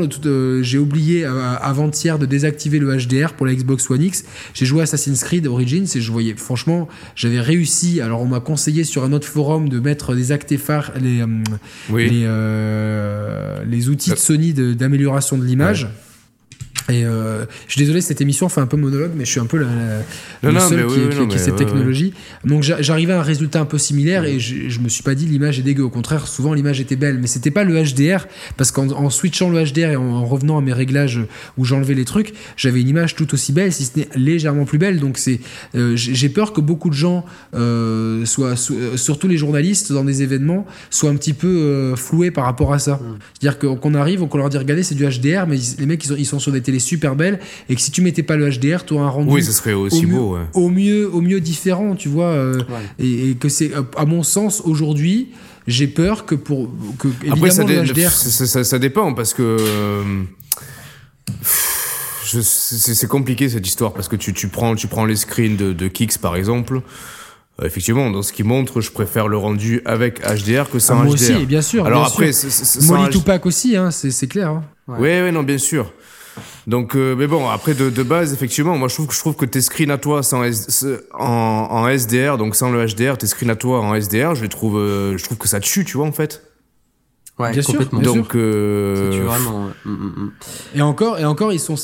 [0.62, 4.24] j'ai oublié avant-hier de désactiver le HDR pour la Xbox One X.
[4.54, 8.00] J'ai joué Assassin's Creed Origins et je voyais, franchement, j'avais réussi.
[8.00, 11.24] Alors on m'a conseillé sur un autre forum de mettre des phares, les,
[11.96, 12.26] les,
[13.66, 15.88] les, outils de Sony d'amélioration de, l'image.
[16.90, 19.46] Et euh, je suis désolé, cette émission fait un peu monologue, mais je suis un
[19.46, 19.68] peu la,
[20.42, 20.86] le seul
[21.28, 22.14] qui, a cette technologie.
[22.44, 25.26] Donc j'arrivais à un résultat un peu similaire et je, je me suis pas dit
[25.26, 25.82] l'image est dégueu.
[25.82, 28.26] Au contraire, souvent l'image était belle, mais c'était pas le HDR
[28.56, 31.20] parce qu'en switchant le HDR et en, revenant à mes réglages
[31.58, 34.78] où j'enlevais les trucs, j'avais une image tout aussi belle, si ce n'est légèrement plus
[34.78, 34.98] belle.
[34.98, 35.40] Donc c'est,
[35.74, 40.66] euh, j'ai peur que beaucoup de gens, euh, soient, surtout les journalistes dans des événements,
[40.88, 42.98] soient un petit peu floués par rapport à ça.
[43.38, 46.16] C'est-à-dire qu'on arrive, qu'on leur dit regardez c'est du HDR, mais les mecs ils sont,
[46.16, 48.84] ils sont sur des télé super belle et que si tu mettais pas le HDR,
[48.84, 51.40] tu aurais un rendu oui, ça serait aussi au beau, mieux, au mieux, au mieux
[51.40, 52.26] différent, tu vois.
[52.26, 52.62] Euh,
[52.98, 55.28] et, que c'est, à mon sens, aujourd'hui,
[55.66, 58.10] j'ai peur que pour que Après, ça, le HDR...
[58.10, 59.56] ça, ça, dépend parce que.
[62.24, 65.88] c'est compliqué cette histoire parce que tu, tu, prends, tu prends les screens de, de
[65.88, 66.82] Kix par exemple.
[67.60, 71.04] Euh, effectivement, dans ce qui montre, je préfère le rendu avec HDR que sans ah,
[71.04, 71.36] moi HDR.
[71.36, 71.86] aussi, bien sûr.
[71.86, 72.30] Alors après,
[72.82, 74.50] Molly Tupac aussi, hein, c'est clair.
[74.50, 74.64] Hein.
[74.86, 75.92] Oui, oui, non, bien sûr.
[76.68, 79.34] Donc, euh, mais bon, après de, de, base, effectivement, moi je trouve que je trouve
[79.34, 80.42] que tes screens à toi sans
[81.14, 84.50] en, en, SDR, donc sans le HDR, tes screens à toi en SDR, je les
[84.50, 86.42] trouve, euh, je trouve que ça tue, tu vois, en fait.
[87.38, 88.02] Ouais, bien complètement.
[88.02, 89.10] Sûr, donc, euh...
[89.12, 89.68] tue vraiment.
[89.86, 90.32] Mm, mm, mm.
[90.74, 91.76] Et encore, et encore, ils sont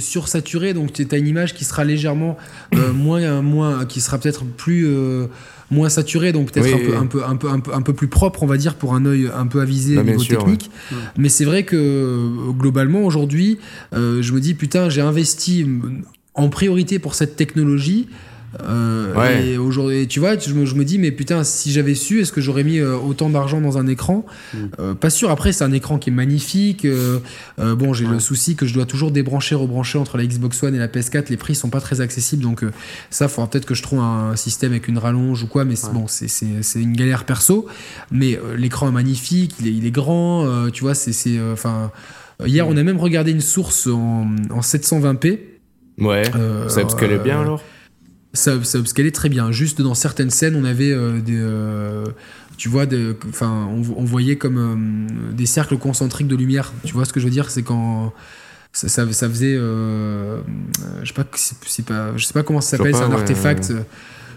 [0.00, 2.36] sursaturés, donc tu as une image qui sera légèrement
[2.74, 4.88] euh, moins, moins, qui sera peut-être plus
[5.72, 8.46] moins saturé, donc peut-être un, peu, un, peu, un, peu, un, peu, plus propre, on
[8.46, 10.70] va dire, pour un œil un peu avisé bah, au niveau technique.
[11.16, 13.58] Mais c'est vrai que globalement, aujourd'hui,
[13.94, 15.66] euh, je me dis, putain, j'ai investi
[16.34, 18.08] en priorité pour cette technologie.
[18.60, 22.20] Euh, Et aujourd'hui, tu vois, je me, je me, dis, mais putain, si j'avais su,
[22.20, 24.24] est-ce que j'aurais mis euh, autant d'argent dans un écran?
[24.52, 24.58] Mm.
[24.78, 25.30] euh, Pas sûr.
[25.30, 26.84] Après, c'est un écran qui est magnifique.
[26.84, 27.20] Euh,
[27.58, 30.78] bon, j'ai le souci que je dois toujours débrancher, rebrancher entre la Xbox One et
[30.78, 31.30] la PS4.
[31.30, 32.64] Les prix sont pas très accessibles, donc
[33.10, 35.64] ça, faudra peut-être que je trouve un système avec une rallonge ou quoi.
[35.64, 37.66] Mais bon, c'est une galère perso.
[38.10, 40.70] Mais l'écran est magnifique, il est, il est grand.
[40.70, 41.90] tu vois, c'est, enfin,
[42.44, 45.38] hier, on a même regardé une source en, en 720p.
[45.98, 46.22] Ouais.
[46.68, 47.62] ça upscale bien alors?
[48.32, 49.52] Ça, ça upscalait très bien.
[49.52, 51.38] Juste dans certaines scènes, on avait euh, des.
[51.38, 52.04] Euh,
[52.56, 52.86] tu vois,
[53.28, 56.72] enfin, on, voyait comme euh, des cercles concentriques de lumière.
[56.84, 57.50] Tu vois ce que je veux dire?
[57.50, 58.12] C'est quand.
[58.74, 59.56] Ça, ça, faisait.
[59.56, 60.38] je
[61.04, 63.74] sais pas, c'est pas, je sais pas comment ça s'appelle, c'est un artefact.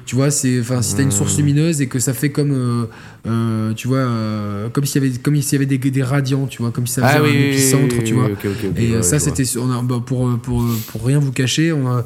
[0.05, 2.85] Tu vois, c'est, enfin, si t'as une source lumineuse et que ça fait comme, euh,
[3.25, 6.45] euh, tu vois, euh, comme s'il y avait, comme s'il y avait des, des, radiants,
[6.45, 8.29] tu vois, comme si ça faisait ah, un oui, épicentre, tu vois.
[8.77, 9.43] et ça, c'était,
[9.83, 12.05] bah, pour, pour, pour rien vous cacher, on a,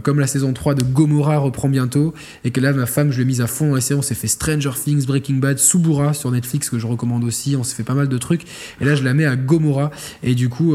[0.00, 2.12] comme la saison 3 de Gomorrah reprend bientôt
[2.44, 4.72] et que là, ma femme, je l'ai mise à fond et on s'est fait Stranger
[4.82, 7.54] Things, Breaking Bad, Subura sur Netflix que je recommande aussi.
[7.56, 8.42] On s'est fait pas mal de trucs
[8.80, 9.92] et là, je la mets à Gomorrah
[10.24, 10.74] et du coup,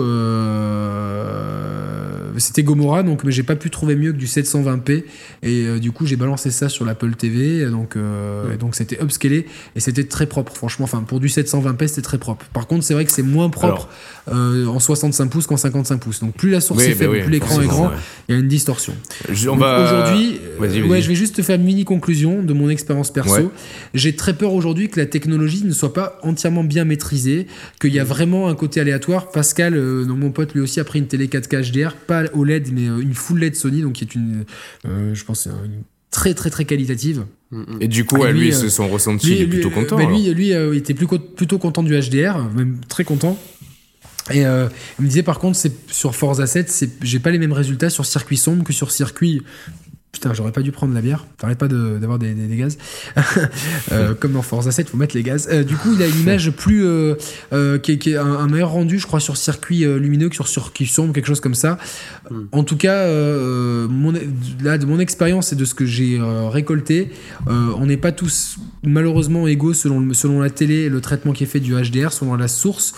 [2.38, 5.04] c'était Gomorrah, donc mais j'ai pas pu trouver mieux que du 720p
[5.44, 9.46] et du coup j'ai balancé ça sur l'Apple TV, donc euh, donc c'était upscalé
[9.76, 10.54] et c'était très propre.
[10.56, 12.46] Franchement, enfin pour du 720p, c'était très propre.
[12.54, 13.90] Par contre, c'est vrai que c'est moins propre
[14.28, 16.20] euh, en 65 pouces qu'en 55 pouces.
[16.20, 17.92] Donc plus la source est bah faible, plus l'écran est grand,
[18.28, 18.94] il y a une distorsion.
[19.30, 23.52] Aujourd'hui, ouais, je vais juste te faire une mini conclusion de mon expérience perso.
[23.94, 27.48] J'ai très peur aujourd'hui que la technologie ne soit pas entièrement bien maîtrisée,
[27.80, 29.30] qu'il y a vraiment un côté aléatoire.
[29.30, 32.86] Pascal, euh, mon pote, lui aussi a pris une télé 4K HDR, pas OLED, mais
[32.86, 34.46] une full LED Sony, donc qui est une,
[34.86, 35.84] je pense, une
[36.16, 37.26] très très très qualitative.
[37.82, 39.98] Et du coup, lui, c'est son ressenti, il est plutôt content.
[39.98, 43.38] Bah, lui, lui euh, il était plutôt content du HDR, même très content.
[44.32, 47.52] Et euh, il me disait par contre, c'est sur Forza 7, j'ai pas les mêmes
[47.52, 49.44] résultats sur circuit sombre que sur circuit
[50.16, 51.26] Putain, j'aurais pas dû prendre la bière.
[51.38, 52.78] T'arrêtes pas d'avoir des, des, gaz.
[53.92, 55.50] euh, comme dans Forza 7, il faut mettre les gaz.
[55.52, 56.86] Euh, du coup, il a une image plus.
[56.86, 57.16] Euh,
[57.80, 61.12] qui, qui, est un, meilleur rendu, je crois, sur circuit lumineux que sur circuit sombre,
[61.12, 61.78] quelque chose comme ça.
[62.32, 62.44] Hmm.
[62.54, 63.06] En tout cas,
[63.90, 64.14] mon,
[64.64, 66.18] là, de mon expérience et de ce que j'ai
[66.50, 67.10] récolté,
[67.46, 71.60] on n'est pas tous malheureusement égaux selon, selon la télé le traitement qui est fait
[71.60, 72.94] du HDR, selon la source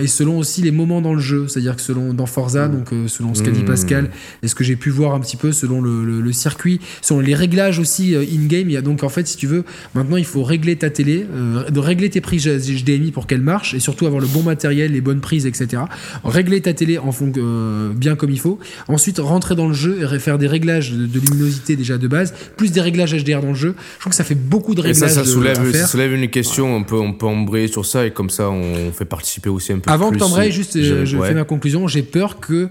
[0.00, 1.46] et selon aussi les moments dans le jeu.
[1.46, 2.72] C'est-à-dire que selon dans Forza, hmm.
[2.72, 3.66] donc selon ce qu'a dit hmm.
[3.66, 4.10] Pascal
[4.42, 7.20] et ce que j'ai pu voir un petit peu selon le, le, le circuit, sont
[7.20, 8.68] les réglages aussi euh, in-game.
[8.68, 9.64] Il y a donc en fait, si tu veux,
[9.94, 13.74] maintenant il faut régler ta télé, euh, de régler tes prises HDMI pour qu'elle marche
[13.74, 15.82] et surtout avoir le bon matériel, les bonnes prises, etc.
[16.24, 18.58] Régler ta télé en fond euh, bien comme il faut.
[18.88, 22.72] Ensuite, rentrer dans le jeu et faire des réglages de, luminosité déjà de base, plus
[22.72, 23.74] des réglages HDR dans le jeu.
[23.94, 25.10] Je trouve que ça fait beaucoup de réglages.
[25.10, 26.74] Et ça, ça soulève, ça soulève une question.
[26.74, 29.78] On peut, on peut embrayer sur ça et comme ça, on fait participer aussi un
[29.78, 29.90] peu.
[29.90, 31.86] Avant que t'embrayes, juste, je, fais ma conclusion.
[31.86, 32.68] J'ai peur que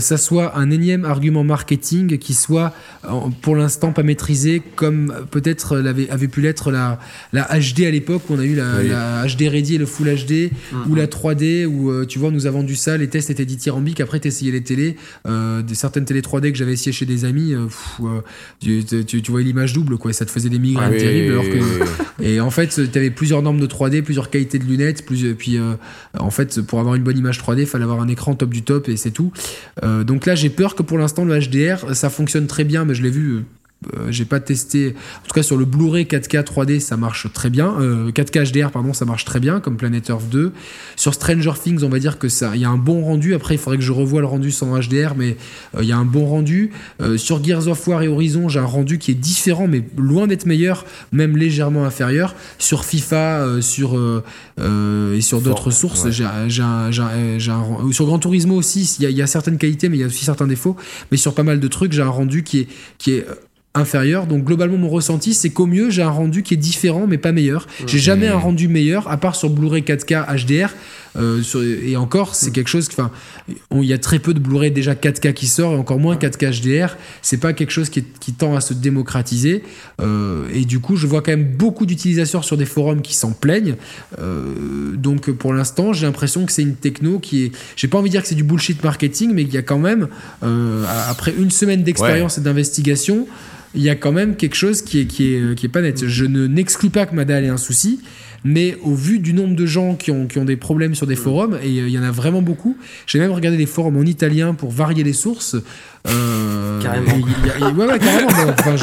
[0.00, 2.72] ça soit un énième argument marketing qui soit
[3.40, 7.00] pour l'instant pas maîtrisé comme peut-être avait, avait pu l'être la,
[7.32, 10.50] la HD à l'époque où on a eu la, HD Ready et le Full HD
[10.88, 14.00] ou la 3D où euh, tu vois nous avons vendu ça les tests étaient dithyrambiques
[14.00, 14.96] après tu essayais les télés
[15.26, 17.66] euh, des certaines télé 3D que j'avais essayé chez des amis euh,
[18.60, 22.22] tu, tu, voyais l'image double quoi ça te faisait des migraines ah terribles alors que,
[22.22, 25.58] et en fait tu avais plusieurs normes de 3D plusieurs qualités de lunettes plus, puis
[26.18, 28.62] en fait pour avoir une bonne image 3D il fallait avoir un écran top du
[28.62, 29.32] top et c'est tout.
[29.82, 33.02] Donc là j'ai peur que pour l'instant le HDR ça fonctionne très bien mais je
[33.02, 33.44] l'ai vu
[33.94, 34.94] euh, j'ai pas testé.
[35.24, 37.68] En tout cas, sur le Blu-ray 4K 3D, ça marche très bien.
[37.70, 40.52] 4K euh, HDR, pardon, ça marche très bien, comme Planet Earth 2.
[40.96, 43.34] Sur Stranger Things, on va dire que ça, il y a un bon rendu.
[43.34, 45.36] Après, il faudrait que je revoie le rendu sans HDR, mais
[45.76, 46.70] euh, il y a un bon rendu.
[47.16, 50.46] sur Gears of War et Horizon, j'ai un rendu qui est différent, mais loin d'être
[50.46, 52.34] meilleur, même légèrement inférieur.
[52.58, 53.98] Sur FIFA, sur
[54.58, 56.24] et sur d'autres sources, j'ai
[56.62, 56.90] un,
[57.92, 60.24] sur Gran Turismo aussi, il y, y, a certaines qualités, mais il y a aussi
[60.24, 60.76] certains défauts.
[61.10, 62.68] Mais sur pas mal de trucs, j'ai un rendu qui est
[62.98, 63.26] qui est
[63.74, 64.26] inférieur.
[64.26, 67.32] Donc globalement, mon ressenti, c'est qu'au mieux, j'ai un rendu qui est différent, mais pas
[67.32, 67.66] meilleur.
[67.86, 70.74] J'ai jamais un rendu meilleur, à part sur Blu-ray 4K HDR.
[71.16, 71.42] Euh,
[71.84, 72.52] et encore, c'est mm.
[72.52, 72.88] quelque chose.
[72.90, 73.10] Enfin,
[73.48, 76.60] il y a très peu de Blu-ray déjà 4K qui sort, et encore moins 4K
[76.60, 76.96] HDR.
[77.22, 78.02] C'est pas quelque chose qui,
[78.32, 79.62] tend à se démocratiser.
[80.00, 83.32] Euh, et du coup, je vois quand même beaucoup d'utilisateurs sur des forums qui s'en
[83.32, 83.76] plaignent.
[84.18, 87.52] Euh, donc, pour l'instant, j'ai l'impression que c'est une techno qui est.
[87.76, 89.78] J'ai pas envie de dire que c'est du bullshit marketing, mais il y a quand
[89.78, 90.08] même,
[91.08, 93.26] après une semaine d'expérience et d'investigation,
[93.74, 96.06] il y a quand même quelque chose qui est, qui est, qui est pas net.
[96.06, 98.00] Je ne n'exclus pas que Madal ait un souci,
[98.44, 101.16] mais au vu du nombre de gens qui ont, qui ont des problèmes sur des
[101.16, 104.54] forums, et il y en a vraiment beaucoup, j'ai même regardé des forums en italien
[104.54, 105.56] pour varier les sources.
[106.04, 107.14] carrément.
[107.14, 108.52] ouais, ouais, carrément.
[108.58, 108.76] enfin,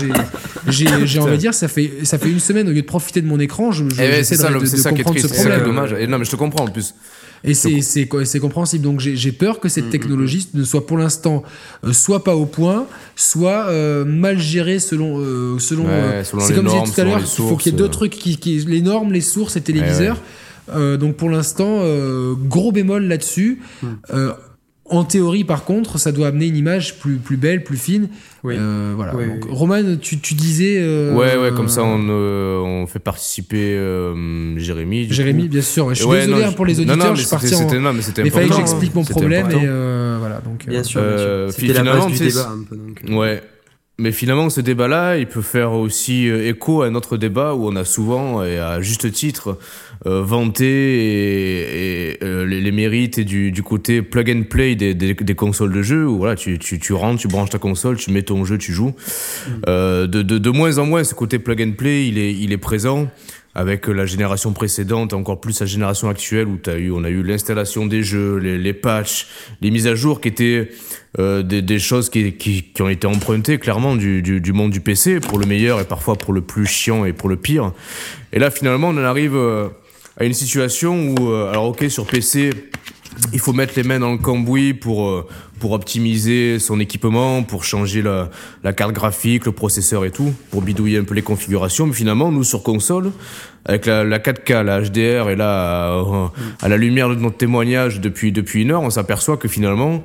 [0.67, 3.27] j'ai envie de dire, ça fait, ça fait une semaine, au lieu de profiter de
[3.27, 5.63] mon écran, je, j'essaie de, de, de, comprendre ce problème.
[5.63, 5.95] dommage.
[5.99, 6.95] Et non, mais je te comprends en plus.
[7.43, 8.83] Et c'est compréhensible.
[8.83, 10.59] Donc j'ai peur que cette mm, mm, technologie mm.
[10.59, 11.43] ne soit pour l'instant
[11.85, 12.85] euh, soit pas au point,
[13.15, 15.19] soit euh, mal gérée selon.
[15.19, 15.85] Euh, selon,
[16.23, 18.37] c'est comme je disais tout à l'heure, il faut qu'il y ait deux trucs qui,
[18.37, 20.21] qui, les normes, les sources et téléviseurs.
[20.73, 21.83] donc pour l'instant,
[22.47, 23.61] gros bémol là-dessus.
[24.91, 28.09] En théorie, par contre, ça doit amener une image plus, plus belle, plus fine.
[28.43, 28.55] Oui.
[28.57, 29.13] Euh, voilà.
[29.49, 30.77] Roman, tu, tu disais.
[30.79, 33.75] Euh, ouais, ouais, comme ça, on, euh, on fait participer
[34.57, 35.11] Jérémy.
[35.11, 35.89] Jérémy, bien sûr.
[35.89, 36.97] Je suis désolé hein, pour les auditeurs.
[36.97, 37.79] Non, non, je suis parti en...
[37.79, 40.41] non, mais c'était Il fallait que j'explique mon problème et voilà.
[40.43, 41.01] Donc, bien sûr.
[41.49, 42.75] C'était la base du débat un peu.
[42.75, 43.03] Donc.
[43.09, 43.41] Ouais.
[44.01, 47.75] Mais finalement, ce débat-là, il peut faire aussi écho à un autre débat où on
[47.75, 49.53] a souvent, et à juste titre, euh,
[50.05, 54.93] vanter et, et euh, les, les, mérites et du, du, côté plug and play des,
[54.93, 57.97] des, des, consoles de jeu où voilà tu, tu, tu rentres tu branches ta console
[57.97, 59.51] tu mets ton jeu tu joues mm.
[59.67, 62.53] euh, de, de, de, moins en moins ce côté plug and play il est, il
[62.53, 63.09] est présent
[63.55, 67.23] avec la génération précédente, encore plus la génération actuelle où as eu, on a eu
[67.23, 69.27] l'installation des jeux, les, les, patchs,
[69.61, 70.69] les mises à jour qui étaient
[71.17, 74.71] euh, des, des, choses qui, qui, qui, ont été empruntées clairement du, du, du, monde
[74.71, 77.73] du PC, pour le meilleur et parfois pour le plus chiant et pour le pire.
[78.31, 79.67] Et là finalement on en arrive euh,
[80.19, 82.51] à une situation où, euh, alors ok, sur PC,
[83.33, 85.27] il faut mettre les mains dans le cambouis pour euh,
[85.59, 88.29] pour optimiser son équipement, pour changer la,
[88.63, 91.85] la, carte graphique, le processeur et tout, pour bidouiller un peu les configurations.
[91.85, 93.11] Mais finalement, nous sur console,
[93.65, 96.01] avec la, la 4K, la HDR et là
[96.61, 100.03] à, la lumière de notre témoignage depuis depuis une heure, on s'aperçoit que finalement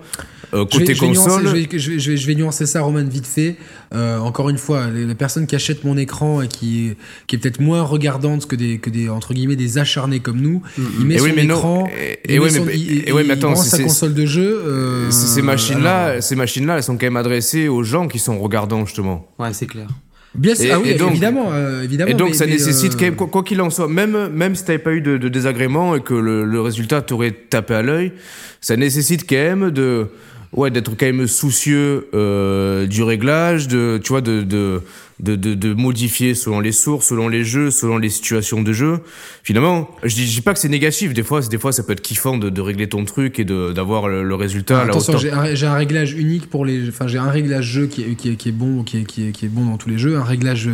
[0.54, 3.56] euh, côté console, je, vais, je, vais, je, vais, nuancer ça, Roman, vite fait.
[3.94, 6.94] Euh, encore une fois, les, les, personnes qui achètent mon écran et qui
[7.26, 10.62] qui est peut-être moins regardante que des que des entre guillemets des acharnés comme nous,
[10.78, 11.00] mm -hmm.
[11.00, 11.88] il met et son oui, écran,
[12.28, 14.62] et, oui, mais, il, et, oui, mais attends, sa console de jeu.
[14.64, 18.38] Euh, ces machines là, ces machines elles sont quand même adressées aux gens qui sont
[18.38, 19.18] regardants justement.
[19.38, 19.88] Ouais, c'est clair.
[20.34, 22.10] Bien sûr, ah oui, donc, évidemment, euh, évidemment.
[22.10, 22.98] Et donc mais, ça mais nécessite euh...
[22.98, 25.94] quand même, quoi qu'il en soit, même même si t'avais pas eu de, de désagrément
[25.94, 28.12] et que le, le résultat t'aurait tapé à l'œil,
[28.60, 30.08] ça nécessite quand même de
[30.54, 34.80] ouais d'être quand même soucieux euh, du réglage, de tu vois de de
[35.24, 39.00] de, de, de, modifier selon les sources, selon les jeux, selon les situations de jeu.
[39.42, 41.14] Finalement, je dis, je dis pas que c'est négatif.
[41.14, 44.08] Des fois, des fois, ça peut être kiffant de, de régler ton truc et d'avoir
[44.08, 44.80] le, le, résultat.
[44.80, 46.88] Ah, attention, j'ai un, un, réglage unique pour les.
[46.88, 49.28] Enfin, j'ai un réglage jeu qui est, qui est, qui est bon, qui est, qui,
[49.28, 50.16] est, qui est bon dans tous les jeux.
[50.16, 50.68] Un réglage,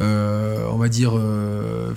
[0.00, 1.92] euh, on va dire euh,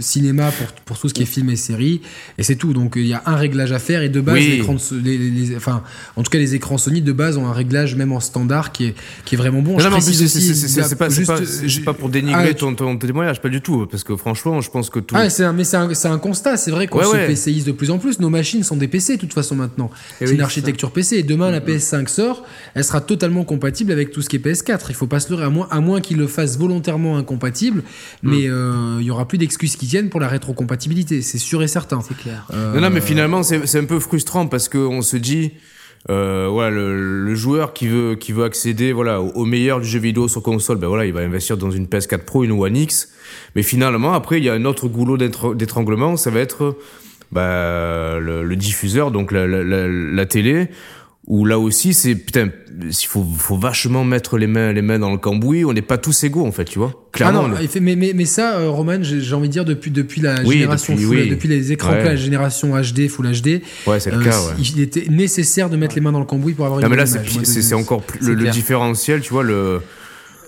[0.00, 2.00] cinéma pour, pour tout ce qui est film et série.
[2.36, 2.72] Et c'est tout.
[2.72, 4.62] Donc, il y a un réglage à faire et de base, oui.
[5.02, 5.82] les, les, les, enfin,
[6.16, 8.86] en tout cas, les écrans Sony de base ont un réglage même en standard qui
[8.86, 8.94] est,
[9.24, 9.78] qui est vraiment bon.
[9.78, 13.60] Non, non, c'est pas, juste, pas, pas pour dénigrer ah, ton, ton, témoignage, pas du
[13.60, 15.14] tout, parce que franchement, je pense que tout.
[15.18, 17.26] Ah, c'est un, mais c'est un, un, constat, c'est vrai qu'on ouais, se ouais.
[17.26, 18.20] PCise de plus en plus.
[18.20, 19.90] Nos machines sont des PC de toute façon maintenant.
[20.18, 20.94] C'est oui, une architecture ça.
[20.94, 21.16] PC.
[21.16, 24.86] Et demain, la PS5 sort, elle sera totalement compatible avec tout ce qui est PS4.
[24.88, 27.82] Il faut pas se leurrer, à moins, à moins qu'ils le fassent volontairement incompatible,
[28.22, 28.30] mm.
[28.30, 31.68] mais euh, il y aura plus d'excuses qui tiennent pour la rétrocompatibilité, c'est sûr et
[31.68, 32.00] certain.
[32.06, 32.46] C'est clair.
[32.52, 35.52] Euh, non, non, mais finalement, c'est un peu frustrant parce qu'on se dit
[36.10, 39.98] euh, voilà le, le, joueur qui veut qui veut accéder voilà au, meilleur du jeu
[39.98, 43.08] vidéo sur console ben voilà il va investir dans une PS4 Pro une One X.
[43.56, 46.76] Mais finalement après il y a un autre goulot d'étranglement ça va être
[47.32, 50.68] bah, le, le, diffuseur donc la, la, la télé
[51.26, 52.50] où là aussi c'est putain
[52.82, 55.96] il faut, faut vachement mettre les mains les mains dans le cambouis on n'est pas
[55.96, 58.98] tous égaux en fait tu vois clairement ah non, mais, mais, mais ça euh, Roman
[59.02, 61.28] j'ai envie de dire depuis depuis la oui, génération depuis, full, oui.
[61.30, 62.04] depuis les écrans ouais.
[62.04, 64.54] la génération HD Full HD ouais, c'est le euh, cas ouais.
[64.58, 66.98] il était nécessaire de mettre les mains dans le cambouis pour avoir non, une mais
[66.98, 69.80] là c'est encore plus le, le, différentiel tu vois le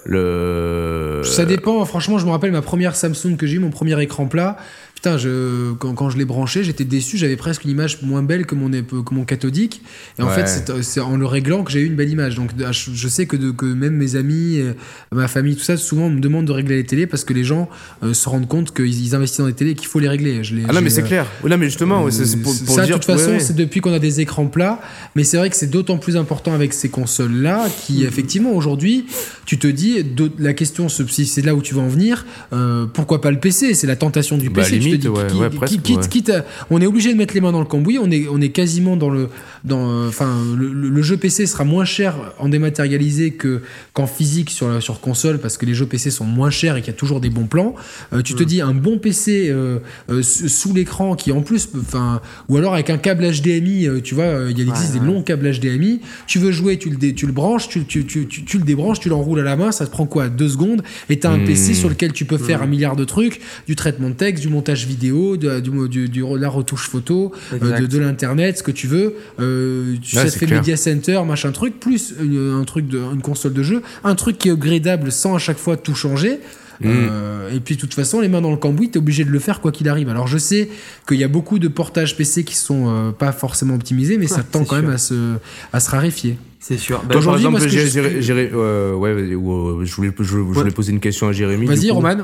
[0.04, 4.00] le ça dépend franchement je me rappelle ma première Samsung que j'ai eu mon premier
[4.02, 4.58] écran plat
[4.96, 8.46] putain, je, quand, quand je l'ai branché, j'étais déçu, j'avais presque une image moins belle
[8.46, 9.82] que mon, que mon cathodique.
[10.18, 10.46] Et en ouais.
[10.46, 12.34] fait, c'est en le réglant que j'ai eu une belle image.
[12.34, 14.72] Donc, je sais que, de, que même mes amis, euh,
[15.12, 17.68] ma famille, tout ça, souvent me demandent de régler les télés parce que les gens
[18.02, 20.42] euh, se rendent compte qu'ils investissent dans les télés et qu'il faut les régler.
[20.42, 21.26] Je les, ah non, mais c'est euh, clair.
[21.44, 22.98] Là, mais justement, euh, c'est pour, pour ça, dire.
[22.98, 24.80] de toute façon, ouais, c'est depuis qu'on a des écrans plats.
[25.14, 28.06] Mais c'est vrai que c'est d'autant plus important avec ces consoles-là qui, mmh.
[28.06, 29.04] effectivement, aujourd'hui,
[29.44, 30.02] tu te dis,
[30.38, 33.86] la question, c'est là où tu vas en venir, euh, pourquoi pas le PC C'est
[33.86, 34.78] la tentation du bah, PC.
[34.86, 36.08] Limite, dis, ouais, qui, ouais, presque, quitte, ouais.
[36.08, 37.98] quitte à, on est obligé de mettre les mains dans le cambouis.
[37.98, 39.28] On est, on est quasiment dans le,
[39.64, 43.62] dans, enfin, le, le, jeu PC sera moins cher en dématérialisé que
[43.92, 46.92] qu'en physique sur sur console parce que les jeux PC sont moins chers et qu'il
[46.92, 47.74] y a toujours des bons plans.
[48.12, 48.36] Euh, tu mmh.
[48.36, 49.78] te dis un bon PC euh,
[50.10, 54.14] euh, sous l'écran qui en plus, enfin, ou alors avec un câble HDMI, euh, tu
[54.14, 56.00] vois, il existe des longs câbles HDMI.
[56.26, 59.08] Tu veux jouer, tu le, tu le branches, tu, tu, tu, tu, le débranches, tu
[59.08, 61.44] l'enroules à la main, ça te prend quoi, deux secondes, et t'as un mmh.
[61.44, 62.62] PC sur lequel tu peux faire mmh.
[62.62, 66.24] un milliard de trucs, du traitement de texte, du montage montage vidéo, de, du, du,
[66.38, 69.14] la retouche photo, de, de l'internet, ce que tu veux.
[69.38, 73.62] tu ouais, ça fait Media Center, machin truc, plus un truc de, une console de
[73.62, 76.40] jeu, un truc qui est upgradable sans à chaque fois tout changer.
[76.80, 76.86] Mm.
[76.88, 79.38] Euh, et puis de toute façon, les mains dans le cambouis, t'es obligé de le
[79.38, 80.08] faire quoi qu'il arrive.
[80.08, 80.68] Alors je sais
[81.08, 84.42] qu'il y a beaucoup de portages PC qui sont euh, pas forcément optimisés, mais ça
[84.42, 85.34] tend quand même à se,
[85.72, 86.38] à se raréfier.
[86.58, 87.02] C'est sûr.
[87.08, 88.30] Bah, par exemple, moi, je...
[88.56, 91.66] Euh, ouais, je voulais, je, voulais poser une question à Jérémy.
[91.66, 92.16] Vas-y, Roman.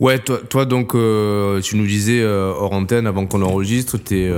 [0.00, 4.30] Ouais, toi, toi donc, tu nous disais hors antenne avant qu'on enregistre, t'es,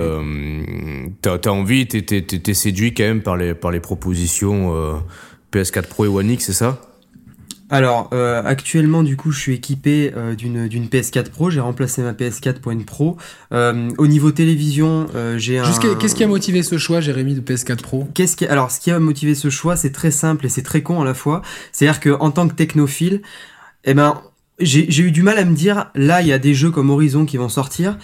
[1.22, 5.02] t'as, envie, t'es, t'es, séduit quand même par les, par les propositions
[5.52, 6.80] PS4 Pro et One X, c'est ça?
[7.70, 12.02] Alors euh, actuellement du coup je suis équipé euh, d'une d'une PS4 Pro, j'ai remplacé
[12.02, 13.16] ma PS4 pour une Pro.
[13.52, 15.06] Euh, au niveau télévision,
[15.36, 15.64] j'ai un.
[15.98, 18.06] Qu'est-ce qui a motivé ce choix, Jérémy, de PS4 Pro?
[18.14, 20.82] Qu'est-ce qui alors ce qui a motivé ce choix, c'est très simple et c'est très
[20.82, 21.42] con à la fois.
[21.72, 23.22] C'est-à-dire que en tant que technophile,
[23.84, 24.20] eh ben
[24.60, 27.24] j'ai eu du mal à me dire là il y a des jeux comme Horizon
[27.24, 27.98] qui vont sortir.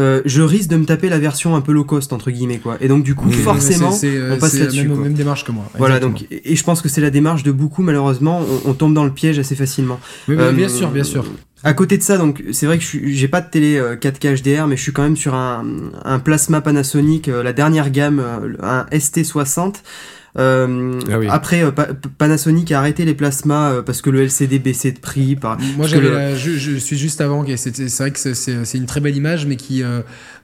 [0.00, 2.78] Euh, je risque de me taper la version un peu low cost entre guillemets quoi.
[2.80, 4.88] Et donc du coup forcément on passe là-dessus.
[4.88, 5.64] Même, même démarche que moi.
[5.76, 9.04] Voilà donc et je pense que c'est la démarche de beaucoup malheureusement on, tombe dans
[9.04, 10.00] le piège assez facilement.
[10.28, 11.26] Oui, euh, bien sûr bien sûr.
[11.62, 14.66] À côté de ça donc c'est vrai que j'ai pas de télé 4K euh, HDR
[14.66, 15.62] mais je suis quand même sur un,
[16.04, 18.22] un plasma Panasonic la dernière gamme
[18.62, 19.74] un ST60
[20.38, 21.70] euh, ah Après, euh,
[22.16, 25.36] Panasonic a arrêté les plasmas euh, parce que le LCD baissait de prix.
[25.36, 27.44] Par, Moi, j'avais je, je, suis juste avant.
[27.56, 29.82] C'est vrai que c'est une très belle image, mais qui,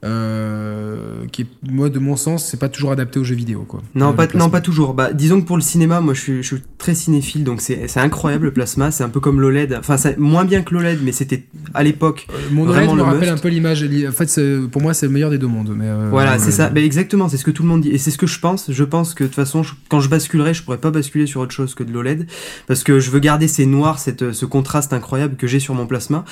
[0.01, 3.65] qui est, moi, de mon sens, c'est pas toujours adapté aux jeux vidéo.
[3.67, 4.93] Quoi, non, pas, non, pas toujours.
[4.93, 7.97] Bah, disons que pour le cinéma, moi, je suis, je suis très cinéphile, donc c'est
[7.97, 8.91] incroyable le plasma.
[8.91, 9.77] C'est un peu comme l'OLED.
[9.79, 11.43] Enfin, moins bien que l'OLED, mais c'était
[11.73, 12.27] à l'époque.
[12.51, 13.83] mon OLED me rappelle un peu l'image.
[13.83, 14.39] En fait,
[14.71, 15.73] pour moi, c'est le meilleur des deux mondes.
[15.75, 16.69] Mais voilà, c'est ça.
[16.73, 17.89] Mais exactement, c'est ce que tout le monde dit.
[17.89, 18.71] Et c'est ce que je pense.
[18.71, 21.51] Je pense que de toute façon, quand je basculerai, je pourrais pas basculer sur autre
[21.51, 22.27] chose que de l'OLED
[22.67, 25.87] parce que je veux garder ces noirs, cette, ce contraste incroyable que j'ai sur mon
[25.87, 26.25] plasma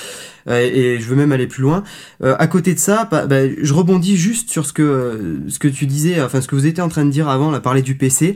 [0.47, 1.83] euh, et je veux même aller plus loin.
[2.23, 5.67] Euh, à côté de ça, bah, bah, je rebondis juste sur ce que ce que
[5.67, 7.95] tu disais, enfin ce que vous étiez en train de dire avant, là, parler du
[7.95, 8.35] PC.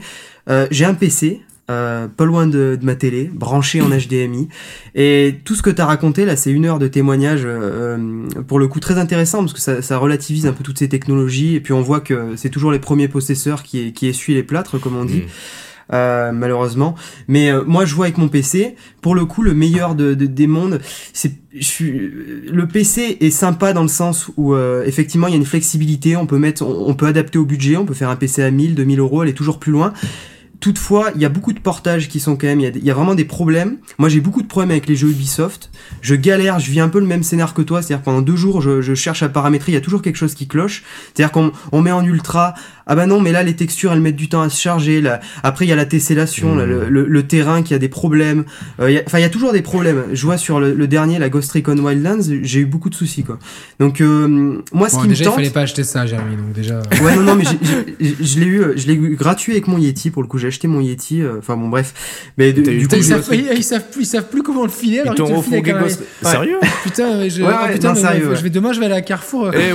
[0.49, 4.49] Euh, j'ai un PC, euh, pas loin de, ma télé, branché en HDMI.
[4.95, 8.60] Et tout ce que tu as raconté là, c'est une heure de témoignage, euh, pour
[8.60, 11.56] le coup très intéressant parce que ça, relativise un peu toutes ces technologies.
[11.56, 14.80] Et puis on voit que c'est toujours les premiers possesseurs qui, qui essuient les plâtres,
[14.80, 15.19] comme on dit.
[15.19, 15.27] Mm.
[15.93, 16.95] Euh, malheureusement.
[17.27, 20.80] Mais moi, je vois avec mon PC, pour le coup, le meilleur de, des mondes,
[21.13, 26.15] c'est le PC est sympa dans le sens où effectivement il y a une flexibilité,
[26.15, 28.73] on peut mettre, on, peut adapter au budget, on peut faire un PC à 1000,
[28.76, 29.91] 2000 euros, aller toujours plus loin.
[30.61, 33.15] Toutefois, il y a beaucoup de portages qui sont quand même, il y, a, vraiment
[33.15, 33.77] des problèmes.
[33.97, 35.72] Moi, j'ai beaucoup de problèmes avec les jeux Ubisoft.
[36.01, 38.61] Je galère, je vis un peu le même scénar que toi, c'est-à-dire pendant deux jours,
[38.61, 40.84] je, je, cherche à paramétrer, il y a toujours quelque chose qui cloche.
[41.15, 42.53] C'est-à-dire qu'on on met en ultra,
[42.87, 45.01] ah bah non, mais là les textures elles mettent du temps à se charger.
[45.01, 45.19] Là.
[45.43, 46.63] Après, il y a la tessellation, mmh.
[46.63, 48.43] le, le, terrain qui a des problèmes.
[48.79, 50.03] Euh, enfin, il y a toujours des problèmes.
[50.11, 53.39] Je vois sur le, dernier, la Ghost Recon Wildlands, j'ai eu beaucoup de soucis quoi.
[53.79, 56.35] Donc euh, moi, ce qui déjà, me tente, il fallait pas acheter ça, Jérémy.
[56.35, 56.81] Donc déjà.
[57.01, 57.43] Ouais, non, non, mais
[57.99, 60.81] je l'ai eu, je l'ai eu gratuit avec mon Yeti pour le coup acheté mon
[60.81, 61.21] Yeti.
[61.21, 61.93] Euh, enfin bon, bref.
[62.37, 64.99] Mais du coup, ils, savent, ils, savent, plus, ils savent plus comment le filer.
[64.99, 65.41] Alors ils t'ont
[66.21, 69.51] Sérieux Putain, je, oh, putain, sérieux, je vais demain, je vais aller à Carrefour.
[69.53, 69.69] Eh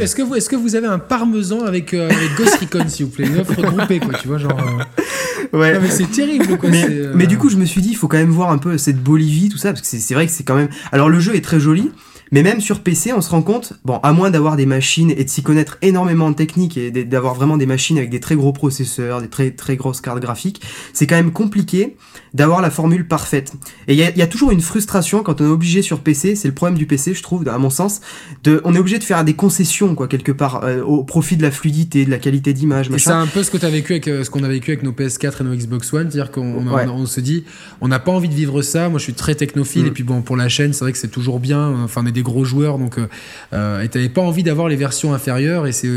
[0.00, 3.06] est-ce que, vous, est-ce que vous avez un parmesan avec, euh, avec Ghost Recon, s'il
[3.06, 4.58] vous plaît, une offre groupée, quoi, tu vois, genre.
[4.58, 5.58] Euh.
[5.58, 5.78] Ouais.
[5.80, 6.68] mais c'est terrible, quoi.
[6.68, 8.76] Mais, mais du coup, je me suis dit, il faut quand même voir un peu
[8.78, 10.68] cette Bolivie, tout ça, parce que c'est vrai que c'est quand même.
[10.92, 11.90] Alors, le jeu est très joli.
[12.32, 15.24] Mais même sur PC, on se rend compte, bon, à moins d'avoir des machines et
[15.24, 18.52] de s'y connaître énormément en technique et d'avoir vraiment des machines avec des très gros
[18.52, 20.60] processeurs, des très très grosses cartes graphiques,
[20.92, 21.96] c'est quand même compliqué
[22.34, 23.52] d'avoir la formule parfaite.
[23.86, 26.54] Et il y, a, toujours une frustration quand on est obligé sur PC, c'est le
[26.54, 28.00] problème du PC, je trouve, à mon sens,
[28.44, 31.42] de, on est obligé de faire des concessions, quoi, quelque part, euh, au profit de
[31.42, 32.90] la fluidité, de la qualité d'image.
[32.98, 34.82] C'est un peu ce que tu as vécu avec euh, ce qu'on a vécu avec
[34.82, 37.44] nos PS4 et nos Xbox One, c'est-à-dire qu'on on, se dit,
[37.80, 38.88] on n'a pas envie de vivre ça.
[38.88, 39.88] Moi, je suis très technophile, mm.
[39.88, 41.82] et puis bon, pour la chaîne, c'est vrai que c'est toujours bien.
[41.82, 43.08] Enfin, on est des gros joueurs, donc, euh,
[43.52, 45.88] euh et t'avais pas envie d'avoir les versions inférieures, et c'est,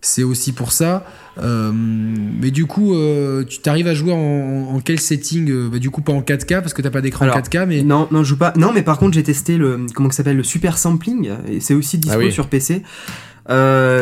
[0.00, 1.04] c'est aussi pour ça.
[1.38, 5.90] Euh, mais du coup, euh, tu t'arrives à jouer en, quel setting euh, bah, Du
[5.90, 8.38] coup, pas en 4K parce que t'as pas d'écran 4K, mais non, non, je joue
[8.38, 8.52] pas.
[8.56, 11.74] Non, mais par contre, j'ai testé le comment ça s'appelle le super sampling et c'est
[11.74, 12.82] aussi dispo ah sur PC.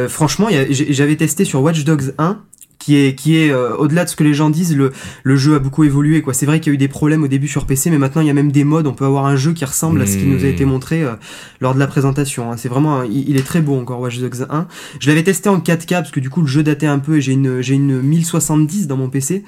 [0.09, 2.41] franchement, j'avais testé sur Watch Dogs 1
[2.83, 4.93] qui est qui est euh, au-delà de ce que les gens disent le,
[5.23, 7.29] le jeu a beaucoup évolué quoi c'est vrai qu'il y a eu des problèmes au
[7.29, 9.37] début sur PC mais maintenant il y a même des modes on peut avoir un
[9.37, 11.13] jeu qui ressemble à ce qui nous a été montré euh,
[11.61, 12.57] lors de la présentation hein.
[12.57, 14.67] c'est vraiment il, est très beau encore Watch Dogs 1
[14.99, 17.21] je l'avais testé en 4K parce que du coup le jeu datait un peu et
[17.21, 19.45] j'ai une j'ai une 1070 dans mon PC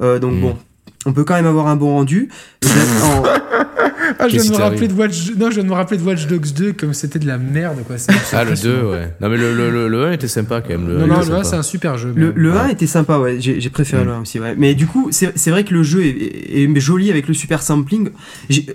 [0.00, 0.40] euh, donc hmm.
[0.40, 0.56] bon
[1.06, 2.30] on peut quand même avoir un bon rendu.
[4.18, 5.30] Ah, je viens, de me rappeler de Watch...
[5.36, 7.78] non, je viens de me rappeler de Watch Dogs 2 comme c'était de la merde.
[7.86, 7.96] Quoi.
[8.32, 9.14] Ah, le 2, ouais.
[9.20, 10.88] Non, mais le, le, le, 1 était sympa quand même.
[10.88, 12.12] Le non, non, le 1, c'est un super jeu.
[12.14, 13.36] Le, le 1 était sympa, ouais.
[13.40, 14.06] J'ai préféré mm.
[14.06, 14.54] le 1 aussi, ouais.
[14.56, 18.10] Mais du coup, c'est vrai que le jeu est, est, joli avec le super sampling.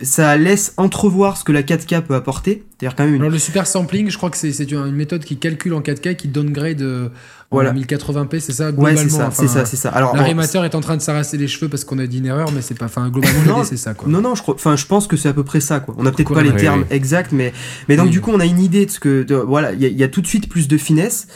[0.02, 2.64] Ça laisse entrevoir ce que la 4K peut apporter.
[2.78, 5.74] C'est-à-dire quand même Alors, le super sampling, je crois que c'est une méthode qui calcule
[5.74, 6.82] en 4K qui downgrade.
[6.82, 7.10] Euh,
[7.52, 7.74] voilà.
[7.74, 9.00] 1080p, c'est ça globalement.
[9.02, 9.90] Ouais, c'est ça, c'est ça, c'est ça.
[9.90, 12.52] Alors, l'animateur est en train de s'arracher les cheveux parce qu'on a dit une erreur,
[12.52, 14.08] mais c'est pas, enfin, globalement, c'est ça, quoi.
[14.08, 15.94] Non, non, je crois, enfin, je pense que c'est à peu près ça, quoi.
[15.98, 17.54] On a peut-être pas les termes exacts, mais,
[17.88, 20.04] mais donc, du coup, on a une idée de ce que, voilà, il y, y,
[20.04, 21.28] a tout de suite plus de finesse.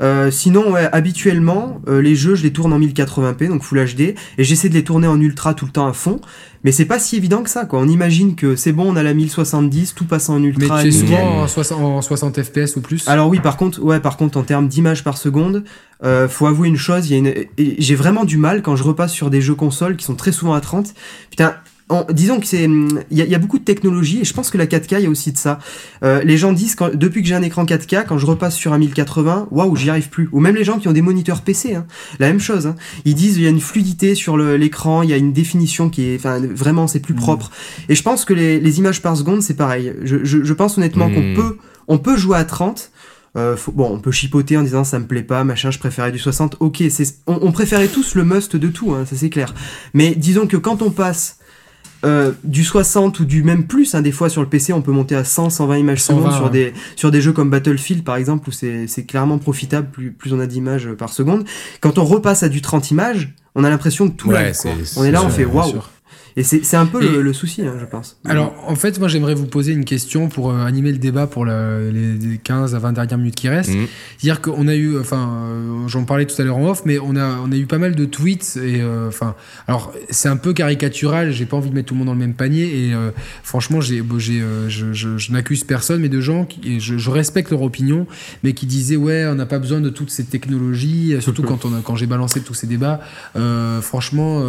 [0.00, 4.00] Euh, sinon, ouais, habituellement, euh, les jeux, je les tourne en 1080p, donc Full HD,
[4.00, 6.20] et j'essaie de les tourner en ultra tout le temps à fond.
[6.64, 7.80] Mais c'est pas si évident que ça, quoi.
[7.80, 10.76] On imagine que c'est bon, on a la 1070, tout passe en ultra.
[10.76, 11.48] Mais tu es souvent en
[12.02, 15.18] 60, fps ou plus Alors oui, par contre, ouais, par contre, en termes d'image par
[15.18, 15.64] seconde,
[16.04, 17.08] euh, faut avouer une chose,
[17.58, 20.54] j'ai vraiment du mal quand je repasse sur des jeux consoles qui sont très souvent
[20.54, 20.94] à 30.
[21.30, 21.56] Putain,
[22.10, 24.98] disons que c'est, il y, a beaucoup de technologie et je pense que la 4K,
[24.98, 25.58] il y a aussi de ça.
[26.02, 28.72] Euh, les gens disent, quand, depuis que j'ai un écran 4K, quand je repasse sur
[28.72, 30.28] un 1080, waouh, j'y arrive plus.
[30.32, 31.86] Ou même les gens qui ont des moniteurs PC, hein,
[32.18, 32.66] la même chose.
[32.66, 32.76] Hein.
[33.04, 36.06] Ils disent, il y a une fluidité sur l'écran, il y a une définition qui
[36.08, 37.18] est, enfin, vraiment, c'est plus mmh.
[37.18, 37.50] propre.
[37.88, 39.92] Et je pense que les, images par seconde, c'est pareil.
[40.02, 41.34] Je, je, pense honnêtement qu'on mmh.
[41.34, 41.58] peut,
[41.88, 42.90] on peut jouer à 30.
[43.36, 46.18] Euh, bon, on peut chipoter en disant ça me plaît pas, machin, je préférais du
[46.18, 46.56] 60.
[46.60, 46.82] Ok,
[47.26, 49.54] on, préférait tous le must de tout, hein, ça c'est clair.
[49.94, 51.38] Mais disons que quand on passe
[52.04, 54.92] euh, du 60 ou du même plus, hein, des fois sur le PC on peut
[54.92, 58.48] monter à 100, 120 images seconde sur, des, sur des jeux comme Battlefield par exemple
[58.48, 61.44] où c'est clairement profitable, plus, plus on a d'images par seconde.
[61.80, 64.52] Quand on repasse à du 30 images, on a l'impression que tout ouais,
[64.96, 65.74] On est là, on fait waouh.
[66.36, 68.16] Et c'est un peu le, souci, hein, je pense.
[68.24, 71.44] Alors, en fait, moi, j'aimerais vous poser une question pour euh, animer le débat pour
[71.44, 73.74] les 15 à 20 dernières minutes qui restent.
[73.74, 73.86] Mhm.
[74.16, 77.16] C'est-à-dire qu'on a eu, enfin, euh, j'en parlais tout à l'heure en off, mais on
[77.16, 78.56] a, on a eu pas mal de tweets.
[78.56, 79.34] Et, euh, enfin,
[79.68, 82.18] alors, c'est un peu caricatural, j'ai pas envie de mettre tout le monde dans le
[82.18, 82.62] même panier.
[82.62, 82.92] Et
[83.42, 87.62] franchement, j'ai, je, je, je n'accuse personne, mais de gens qui, je, je, respecte leur
[87.62, 88.06] opinion,
[88.42, 91.74] mais qui disaient, ouais, on n'a pas besoin de toutes ces technologies, surtout quand, on
[91.74, 93.00] a, quand j'ai balancé tous ces débats.
[93.82, 94.42] franchement,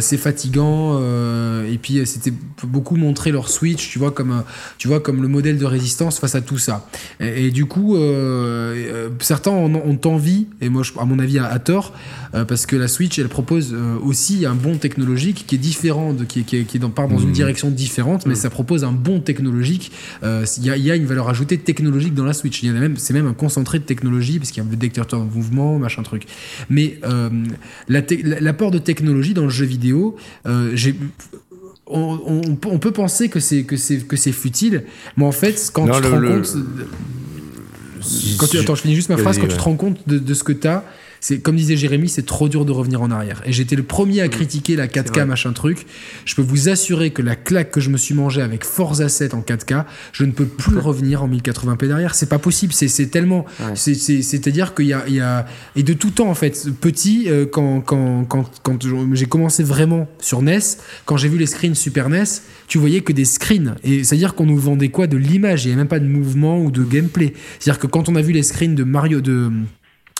[0.00, 1.11] c'est fatigant.
[1.12, 2.32] Euh, et puis c'était
[2.64, 4.42] beaucoup montrer leur Switch, tu vois, comme,
[4.78, 6.88] tu vois, comme le modèle de résistance face à tout ça.
[7.20, 11.92] Et, du coup, euh, euh, certains ont, envie, et moi, à mon avis, à, tort,
[12.48, 16.44] parce que la Switch, elle propose aussi un bon technologique qui est différent, de, qui,
[16.44, 17.32] qui, qui dans, part dans une mmh.
[17.32, 18.36] direction différente, mais mmh.
[18.36, 19.92] ça propose un bon technologique.
[20.22, 22.62] Il y, a, y, a une valeur ajoutée technologique dans la Switch.
[22.62, 24.72] Il y a même, c'est même un concentré de technologie, parce qu'il y a un
[24.72, 26.24] détecteur de mouvement, machin truc.
[26.70, 26.98] Mais
[27.88, 30.16] l'apport de technologie dans le jeu vidéo,
[30.74, 30.94] j'ai
[31.86, 34.84] on, peut penser que c'est que c'est que c'est futile,
[35.16, 36.56] mais en fait, quand tu te rends compte,
[38.38, 40.34] quand tu, attends, je finis juste ma phrase, quand tu te rends compte de, de
[40.34, 40.84] ce que tu as
[41.22, 43.42] c'est comme disait Jérémy, c'est trop dur de revenir en arrière.
[43.46, 45.86] Et j'étais le premier à critiquer la 4K machin truc.
[46.24, 49.32] Je peux vous assurer que la claque que je me suis mangé avec Forza 7
[49.34, 52.16] en 4K, je ne peux plus revenir en 1080p derrière.
[52.16, 52.72] C'est pas possible.
[52.72, 53.46] C'est tellement.
[53.74, 55.46] C'est-à-dire qu'il y a, il y a
[55.76, 56.66] et de tout temps en fait.
[56.80, 58.78] Petit, euh, quand quand quand quand
[59.12, 60.58] j'ai commencé vraiment sur NES,
[61.04, 62.24] quand j'ai vu les screens Super NES,
[62.66, 63.76] tu voyais que des screens.
[63.84, 65.66] Et c'est-à-dire qu'on nous vendait quoi de l'image?
[65.66, 67.32] Il n'y a même pas de mouvement ou de gameplay.
[67.60, 69.52] C'est-à-dire que quand on a vu les screens de Mario de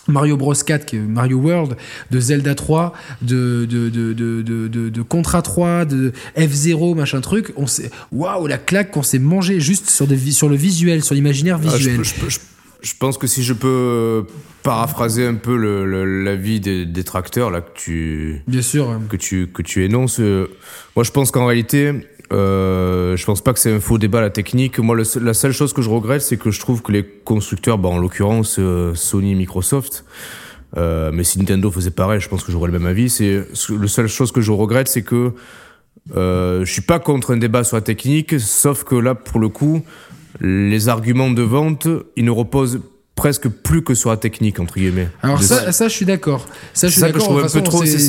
[0.09, 1.77] Mario Bros 4, Mario World,
[2.11, 2.93] de Zelda 3,
[3.23, 8.59] de, de, de, de, de, Contra 3, de F0, machin truc, on s'est, waouh, la
[8.59, 12.01] claque qu'on s'est mangé juste sur, sur le visuel, sur l'imaginaire ah, visuel.
[12.05, 14.27] je, pense que si je peux
[14.63, 15.57] paraphraser un peu
[16.25, 20.49] l'avis des détracteurs là que tu, bien sûr, que tu que tu énonces, euh,
[20.97, 21.93] moi je pense qu'en réalité,
[22.33, 24.79] euh, je pense pas que c'est un faux débat la technique.
[24.79, 27.89] Moi, la seule chose que je regrette, c'est que je trouve que les constructeurs, bah,
[27.89, 30.05] en l'occurrence euh, Sony, Microsoft,
[30.77, 33.11] euh, mais si Nintendo faisait pareil, je pense que j'aurais le même avis.
[33.11, 35.33] C'est la seule chose que je regrette, c'est que
[36.15, 39.83] je suis pas contre un débat sur la technique, sauf que là, pour le coup,
[40.41, 41.87] les arguments de vente,
[42.17, 42.81] ils ne reposent
[43.23, 45.09] presque plus que sur la technique entre guillemets.
[45.23, 46.49] Alors ça, ça, je suis d'accord.
[46.75, 47.29] Ça, je suis d'accord.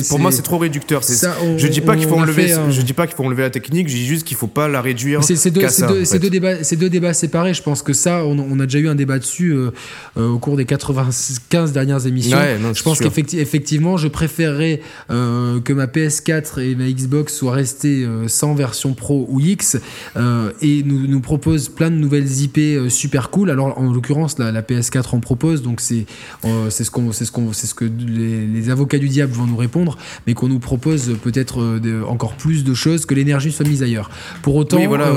[0.08, 1.04] Pour moi, c'est trop réducteur.
[1.04, 2.52] Ça, je dis pas qu'il faut enlever.
[2.70, 3.88] Je dis pas qu'il faut enlever la technique.
[3.88, 5.22] Je dis juste qu'il faut pas la réduire.
[5.22, 7.54] C'est deux, deux, deux, débats, c'est deux débats séparés.
[7.54, 9.70] Je pense que ça, on, a déjà eu un débat dessus euh,
[10.16, 12.36] euh, au cours des 95 dernières émissions.
[12.74, 14.80] je pense qu'effectivement, je préférerais
[15.10, 19.76] euh, que ma PS4 et ma Xbox soient restées sans version Pro ou X
[20.60, 23.50] et nous, nous proposent plein de nouvelles IP super cool.
[23.50, 26.06] Alors en l'occurrence, la, la PS4 4 en propose, donc c'est
[26.44, 29.46] euh, c'est ce qu'on c'est ce qu'on c'est ce que les, avocats du diable vont
[29.46, 33.66] nous répondre, mais qu'on nous propose peut-être euh, encore plus de choses que l'énergie soit
[33.66, 34.10] mise ailleurs.
[34.42, 35.12] Pour autant, voilà,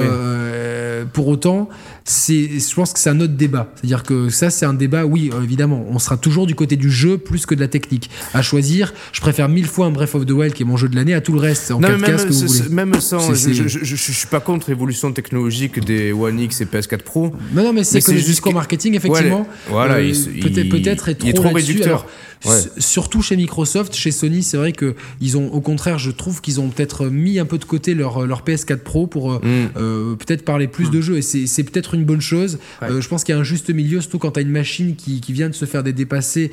[0.98, 1.69] euh, pour autant,
[2.03, 3.72] c'est, je pense que c'est un autre débat.
[3.76, 7.18] C'est-à-dire que ça, c'est un débat, oui, évidemment, on sera toujours du côté du jeu
[7.18, 8.10] plus que de la technique.
[8.34, 10.90] À choisir, je préfère mille fois un Breath of the Wild qui est mon jeu
[10.90, 12.69] de l'année à tout le reste en 4K, même, ce que vous voulez.
[12.69, 16.65] Même sans, je, je, je, je, suis pas contre l'évolution technologique des One X et
[16.65, 17.34] PS4 Pro.
[17.53, 21.28] Non, non, mais c'est que le discours marketing, effectivement, voilà, euh, peut-être peut-être est trop,
[21.28, 22.06] il est trop réducteur.
[22.45, 22.61] Ouais.
[22.77, 26.59] Surtout chez Microsoft, chez Sony, c'est vrai que ils ont, au contraire, je trouve qu'ils
[26.59, 29.41] ont peut-être mis un peu de côté leur, leur PS4 Pro pour mm.
[29.77, 30.91] euh, peut-être parler plus mm.
[30.91, 31.18] de jeux.
[31.18, 32.59] Et c'est peut-être une bonne chose.
[32.81, 32.89] Ouais.
[32.89, 34.95] Euh, je pense qu'il y a un juste milieu, surtout quand tu as une machine
[34.95, 36.51] qui, qui vient de se faire des dépasser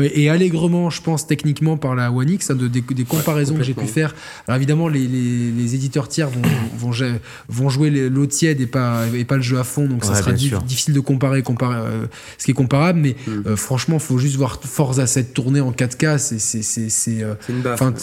[0.00, 3.58] et allègrement, je pense, techniquement par la One X, hein, de, des, des, comparaisons ouais,
[3.60, 4.14] que j'ai pu faire.
[4.48, 6.42] Alors évidemment, les, les, les éditeurs tiers vont,
[6.76, 6.92] vont,
[7.48, 10.18] vont jouer l'eau tiède et pas, et pas le jeu à fond, donc ça ouais,
[10.18, 10.62] sera di sûr.
[10.62, 12.06] difficile de comparer, comparer euh,
[12.38, 13.42] ce qui est comparable, mais Mm.
[13.46, 17.80] euh, franchement, faut juste voir Forza 7 tourner en 4K, c'est euh, une baffe.
[17.82, 17.94] Enfin,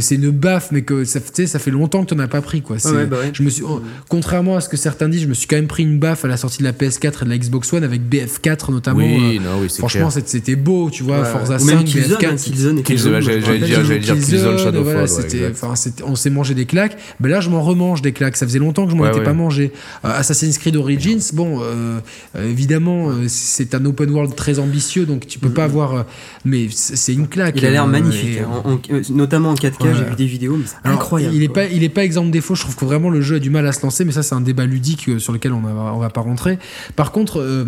[0.00, 2.62] c'est une baffe, mais que ça, ça fait longtemps que tu n'en as pas pris,
[2.62, 2.76] quoi.
[2.76, 5.46] Ouais, bah je me suis, oh, contrairement à ce que certains disent, je me suis
[5.46, 7.72] quand même pris une baffe à la sortie de la PS4 et de la Xbox
[7.72, 8.98] One avec BF4 notamment.
[8.98, 12.26] Oui, euh, non, oui, franchement, c'était beau, tu vois, Forza Ou 5, même Killzone, BF4.
[12.26, 14.82] hein, Killzone, Killzone, j'allais dire, j'allais dire Killzone, Shadowfall.
[14.82, 15.74] Voilà, ouais, c'était, enfin,
[16.04, 16.96] on s'est mangé des claques.
[17.20, 18.36] Mais là, je m'en remange des claques.
[18.36, 19.24] Ça faisait longtemps que je m'en Ouais, étais ouais.
[19.24, 19.72] pas mangé.
[20.04, 21.98] Euh, Assassin's Creed Origins, bon, euh,
[22.36, 25.94] euh, évidemment, euh, c'est un open world très ambitieux, donc tu peux pas avoir.
[25.94, 26.02] euh,
[26.44, 27.54] mais c'est une claque.
[27.58, 29.94] Il a l'air euh, magnifique, et- hein, en- en- euh, notamment en 4K, Ouais.
[29.96, 31.34] j'ai vu des vidéos, mais c'est incroyable.
[31.34, 32.54] Il est pas, il est pas exempt de défaut.
[32.54, 34.34] Je trouve que vraiment le jeu a du mal à se lancer, mais ça c'est
[34.34, 36.58] un débat ludique euh, sur lequel on, a- on va pas rentrer.
[36.94, 37.64] Par contre, euh,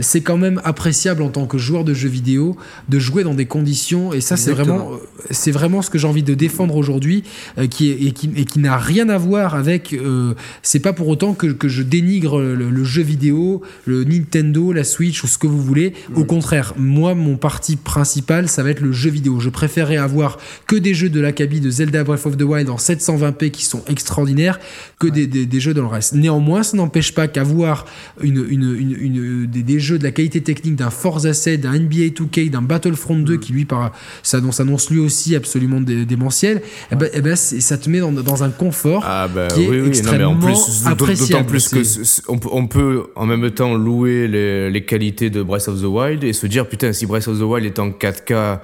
[0.00, 2.56] c'est quand même appréciable en tant que joueur de jeux vidéo
[2.88, 4.96] de jouer dans des conditions, et ça c'est vraiment, euh,
[5.30, 7.24] c'est vraiment ce que j'ai envie de défendre aujourd'hui,
[7.58, 9.92] euh, qui est, et qui, et qui n'a rien à voir avec.
[9.92, 14.72] euh, c'est pas pour autant que, que je dénigre le, le jeu vidéo, le Nintendo,
[14.72, 15.94] la Switch ou ce que vous voulez.
[16.14, 19.40] Au contraire, moi mon parti principal, ça va être le jeu vidéo.
[19.40, 22.76] Je préférerais avoir que des jeux de l'acabit de Zelda Breath of the Wild en
[22.76, 24.58] 720p qui sont extraordinaires
[24.98, 26.14] que des, des, des jeux dans le reste.
[26.14, 27.86] Néanmoins, ça n'empêche pas qu'avoir
[28.22, 31.78] une, une, une, une- des, des jeux de la qualité technique d'un Forza 7, d'un
[31.78, 33.92] NBA 2K, d'un Battlefront 2 qui lui par,
[34.22, 38.00] ça annonce, annonce lui aussi absolument dé- démentiel, eh ben, eh ben, ça te met
[38.00, 41.14] dans, dans un confort Ah bah qui est oui, oui, non, mais en plus, extrêmement
[41.14, 41.80] d'autant plus que
[42.28, 45.84] on, peut- on peut en même temps louer les, les qualités de Breath of the
[45.84, 48.58] Wild et se dire putain si Breath of the Wild était en 4K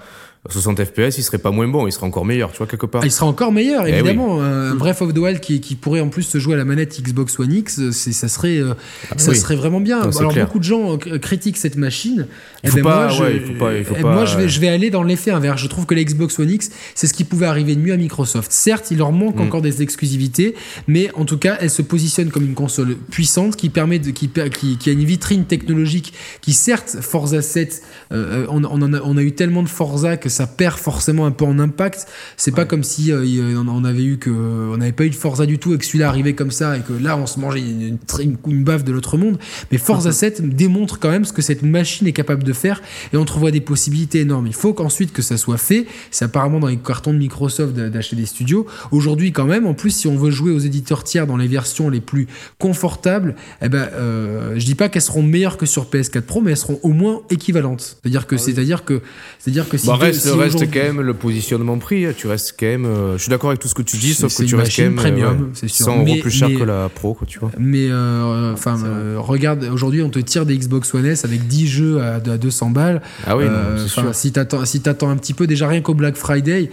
[0.48, 3.02] 60 FPS, il serait pas moins bon, il serait encore meilleur, tu vois quelque part.
[3.04, 4.38] Ah, il sera encore meilleur, Eh évidemment.
[4.40, 6.98] Euh, Breath of the Wild qui, qui pourrait en plus se jouer à la manette
[7.02, 8.72] Xbox One X, ça, serait, euh,
[9.18, 9.36] ça oui.
[9.36, 10.00] serait vraiment bien.
[10.00, 10.46] Non, Alors clair.
[10.46, 12.26] beaucoup de gens euh, critiquent cette machine.
[12.62, 14.12] Il Eh faut ben, pas- moi, je, ouais, il faut pas- il faut eh, pas-
[14.12, 15.60] moi je, vais, je vais aller dans l'effet inverse.
[15.62, 17.96] Je trouve que la Xbox One X, c'est ce qui pouvait arriver de mieux à
[17.96, 18.52] Microsoft.
[18.52, 19.40] Certes, il leur manque Mm.
[19.40, 20.54] encore des exclusivités,
[20.86, 24.28] mais en tout cas, elle se positionne comme une console puissante qui permet de, qui,
[24.28, 26.12] per- qui, qui a une vitrine technologique
[26.42, 27.82] qui, certes, Forza 7,
[28.12, 31.24] euh, on, on, en a, on a eu tellement de Forza que ça perd forcément
[31.26, 32.06] un peu en impact.
[32.36, 35.14] C'est pas comme si euh, on, on avait eu que on n'avait pas eu de
[35.14, 37.60] Forza du tout et que celui-là arrivait comme ça et que là on se mangeait
[37.60, 39.38] une, une, une, une baffe de l'autre monde.
[39.72, 42.80] Mais Forza 7 démontre quand même ce que cette machine est capable de faire
[43.12, 44.46] et on entrevoit des possibilités énormes.
[44.46, 45.86] Il faut qu'ensuite que ça soit fait.
[46.10, 48.66] C'est apparemment dans les cartons de Microsoft d'a- d'acheter des studios.
[48.90, 51.88] Aujourd'hui quand même, en plus si on veut jouer aux éditeurs tiers dans les versions
[51.90, 52.26] les plus
[52.58, 56.52] confortables, eh ben euh, je dis pas qu'elles seront meilleures que sur PS4 Pro, mais
[56.52, 57.96] elles seront au moins équivalentes.
[58.02, 59.00] C'est-à-dire que c'est-à-dire que
[59.38, 62.06] c'est-à-dire que si Bah, reste, si reste quand même le positionnement prix.
[62.06, 62.12] hein.
[62.16, 62.84] Tu restes quand même.
[62.84, 64.82] euh, je suis d'accord avec tout ce que tu dis, sauf que tu restes quand
[64.82, 65.86] même euh, premium, ouais, c'est sûr.
[65.86, 67.50] 100 euros Mais- plus cher mais- que la Pro, quoi, tu vois.
[67.58, 71.66] Mais euh, enfin, euh, regarde, aujourd'hui, on te tire des Xbox One S avec 10
[71.66, 73.00] jeux à, à 200 balles.
[73.26, 74.14] Ah oui, non, Euh, c'est enfin, sûr.
[74.14, 76.70] si t'attends, si t'attends un petit peu, déjà rien qu'au Black Friday.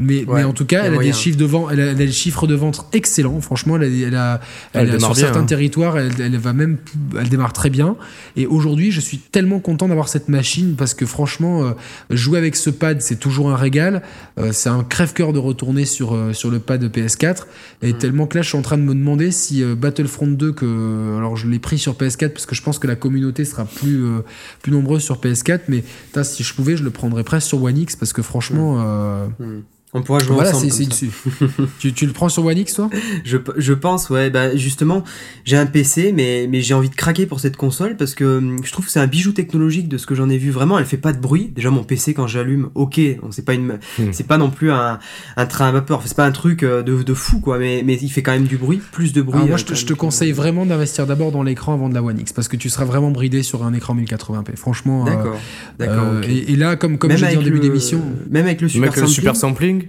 [0.00, 1.10] Mais, Ouais, mais en tout cas, a elle a moyen.
[1.12, 3.40] des chiffres de vente, elle a, elle a des chiffres de vente excellents.
[3.40, 4.40] Franchement, elle a, elle a,
[4.72, 5.44] Elle elle sur bien, certains hein.
[5.44, 6.78] territoires, elle, elle va même,
[7.18, 7.96] elle démarre très bien.
[8.36, 11.72] Et aujourd'hui, je suis tellement content d'avoir cette machine parce que franchement, euh,
[12.10, 14.02] jouer avec ce pad, c'est toujours un régal.
[14.38, 17.46] Euh, c'est un crève-cœur de retourner sur, euh, sur le pad de PS4.
[17.82, 17.98] Et Mm.
[17.98, 21.16] tellement que là, je suis en train de me demander si euh, Battlefront 2, que,
[21.18, 24.04] alors je l'ai pris sur PS4 parce que je pense que la communauté sera plus,
[24.04, 24.20] euh,
[24.62, 25.60] plus nombreuse sur PS4.
[25.68, 28.82] Mais putain, si je pouvais, je le prendrais presque sur One X parce que franchement,
[28.84, 29.60] euh, Hmm.
[29.94, 30.70] On pourra jouer voilà, ensemble.
[30.72, 31.08] comme c'est
[31.78, 32.90] tu, tu le prends sur One X, toi?
[33.24, 35.04] Je, je pense, ouais, bah justement,
[35.44, 38.58] j'ai un PC, mais, mais j'ai envie de craquer pour cette console parce que hum,
[38.64, 40.50] je trouve que c'est un bijou technologique de ce que j'en ai vu.
[40.50, 41.52] Vraiment, elle fait pas de bruit.
[41.54, 44.10] Déjà, mon PC, quand j'allume, ok, donc c'est pas une, Hmm.
[44.12, 44.98] c'est pas non plus un,
[45.36, 47.82] un train à vapeur, Enfin, c'est pas un truc euh, de, de fou, quoi, mais,
[47.84, 49.36] mais il fait quand même du bruit, plus de bruit.
[49.36, 51.94] Alors moi, euh, je te, je te conseille vraiment d'investir d'abord dans l'écran avant de
[51.94, 54.56] la One X parce que tu seras vraiment bridé sur un écran 1080p.
[54.56, 55.06] Franchement.
[55.06, 55.40] euh, D'accord,
[55.78, 56.04] d'accord.
[56.14, 58.60] euh, et, et là, comme, comme Même j'ai dit en avec début d'émission, Même avec
[58.60, 59.83] le super le super sampling.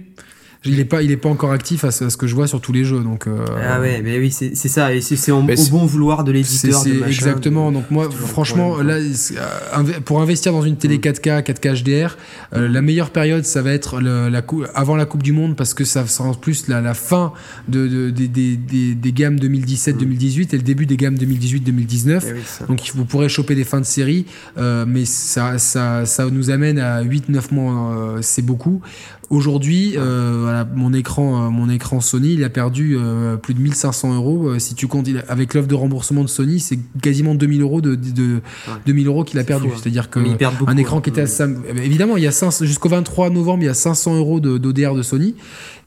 [0.66, 2.72] Il est pas, il est pas encore actif à ce, que je vois sur tous
[2.72, 3.00] les jeux.
[3.00, 4.94] Donc, euh, ah ouais, mais oui, c'est ça.
[4.94, 6.82] Et c'est au bon vouloir de l'éditeur.
[7.06, 7.72] Exactement.
[7.72, 12.16] Donc moi, franchement, là, euh, pour investir dans une télé 4K, 4K HDR,
[12.52, 14.42] la meilleure période, ça va être la,
[14.74, 17.32] avant la Coupe du Monde parce que ça sera en plus la, fin
[17.68, 22.22] de, des, gammes 2017-2018 et le début des gammes 2018-2019.
[22.26, 24.26] Eh donc vous pourrez choper des fins de série,
[24.58, 28.80] euh, mais ça, ça, ça nous amène à 8-9 mois, c'est beaucoup.
[29.28, 33.60] Aujourd'hui, euh, voilà, mon écran, euh, mon écran Sony, il a perdu euh, plus de
[33.60, 34.56] 1500 euros.
[34.60, 38.40] si tu comptes, avec l'offre de remboursement de Sony, c'est quasiment 2000 euros de, de
[38.86, 39.66] 2000 euros qu'il a perdu.
[39.68, 39.76] Hein.
[39.76, 40.20] C'est-à-dire que
[40.66, 41.46] un écran qui était à
[41.76, 45.34] évidemment, il y a jusqu'au 23 novembre, il y a 500 euros d'ODR de, Sony.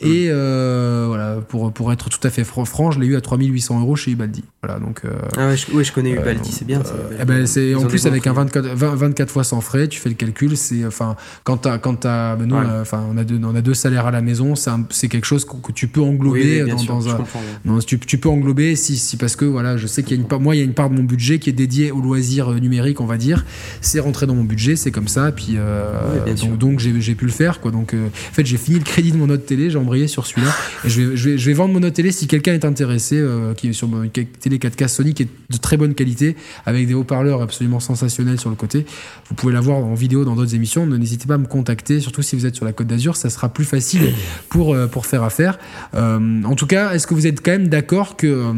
[0.01, 3.95] Et voilà, pour pour être tout à fait franc, je l'ai eu à 3800 euros
[3.95, 4.43] chez Ubaldi.
[4.61, 5.03] Voilà, donc.
[5.37, 6.81] ah ouais, je, oui, je connais Ubaldi, c'est bien.
[7.21, 10.15] Eh ben, c'est en plus avec un 24, 24 fois sans frais, tu fais le
[10.15, 10.57] calcul.
[10.57, 14.07] C'est enfin quand t'as quand as, ben, nous, enfin on a on a deux salaires
[14.07, 17.79] à la maison, c'est quelque chose que, tu peux englober dans, un.
[17.79, 20.39] tu, peux englober si, si, parce que voilà, je sais qu'il y a une part,
[20.39, 22.59] moi, il y a une part de mon budget qui est dédiée aux loisirs euh,
[22.59, 23.45] numériques, on va dire.
[23.81, 25.31] C'est rentré dans mon budget, c'est comme ça.
[25.31, 25.93] Puis euh,
[26.35, 27.71] donc, donc j'ai pu le faire, quoi.
[27.71, 30.25] Donc euh, en fait, j'ai fini le crédit de mon autre télé, j'ai embrayé sur
[30.25, 30.51] celui-là.
[30.85, 33.23] Et je vais, je vais, je vais vendre mon autre télé si quelqu'un est intéressé,
[33.57, 36.35] qui est sur une télé 4K Sony qui est de très bonne qualité,
[36.65, 38.85] avec des haut-parleurs absolument sensationnels sur le côté.
[39.29, 40.85] Vous pouvez la voir en vidéo dans d'autres émissions.
[40.85, 43.49] N'hésitez pas à me contacter, surtout si vous êtes sur la Côte d'Azur, ça sera
[43.49, 44.13] plus facile
[44.49, 45.59] pour, euh, pour faire affaire.
[45.93, 48.53] Euh, en tout cas, est-ce que vous êtes quand même d'accord que euh,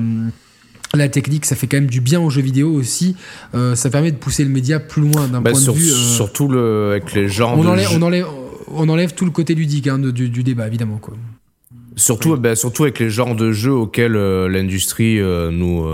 [0.93, 3.15] la technique, ça fait quand même du bien aux jeux vidéo aussi.
[3.53, 5.89] ça permet de pousser le média plus loin d'un bah, point de vue.
[5.89, 7.57] Surtout le, avec les genres.
[7.57, 8.27] On, enlève, on, enlève,
[8.67, 10.97] on enlève tout le côté ludique hein, du, du, débat, évidemment.
[10.97, 11.15] Quoi.
[11.95, 15.85] Surtout, bah, surtout avec les genres de jeux auxquels l'industrie nous,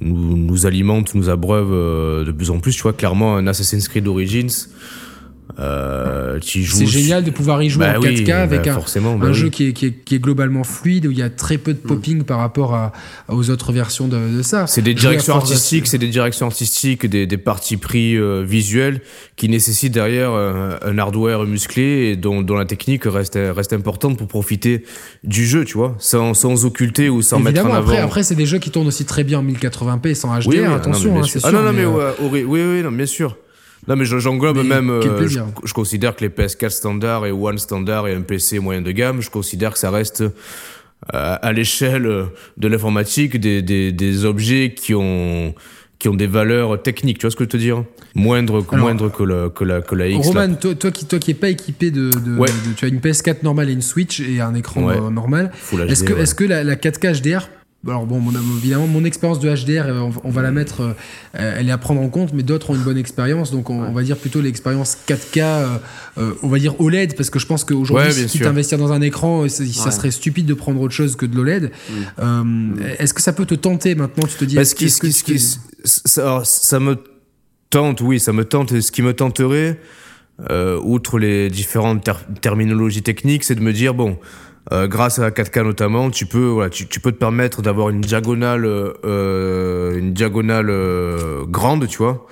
[0.00, 1.70] nous, nous alimente, nous abreuve
[2.26, 2.74] de plus en plus.
[2.74, 4.66] Tu vois, clairement, un Assassin's Creed Origins
[5.58, 9.32] euh, c'est génial de pouvoir y jouer bah en 4K bah avec un, bah un
[9.32, 11.72] jeu qui est, qui, est, qui est, globalement fluide, où il y a très peu
[11.72, 11.88] de mm.
[11.88, 12.92] popping par rapport à,
[13.28, 14.66] aux autres versions de, de ça.
[14.66, 19.00] C'est des directions artistiques, c'est des directions artistiques, des, des parties pris euh, visuels
[19.36, 24.18] qui nécessitent derrière euh, un hardware musclé et dont, dont, la technique reste, reste importante
[24.18, 24.84] pour profiter
[25.24, 27.74] du jeu, tu vois, sans, sans occulter ou sans mettre en avant.
[27.74, 31.18] Après, après c'est des jeux qui tournent aussi très bien en 1080p sans HDR, attention,
[31.18, 31.48] hein, c'est sûr.
[31.48, 33.36] Ah non, non, mais, oui, oui, non, bien sûr.
[33.90, 34.88] Non, mais j'englobe même.
[34.88, 38.92] Euh, je, considère que les PS4 standard et One standard et un PC moyen de
[38.92, 40.30] gamme, je considère que ça reste euh,
[41.10, 42.08] à l'échelle
[42.56, 45.56] de l'informatique des, des, des, objets qui ont
[45.98, 47.84] qui ont des valeurs techniques, tu vois ce que je veux te dire
[48.14, 50.28] Moindre, moindre que, la, que, la, que la X.
[50.28, 53.42] Roman, toi, toi, qui toi qui est pas équipé de, de, tu as une PS4
[53.42, 55.50] normale et une Switch et un écran euh, normal.
[55.88, 57.48] Est-ce que, est-ce que la, la 4K HDR
[57.88, 58.22] alors bon,
[58.58, 60.92] évidemment, mon expérience de HDR, euh, on, va la mettre, euh,
[61.32, 64.02] elle est à prendre en compte, mais d'autres ont une bonne expérience, donc on, va
[64.02, 65.40] dire plutôt l'expérience 4K,
[66.18, 69.00] euh, on va dire OLED, parce que je pense qu'aujourd'hui, si tu investir dans un
[69.00, 71.70] écran, ça, serait stupide de prendre autre chose que de l'OLED.
[72.98, 74.86] Est-ce que ça peut te tenter maintenant Tu te dis, parce que,
[75.84, 76.98] ça, ça, me
[77.70, 78.72] tente, oui, ça me tente.
[78.72, 79.80] Et ce qui me tenterait,
[80.82, 82.06] outre les différentes
[82.42, 84.18] terminologies techniques, c'est de me dire bon.
[84.72, 87.88] Euh, grâce à la 4K notamment, tu peux, voilà, tu, tu peux te permettre d'avoir
[87.88, 92.26] une diagonale, euh, une diagonale euh, grande, tu vois,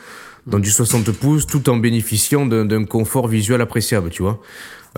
[0.47, 4.41] dans du 60 pouces, tout en bénéficiant d'un confort visuel appréciable, tu vois.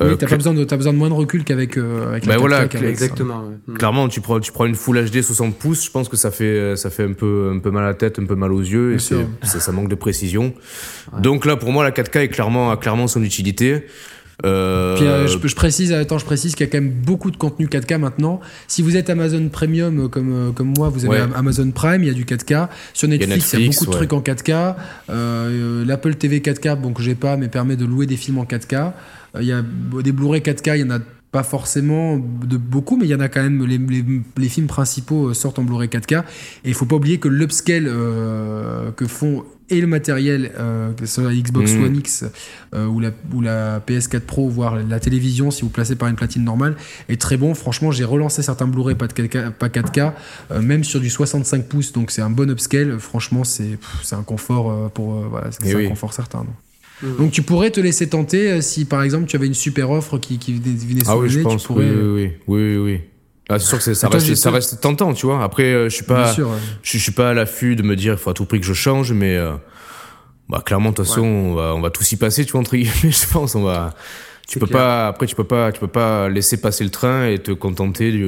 [0.00, 2.64] Oui, t'as pas besoin de, as besoin de moins de recul qu'avec avec ben voilà,
[2.64, 3.44] exactement.
[3.66, 3.74] Mm.
[3.74, 6.74] Clairement, tu prends, tu prends une Full HD 60 pouces, je pense que ça fait,
[6.76, 8.94] ça fait un peu, un peu mal à la tête, un peu mal aux yeux,
[8.94, 10.54] et ça, ça, manque de précision.
[11.18, 13.86] Donc là, pour moi, la 4K est clairement, a clairement son utilité.
[14.44, 14.96] Euh...
[14.96, 17.36] Puis, euh, je, je, précise, attends, je précise qu'il y a quand même beaucoup de
[17.36, 18.40] contenu 4K maintenant.
[18.68, 22.10] Si vous êtes Amazon Premium euh, comme, comme moi, vous avez Amazon Prime, il y
[22.10, 22.68] a du 4K.
[22.94, 24.76] Sur Netflix, il y a, beaucoup de trucs en 4K.
[25.10, 28.44] Euh, L'Apple TV 4K, bon, que j'ai pas, mais permet de louer des films en
[28.44, 28.92] 4K.
[29.40, 29.62] Il y a
[30.02, 30.98] des Blu-ray 4K, il y en a
[31.32, 33.64] pas forcément de beaucoup, mais il y en a quand même.
[33.64, 34.04] Les, les,
[34.36, 36.20] les films principaux sortent en Blu-ray 4K.
[36.64, 41.06] Et il faut pas oublier que l'upscale euh, que font et le matériel, euh, que
[41.06, 41.84] ce soit la Xbox mm.
[41.84, 42.24] One X
[42.74, 46.16] euh, ou, la, ou la PS4 Pro, voire la télévision, si vous placez par une
[46.16, 46.76] platine normale,
[47.08, 47.54] est très bon.
[47.54, 50.12] Franchement, j'ai relancé certains Blu-ray pas, 4K, pas 4K
[50.50, 52.98] euh, même sur du 65 pouces, donc c'est un bon upscale.
[52.98, 53.78] Franchement, c'est
[54.10, 56.44] un confort euh, pour voilà, c'est un confort certain.
[57.02, 57.16] Mm.
[57.16, 60.38] Donc tu pourrais te laisser tenter si par exemple tu avais une super offre qui,
[60.38, 63.00] qui venait sur ah oui, je pense, oui, oui, oui, oui,
[63.50, 65.42] ah, c'est sûr que ça, reste, ça reste tentant, tu vois.
[65.42, 66.32] Après, euh, je suis pas,
[66.82, 68.72] je, suis pas à l'affût de me dire il faut à tout prix que je
[68.72, 69.54] change, mais euh,
[70.48, 72.76] bah clairement de toute façon on va, on va tous y passer, tu vois entre
[72.76, 72.92] guillemets.
[73.02, 73.94] Je pense on va.
[74.46, 75.08] Tu peux pas.
[75.08, 78.24] Après, tu peux pas, tu peux pas laisser passer le train et te contenter du.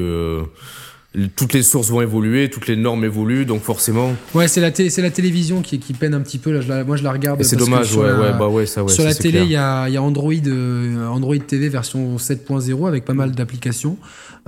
[1.36, 4.14] Toutes les sources vont évoluer, toutes les normes évoluent, donc forcément.
[4.34, 6.52] Ouais, c'est la, c'est la télévision qui, qui peine un petit peu.
[6.60, 7.43] Là, moi, je la regarde.
[7.43, 9.97] C'est dommage, ouais, ouais, bah ouais, ça, ouais, Sur la télé, il y a, y
[9.97, 13.98] a, Android, euh, Android TV version 7.0 avec pas mal d'applications.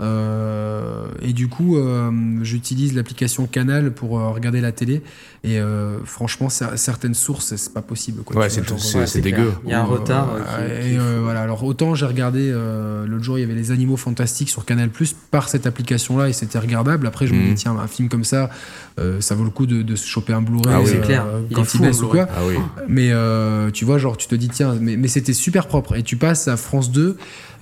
[0.01, 2.11] Euh, et du coup, euh,
[2.43, 5.03] j'utilise l'application Canal pour euh, regarder la télé.
[5.43, 8.23] Et euh, franchement, certaines sources, c'est pas possible.
[8.23, 9.53] Quoi, ouais, c'est dégueu.
[9.65, 10.29] Il y a un retard.
[10.61, 11.43] et voilà.
[11.43, 12.51] Alors autant j'ai regardé
[13.07, 16.33] l'autre jour, il y avait les Animaux Fantastiques sur Canal Plus par cette application-là et
[16.33, 17.07] c'était regardable.
[17.07, 17.55] Après, je me dis mhm.
[17.55, 18.51] tiens, un film comme ça,
[19.21, 20.75] ça vaut le coup de, se choper un Blu-ray.
[20.75, 21.27] Ah oui, clair.
[21.53, 22.27] Quand il, baisse ou quoi.
[22.31, 22.55] Ah oui.
[22.89, 23.11] Mais
[23.73, 25.97] tu vois, genre, tu te dis tiens, mais, mais c'était super propre.
[25.97, 27.17] Et tu passes à France 2.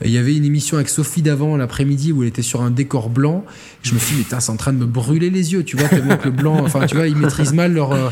[0.05, 3.11] Il y avait une émission avec Sophie d'avant l'après-midi où elle était sur un décor
[3.11, 3.45] blanc.
[3.83, 5.89] Je me suis dit, mais c'est en train de me brûler les yeux, tu vois,
[5.89, 8.09] tellement que le blanc, enfin, tu vois, ils maîtrisent mal leur, euh,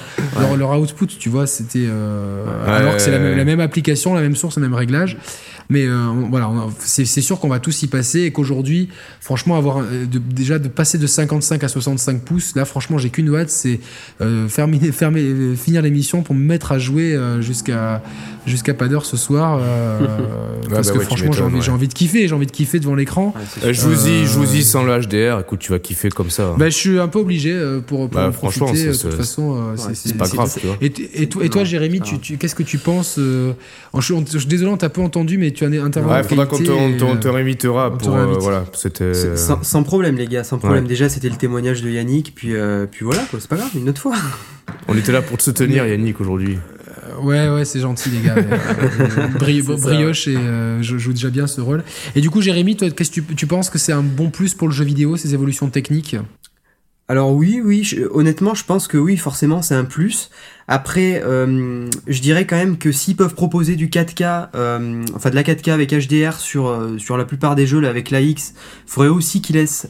[0.56, 1.86] leur, output, tu vois, c'était.
[1.86, 5.16] Euh, alors que c'est la, la, même application, la même source, le même réglage.
[5.70, 6.50] Mais euh, voilà,
[6.80, 8.88] c'est sûr qu'on va tous y passer et qu'aujourd'hui,
[9.20, 13.50] franchement, avoir déjà de passer de 55 à 65 pouces, là, franchement, j'ai qu'une hâte,
[13.50, 13.78] c'est
[14.20, 18.02] euh, fermer, fermer, finir l'émission pour me mettre à jouer jusqu'à
[18.46, 19.60] jusqu'à pas d'heure ce soir.
[20.70, 23.34] parce bah que franchement, j'ai envie, envie, de kiffer, j'ai envie de kiffer devant l'écran.
[23.62, 25.40] je vous y, je vous y sans le HDR.
[25.40, 26.54] Écoute, tu vas kiffer comme ça.
[26.58, 29.74] Bah, je suis un peu obligé pour, pour bah, franchement, de toute façon.
[29.94, 30.56] c'est pas grave.
[30.80, 30.92] Et,
[31.22, 33.18] et, toi, Jérémy, tu, qu'est-ce que tu penses
[34.00, 36.16] je, suis désolé, on t'a peu entendu, mais tu as intervention.
[36.16, 38.14] Ouais, faudra qu'on te, on te, réinvitera pour.
[38.14, 39.36] Euh, voilà, c'était.
[39.36, 40.86] Sans, sans, problème, les gars, sans problème.
[40.86, 44.00] Déjà, c'était le témoignage de Yannick, puis, euh, puis voilà, c'est pas grave, une autre
[44.00, 44.14] fois.
[44.88, 46.58] On était là pour te soutenir, Yannick, aujourd'hui.
[47.20, 48.34] Euh, ouais, ouais, c'est gentil, les gars.
[49.76, 50.36] brioche et
[50.80, 51.84] je joue déjà bien ce rôle.
[52.14, 54.54] Et du coup, Jérémy, toi, qu'est-ce que tu, tu penses que c'est un bon plus
[54.54, 56.16] pour le jeu vidéo, ces évolutions techniques?
[57.10, 60.30] Alors oui, oui, honnêtement, je pense que oui, forcément, c'est un plus.
[60.72, 65.34] Après, euh, je dirais quand même que s'ils peuvent proposer du 4K, euh, enfin de
[65.34, 68.54] la 4K avec HDR sur euh, sur la plupart des jeux là, avec l'AX,
[68.86, 69.88] faudrait aussi qu'ils laissent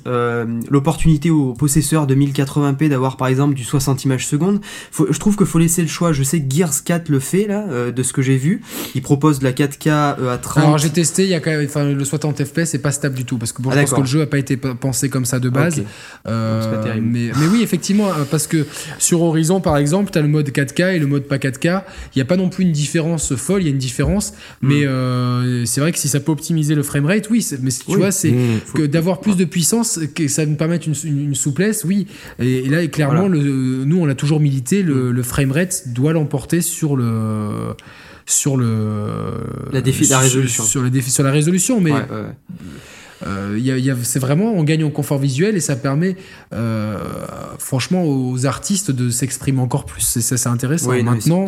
[0.70, 4.62] l'opportunité aux possesseurs de 1080p d'avoir par exemple du 60 images secondes.
[5.10, 6.14] je trouve qu'il faut laisser le choix.
[6.14, 8.62] Je sais que Gears 4 le fait là, de ce que j'ai vu.
[8.94, 10.64] Il propose de la 4K à 30.
[10.64, 13.16] Alors j'ai testé, il y a quand même, enfin le 60 fps c'est pas stable
[13.16, 15.10] du tout parce que bon, je ah, pense que le jeu a pas été pensé
[15.10, 15.82] comme ça de base.
[16.24, 18.66] mais mais oui effectivement parce que
[18.98, 21.82] sur Horizon par exemple, tu as le mode 4 4K et le mode pas 4K,
[22.14, 24.80] il n'y a pas non plus une différence folle, il y a une différence, mais
[24.80, 24.88] mm.
[24.88, 28.30] euh, c'est vrai que si ça peut optimiser le framerate, oui, mais tu vois, c'est
[28.30, 28.60] mm.
[28.74, 32.06] que d'avoir plus de puissance, que ça nous permette une, une, souplesse, oui.
[32.38, 33.40] Et, là, clairement, le,
[33.84, 35.10] nous, on a toujours milité, le, mm.
[35.10, 37.74] le framerate doit l'emporter sur le
[38.26, 39.42] sur le
[39.72, 41.92] la défi la résolution sur, défi sur la résolution mais
[43.26, 46.16] euh, c'est vraiment, on gagne en confort visuel et ça permet
[46.52, 46.98] euh,
[47.58, 50.02] franchement aux artistes de s'exprimer encore plus.
[50.02, 50.92] C'est, c'est intéressant.
[51.02, 51.46] Maintenant,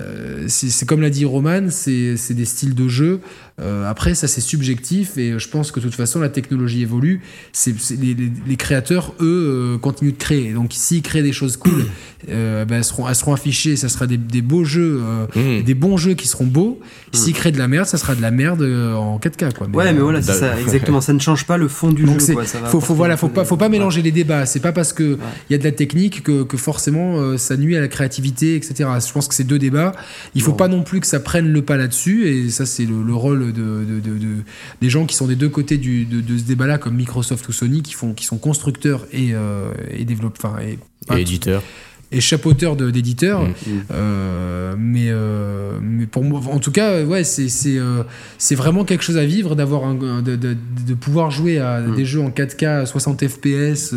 [0.00, 3.20] euh, c'est, comme l'a dit Roman, c'est, c'est des styles de jeu.
[3.58, 7.22] Après, ça c'est subjectif et je pense que de toute façon la technologie évolue.
[7.52, 10.52] C'est, les, créateurs, eux, continuent de créer.
[10.52, 11.86] Donc s'ils créent des choses cool,
[12.28, 13.76] ben, elles, seront, elles seront affichées.
[13.76, 15.00] Ça sera des, beaux jeux,
[15.34, 15.62] mmh.
[15.62, 16.80] des bons jeux qui seront beaux.
[16.80, 17.16] Mmh.
[17.16, 19.54] S'ils créent de la merde, ça sera de la merde en 4K.
[19.54, 19.68] Quoi.
[19.68, 22.34] ouais, mais voilà, c'est ça, exactement ça ne change pas le fond du jeu.
[22.34, 24.46] Quoi, faut, faut, voilà, faut pas, faut pas mélanger les débats.
[24.46, 25.18] C'est pas parce que
[25.48, 28.56] il y a de la technique que, que forcément euh, ça nuit à la créativité,
[28.56, 28.88] etc.
[29.06, 29.92] Je pense que c'est deux débats.
[30.34, 32.28] Il faut pas non plus que ça prenne le pas là-dessus.
[32.28, 34.36] Et ça, c'est le, rôle de, de, de,
[34.80, 37.94] des gens qui sont des deux côtés de, ce débat-là, comme Microsoft ou Sony, qui
[37.94, 39.72] font, qui sont constructeurs et, euh,
[40.04, 40.78] développeurs, et
[41.16, 41.62] éditeurs
[42.12, 43.42] et chapeauteur d'éditeurs.
[43.42, 43.52] Mm.
[43.90, 48.04] Euh, mais, euh, mais pour moi, en tout cas, ouais, c'est euh,
[48.52, 50.56] vraiment quelque chose à vivre d'avoir de, de,
[50.86, 51.96] de, pouvoir jouer à mm.
[51.96, 53.94] des jeux en 4K 60 FPS,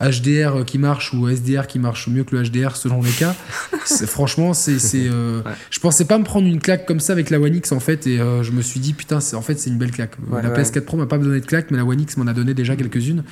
[0.00, 3.34] HDR qui marche ou SDR qui marche mieux que le HDR selon les cas.
[4.06, 7.54] franchement, c'est euh, je pensais pas me prendre une claque comme ça avec la One
[7.56, 10.16] X en fait et je me suis dit putain, en fait c'est une belle claque.
[10.30, 12.54] la PS4 Pro m'a pas donné de claque, mais la One X m'en a donné
[12.54, 13.24] déjà quelques-unes.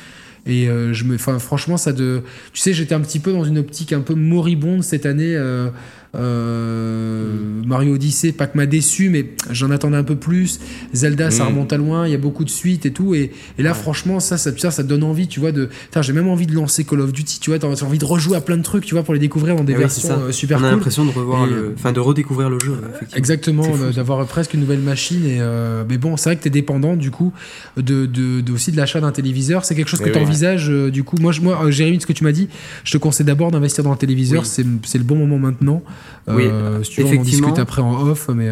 [0.47, 3.59] Et euh, je me, franchement, ça de, tu sais, j'étais un petit peu dans une
[3.59, 5.35] optique un peu moribonde cette année.
[5.35, 5.71] Euh,
[6.19, 7.35] euh,
[7.67, 10.61] Mario Odyssey, pas que m'a déçu, mais j'en attendais un peu plus.
[10.93, 11.49] Zelda, ça mm.
[11.49, 13.15] remonte à loin, il y a beaucoup de suites et tout.
[13.15, 15.69] Et, et là, franchement, ça, ça, ça, ça donne envie, tu vois, de.
[16.01, 18.41] J'ai même envie de lancer Call of Duty, tu vois, t'as envie de rejouer à
[18.41, 20.71] plein de trucs, tu vois, pour les découvrir dans des versions euh, super On a
[20.71, 22.77] l'impression de revoir, enfin, de redécouvrir le jeu.
[23.15, 25.25] Exactement, d'avoir presque une nouvelle machine.
[25.27, 27.33] Et, euh, mais bon, c'est vrai que t'es dépendant, du coup,
[27.77, 29.65] de, de, aussi de l'achat d'un téléviseur.
[29.65, 31.17] C'est quelque chose que tu envisages, du coup.
[31.21, 32.49] Moi, je, moi Jérémy, ce que tu m'as dit,
[32.85, 34.47] je te conseille d'abord d'investir dans un téléviseur.
[34.47, 35.83] C'est le bon moment maintenant.
[36.29, 37.49] Oui, euh, effectivement.
[37.49, 38.51] écoute après en off, mais.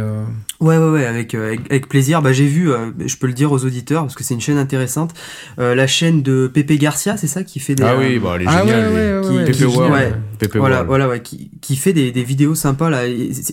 [0.61, 2.23] Ouais, ouais, ouais, avec, avec, plaisir.
[2.23, 2.71] Bah, j'ai vu,
[3.05, 5.13] je peux le dire aux auditeurs, parce que c'est une chaîne intéressante,
[5.59, 7.83] la chaîne de Pepe Garcia, c'est ça, qui fait des.
[7.83, 10.21] Ah oui, bah, elle est ah, géniale.
[10.39, 12.91] Pepe, voilà, voilà, ouais, qui, qui fait des, des, vidéos sympas.
[12.91, 13.03] Là.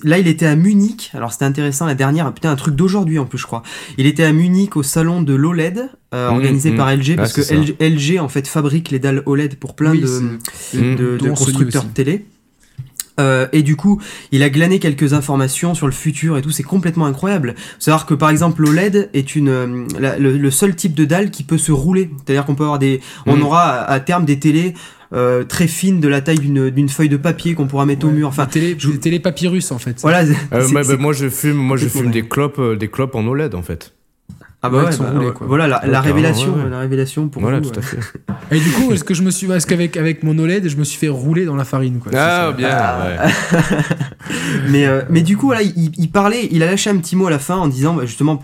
[0.03, 1.11] là, il était à Munich.
[1.13, 2.31] Alors, c'était intéressant la dernière.
[2.33, 3.63] Putain, un truc d'aujourd'hui en plus, je crois.
[3.97, 6.75] Il était à Munich au salon de l'OLED, mmh, organisé mmh.
[6.75, 10.37] par LG, parce que LG, en fait, fabrique les dalles OLED pour plein de,
[10.73, 12.25] de, de constructeurs de télé.
[13.21, 16.63] Euh, et du coup, il a glané quelques informations sur le futur et tout, c'est
[16.63, 17.55] complètement incroyable.
[17.79, 19.85] Savoir que par exemple l'OLED est une euh,
[20.19, 23.37] le, seul type de dalle qui peut se rouler, c'est-à-dire qu'on peut avoir des, on
[23.37, 23.43] mm.
[23.43, 24.73] aura à, terme des télés
[25.13, 28.27] euh, très fines de la taille d'une feuille de papier qu'on pourra mettre au mur.
[28.27, 29.97] Enfin, télé, télé papyrus en fait.
[30.01, 30.23] Voilà.
[30.51, 30.59] Bah,
[30.97, 33.93] moi je fume, moi je fume des clopes, des clopes en OLED en fait.
[34.63, 37.97] Ah bah, ouais, bah, voilà la, la révélation, la révélation pour voilà, tout à fait.
[38.51, 40.83] Et du coup, est-ce que je me suis, est-ce qu'avec avec mon OLED, je me
[40.83, 42.11] suis fait rouler dans la farine quoi.
[42.15, 42.69] Ah bien.
[42.69, 43.27] Ah.
[44.69, 47.25] mais euh, mais du coup voilà, il, il, parlait, il a lâché un petit mot
[47.25, 48.39] à la fin en disant bah, justement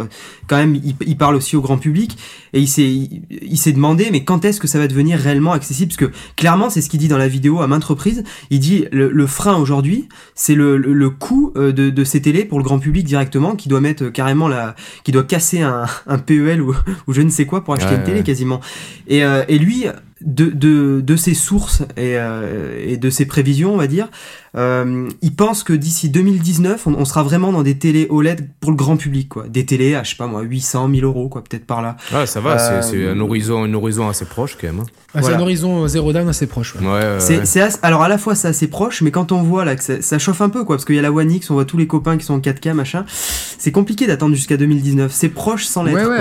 [0.47, 2.17] quand même, il, il, parle aussi au grand public
[2.53, 5.89] et il s'est il, s'est demandé mais quand est-ce que ça va devenir réellement accessible?
[5.89, 8.23] Parce que clairement c'est ce qu'il dit dans la vidéo à maintes reprises.
[8.49, 12.43] Il dit le, le frein aujourd'hui, c'est le, le, coût euh, de, de ces télés
[12.43, 16.17] pour le grand public directement qui doit mettre carrément la, qui doit casser un un
[16.17, 16.75] PEL ou,
[17.07, 18.59] ou, je ne sais quoi pour acheter une télé quasiment.
[19.07, 19.85] Et, euh, et lui,
[20.21, 24.09] de, de, de ses sources et, euh, et de ses prévisions, on va dire,
[24.55, 28.77] euh, il pense que d'ici 2019, on, sera vraiment dans des télés OLED pour le
[28.77, 29.47] grand public, quoi.
[29.47, 31.97] Des télés à, je sais pas moi, 800, 1000 euros, quoi, peut-être par là.
[32.13, 34.79] Ah, ça va, c'est un horizon, un horizon assez proche quand même.
[34.79, 34.85] Hein.
[35.13, 36.75] Ah, c'est un horizon zéro down assez proche.
[36.75, 36.85] Ouais.
[36.85, 39.83] ouais, c'est, alors à la fois c'est assez proche, mais quand on voit là que
[39.83, 41.65] ça, ça chauffe un peu, quoi, parce qu'il y a la One X, on voit
[41.65, 43.05] tous les copains qui sont en 4K, machin.
[43.07, 45.11] C'est compliqué d'attendre jusqu'à 2019.
[45.11, 45.97] C'est proche sans l'être.
[45.97, 46.19] Ouais, ouais,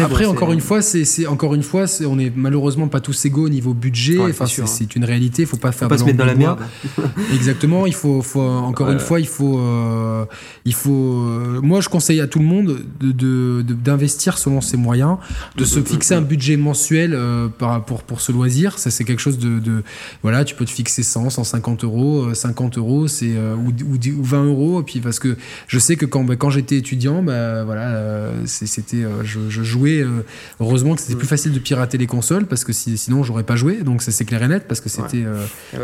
[0.00, 3.48] après, encore, une fois, c'est, encore une fois, on est malheureusement pas tous égaux au
[3.48, 4.18] niveau budget.
[4.18, 5.42] enfin, c'est, une réalité.
[5.42, 5.88] Il faut pas faire.
[5.88, 6.58] Faut pas se mettre dans la merde.
[7.46, 7.86] Exactement.
[7.86, 10.24] Il faut, faut encore une fois, il faut, euh,
[10.64, 10.90] il faut.
[10.90, 15.18] Euh, moi, je conseille à tout le monde de, d'investir selon ses moyens,
[15.56, 18.78] de se fixer un budget mensuel euh, pour, pour ce loisir.
[18.78, 19.82] Ça, c'est quelque chose de,
[20.22, 24.80] voilà, tu peux te fixer 100, 150 euros, 50 euros, c'est ou, ou, 20 euros.
[24.80, 25.36] Et puis parce que
[25.68, 30.04] je sais que quand, bah, quand j'étais étudiant, bah, voilà, c'était, je, jouais.
[30.60, 33.82] heureusement que c'était plus facile de pirater les consoles parce que sinon j'aurais pas joué.
[33.82, 35.24] Donc ça c'est clair et net parce que c'était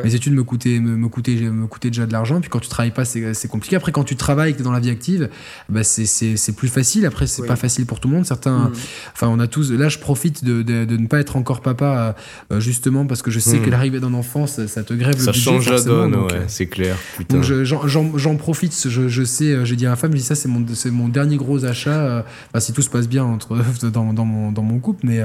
[0.02, 2.40] mes études me coûtaient me, me coûtaient me coûtaient déjà de l'argent.
[2.40, 3.76] Puis quand tu travailles pas, c'est compliqué.
[3.76, 5.28] Après, quand tu travailles, que tu es dans la vie active,
[5.68, 7.06] bah c'est plus facile.
[7.06, 8.26] Après, c'est pas facile pour tout le monde.
[8.26, 8.72] Certains, mm.
[9.12, 9.72] enfin, on a tous.
[9.72, 12.16] Là, je profite de, de, de, ne pas être encore papa,
[12.50, 13.62] euh, justement, parce que je sais mm.
[13.64, 15.32] que l'arrivée d'un enfant, ça, te grève ça le budget.
[15.32, 16.96] Ça change la donne, ouais, euh, c'est clair.
[17.16, 17.40] Putain.
[17.40, 17.84] Donc,
[18.16, 18.88] j'en profite.
[18.88, 21.08] Je, je sais, euh, j'ai dit à ma femme, je dis ça, c'est mon, mon
[21.08, 22.24] dernier gros achat.
[22.48, 23.58] Enfin, si tout se passe bien entre,
[23.90, 25.20] dans, dans, mon, dans mon couple, mais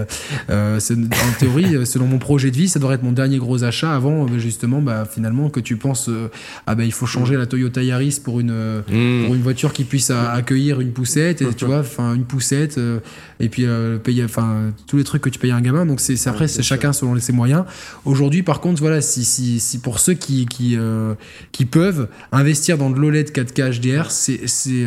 [0.50, 3.94] euh, en théorie, selon mon projet de vie, ça devrait être mon dernier gros achat
[3.94, 6.10] avant, justement, bah, finalement, que tu penses,
[6.66, 9.26] ah ben, il faut changer la Toyota Yaris pour une, hmm.
[9.26, 13.00] pour une voiture qui puisse accueillir une poussette, et, tu vois, enfin une poussette, euh,
[13.40, 15.86] et puis euh, payer, enfin tous les trucs que tu payes à un gamin.
[15.86, 17.64] Donc c'est après c'est chacun selon ses moyens.
[18.06, 21.14] Aujourd'hui, par contre, voilà, si, si, si pour ceux qui qui, euh,
[21.52, 24.86] qui peuvent investir dans de l'OLED 4K HDR, c'est c'est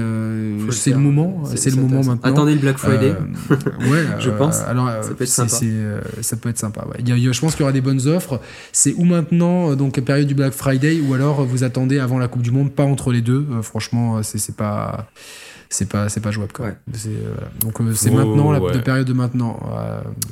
[0.71, 2.31] c'est le moment, c'est le moment maintenant.
[2.31, 3.15] Attendez le Black Friday.
[3.51, 4.61] ouais, je pense.
[4.61, 5.57] Alors ça peut être sympa.
[6.21, 6.87] ça peut être sympa.
[6.87, 7.05] Ouais.
[7.07, 8.41] je pense qu'il y aura des bonnes offres.
[8.73, 12.43] C'est ou maintenant donc période du Black Friday ou alors vous attendez avant la Coupe
[12.43, 13.47] du Monde, pas entre les deux.
[13.51, 15.07] Euh, franchement, euh, c'est pas
[15.69, 16.67] c'est pas c'est pas jouable quoi.
[16.67, 19.61] Euh, donc c'est maintenant la période de maintenant.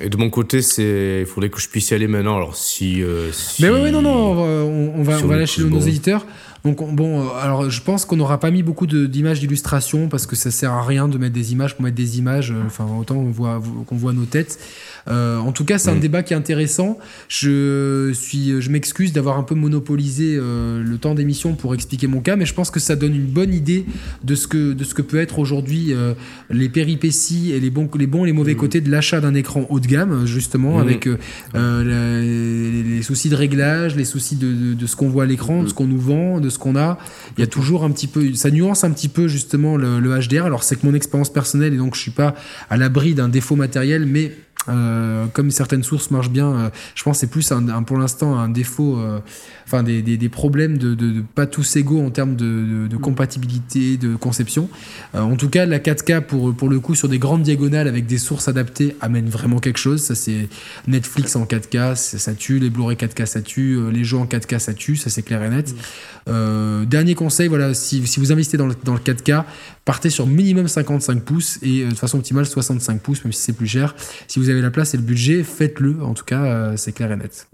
[0.00, 2.36] Et de mon côté, c'est il faudrait que je puisse y aller maintenant.
[2.36, 3.02] Alors si,
[3.60, 6.26] Mais oui, non non, on va on va, lâcher nos éditeurs.
[6.64, 10.50] Donc bon, alors je pense qu'on n'aura pas mis beaucoup d'images d'illustration parce que ça
[10.50, 12.52] sert à rien de mettre des images pour mettre des images.
[12.66, 14.58] Enfin autant on voit qu'on voit nos têtes.
[15.08, 16.00] Euh, en tout cas, c'est un mm.
[16.00, 16.98] débat qui est intéressant.
[17.28, 22.20] Je suis, je m'excuse d'avoir un peu monopolisé euh, le temps d'émission pour expliquer mon
[22.20, 23.86] cas, mais je pense que ça donne une bonne idée
[24.24, 26.14] de ce que, de ce que peut être aujourd'hui euh,
[26.50, 28.58] les péripéties et les bons, les bons et les mauvais mm.
[28.58, 30.80] côtés de l'achat d'un écran haut de gamme, justement, mm.
[30.80, 31.08] avec
[31.54, 35.74] les, soucis de réglage, les soucis de, de, ce qu'on voit à l'écran, de ce
[35.74, 36.98] qu'on nous vend, de ce qu'on a.
[37.36, 40.18] Il y a toujours un petit peu, ça nuance un petit peu justement le, le
[40.18, 40.44] HDR.
[40.44, 42.34] Alors c'est que mon expérience personnelle et donc je suis pas
[42.70, 44.32] à l'abri d'un défaut matériel, mais
[44.68, 48.38] euh, comme certaines sources marchent bien, euh, je pense que c'est plus un, pour l'instant
[48.38, 49.20] un défaut, euh,
[49.64, 52.96] enfin des, des, des, problèmes de, de, de, pas tous égaux en termes de, de
[52.96, 53.00] mm.
[53.00, 54.68] compatibilité, de conception.
[55.14, 58.18] en tout cas, la 4K pour, pour le coup sur des grandes diagonales avec des
[58.18, 60.02] sources adaptées amène vraiment quelque chose.
[60.02, 60.48] Ça c'est
[60.86, 64.74] Netflix en 4K, ça tue, les Blu-ray 4K ça tue, les jeux en 4K ça
[64.74, 65.74] tue, ça c'est clair et net.
[66.26, 66.84] Mm.
[66.84, 69.44] dernier conseil, voilà, si, si vous investissez dans le, dans le 4K,
[69.88, 73.66] partez sur minimum 55 pouces et de façon optimale 65 pouces, même si c'est plus
[73.66, 73.94] cher.
[74.26, 76.02] Si vous avez la place et le budget, faites-le.
[76.02, 77.48] En tout cas, c'est clair et net.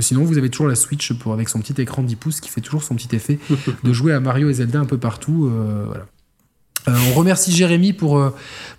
[0.00, 2.60] sinon, vous avez toujours la Switch pour avec son petit écran 10 pouces qui fait
[2.60, 3.38] toujours son petit effet
[3.82, 5.50] de jouer à Mario et Zelda un peu partout.
[5.86, 6.04] voilà.
[6.86, 8.22] on remercie Jérémy pour,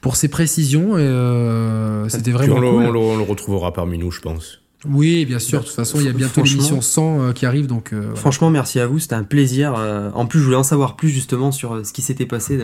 [0.02, 0.96] pour ses précisions.
[1.00, 2.98] Et, c'était vraiment on, cool.
[2.98, 4.63] on, le retrouvera parmi nous, je pense.
[4.90, 5.62] Oui, bien sûr.
[5.62, 7.68] De toute façon, il y a bientôt l'émission 100 euh, qui arrive.
[7.68, 9.00] Donc, euh, franchement, merci à vous.
[9.00, 9.76] C'était un plaisir.
[9.78, 12.60] Euh, en plus, je voulais en savoir plus justement sur ce qui s'était passé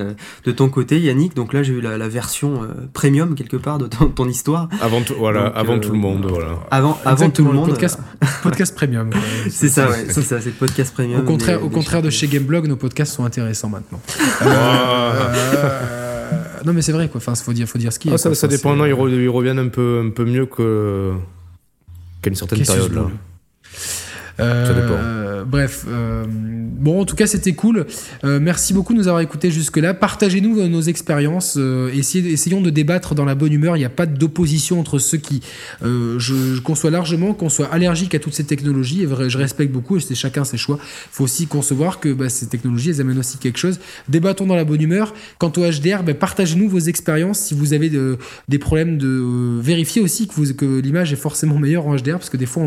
[0.46, 1.36] de, ton côté, Yannick.
[1.36, 2.62] Donc là, j'ai eu la, version
[2.94, 4.68] premium quelque part de ton, histoire.
[4.82, 6.26] Avant, tout, voilà, avant tout le monde.
[6.28, 6.60] Voilà.
[6.72, 7.70] Avant, avant tout le monde.
[7.70, 8.00] Podcast,
[8.44, 9.12] podcast premium.
[9.50, 11.22] c'est ça, ouais, c'est ça, c'est podcast premium.
[11.22, 14.02] Au contraire, au contraire de chez Gameblog, nos podcasts sont intéressants maintenant.
[16.66, 17.20] non, mais c'est vrai, quoi.
[17.20, 18.76] Enfin, faut dire, faut dire ce qui ah, Ça, ça dépend.
[18.76, 21.14] Non, ils, reviennent un peu, un peu mieux que
[22.22, 23.08] qu'à une certaine période là.
[24.40, 27.86] Euh, bref, euh, bon, en tout cas, c'était cool.
[28.24, 29.94] Euh, merci beaucoup de nous avoir écoutés jusque-là.
[29.94, 31.58] Partagez-nous nos expériences.
[31.94, 33.76] Essayez, essayons de débattre dans la bonne humeur.
[33.76, 35.42] Il n'y a pas d'opposition entre ceux qui,
[35.82, 39.04] je, conçois largement, qu'on soit allergique à toutes ces technologies.
[39.04, 40.80] Et je respecte beaucoup et c'est chacun ses choix.
[40.82, 43.80] Il faut aussi concevoir que bah, ces technologies, elles amènent aussi quelque chose.
[44.08, 45.14] Débattons dans la bonne humeur.
[45.38, 47.40] Quant au HDR, bah, partagez-nous vos expériences.
[47.40, 47.92] Si vous avez
[48.48, 52.38] des problèmes de vérifier aussi que, que l'image est forcément meilleure en HDR parce que
[52.38, 52.64] des fois,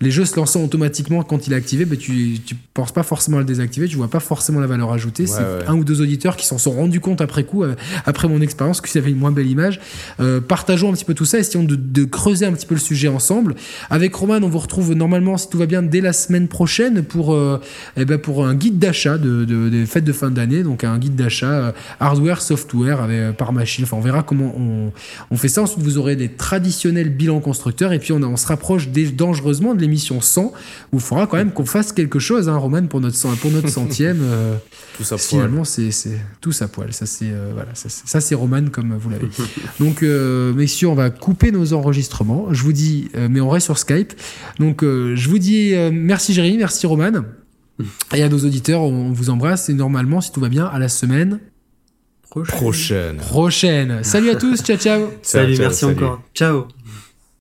[0.00, 3.02] les jeux se lancent en automatiquement quand il est activé, ben, tu, tu penses pas
[3.02, 5.26] forcément à le désactiver, tu vois pas forcément la valeur ajoutée.
[5.26, 7.74] c'est un ou deux auditeurs qui s'en sont rendus compte après coup, euh,
[8.06, 9.80] après mon expérience, qu'ils avaient une moins belle image.
[10.20, 12.80] Euh, partageons un petit peu tout ça, essayons de, de, creuser un petit peu le
[12.80, 13.54] sujet ensemble.
[13.90, 17.34] Avec Roman, on vous retrouve normalement, si tout va bien, dès la semaine prochaine pour,
[17.34, 17.60] euh,
[17.98, 20.98] eh ben pour un guide d'achat de, de, des fêtes de fin d'année, donc un
[20.98, 23.84] guide d'achat hardware, software avec, par machine.
[23.84, 24.92] Enfin, on verra comment on,
[25.30, 25.62] on fait ça.
[25.62, 29.80] Ensuite, vous aurez des traditionnels bilans constructeurs et puis on, on se rapproche dangereusement de
[29.80, 30.52] l'émission 100
[30.92, 33.68] où il faudra quand même qu'on fasse quelque chose, hein, Roman, pour notre, pour notre
[33.80, 34.18] centième.
[34.22, 34.56] Euh,
[34.96, 35.90] tout ça Finalement, c'est
[36.40, 36.92] tout ça poil.
[36.92, 39.28] Ça, c'est euh, voilà, ça, c'est Roman, comme vous l'avez.
[39.80, 42.48] Donc, euh, messieurs, on va couper nos enregistrements.
[42.52, 44.12] Je vous dis, mais on reste sur Skype.
[44.58, 47.22] Donc, je vous dis merci Jérémy, merci Roman.
[48.14, 49.68] Et à nos auditeurs, on vous embrasse.
[49.68, 51.40] Et normalement, si tout va bien, à la semaine
[52.40, 53.16] prochaine.
[53.16, 54.04] Prochaine.
[54.04, 55.10] Salut à tous, ciao, ciao.
[55.22, 56.22] Salut, merci encore.
[56.34, 56.66] Ciao.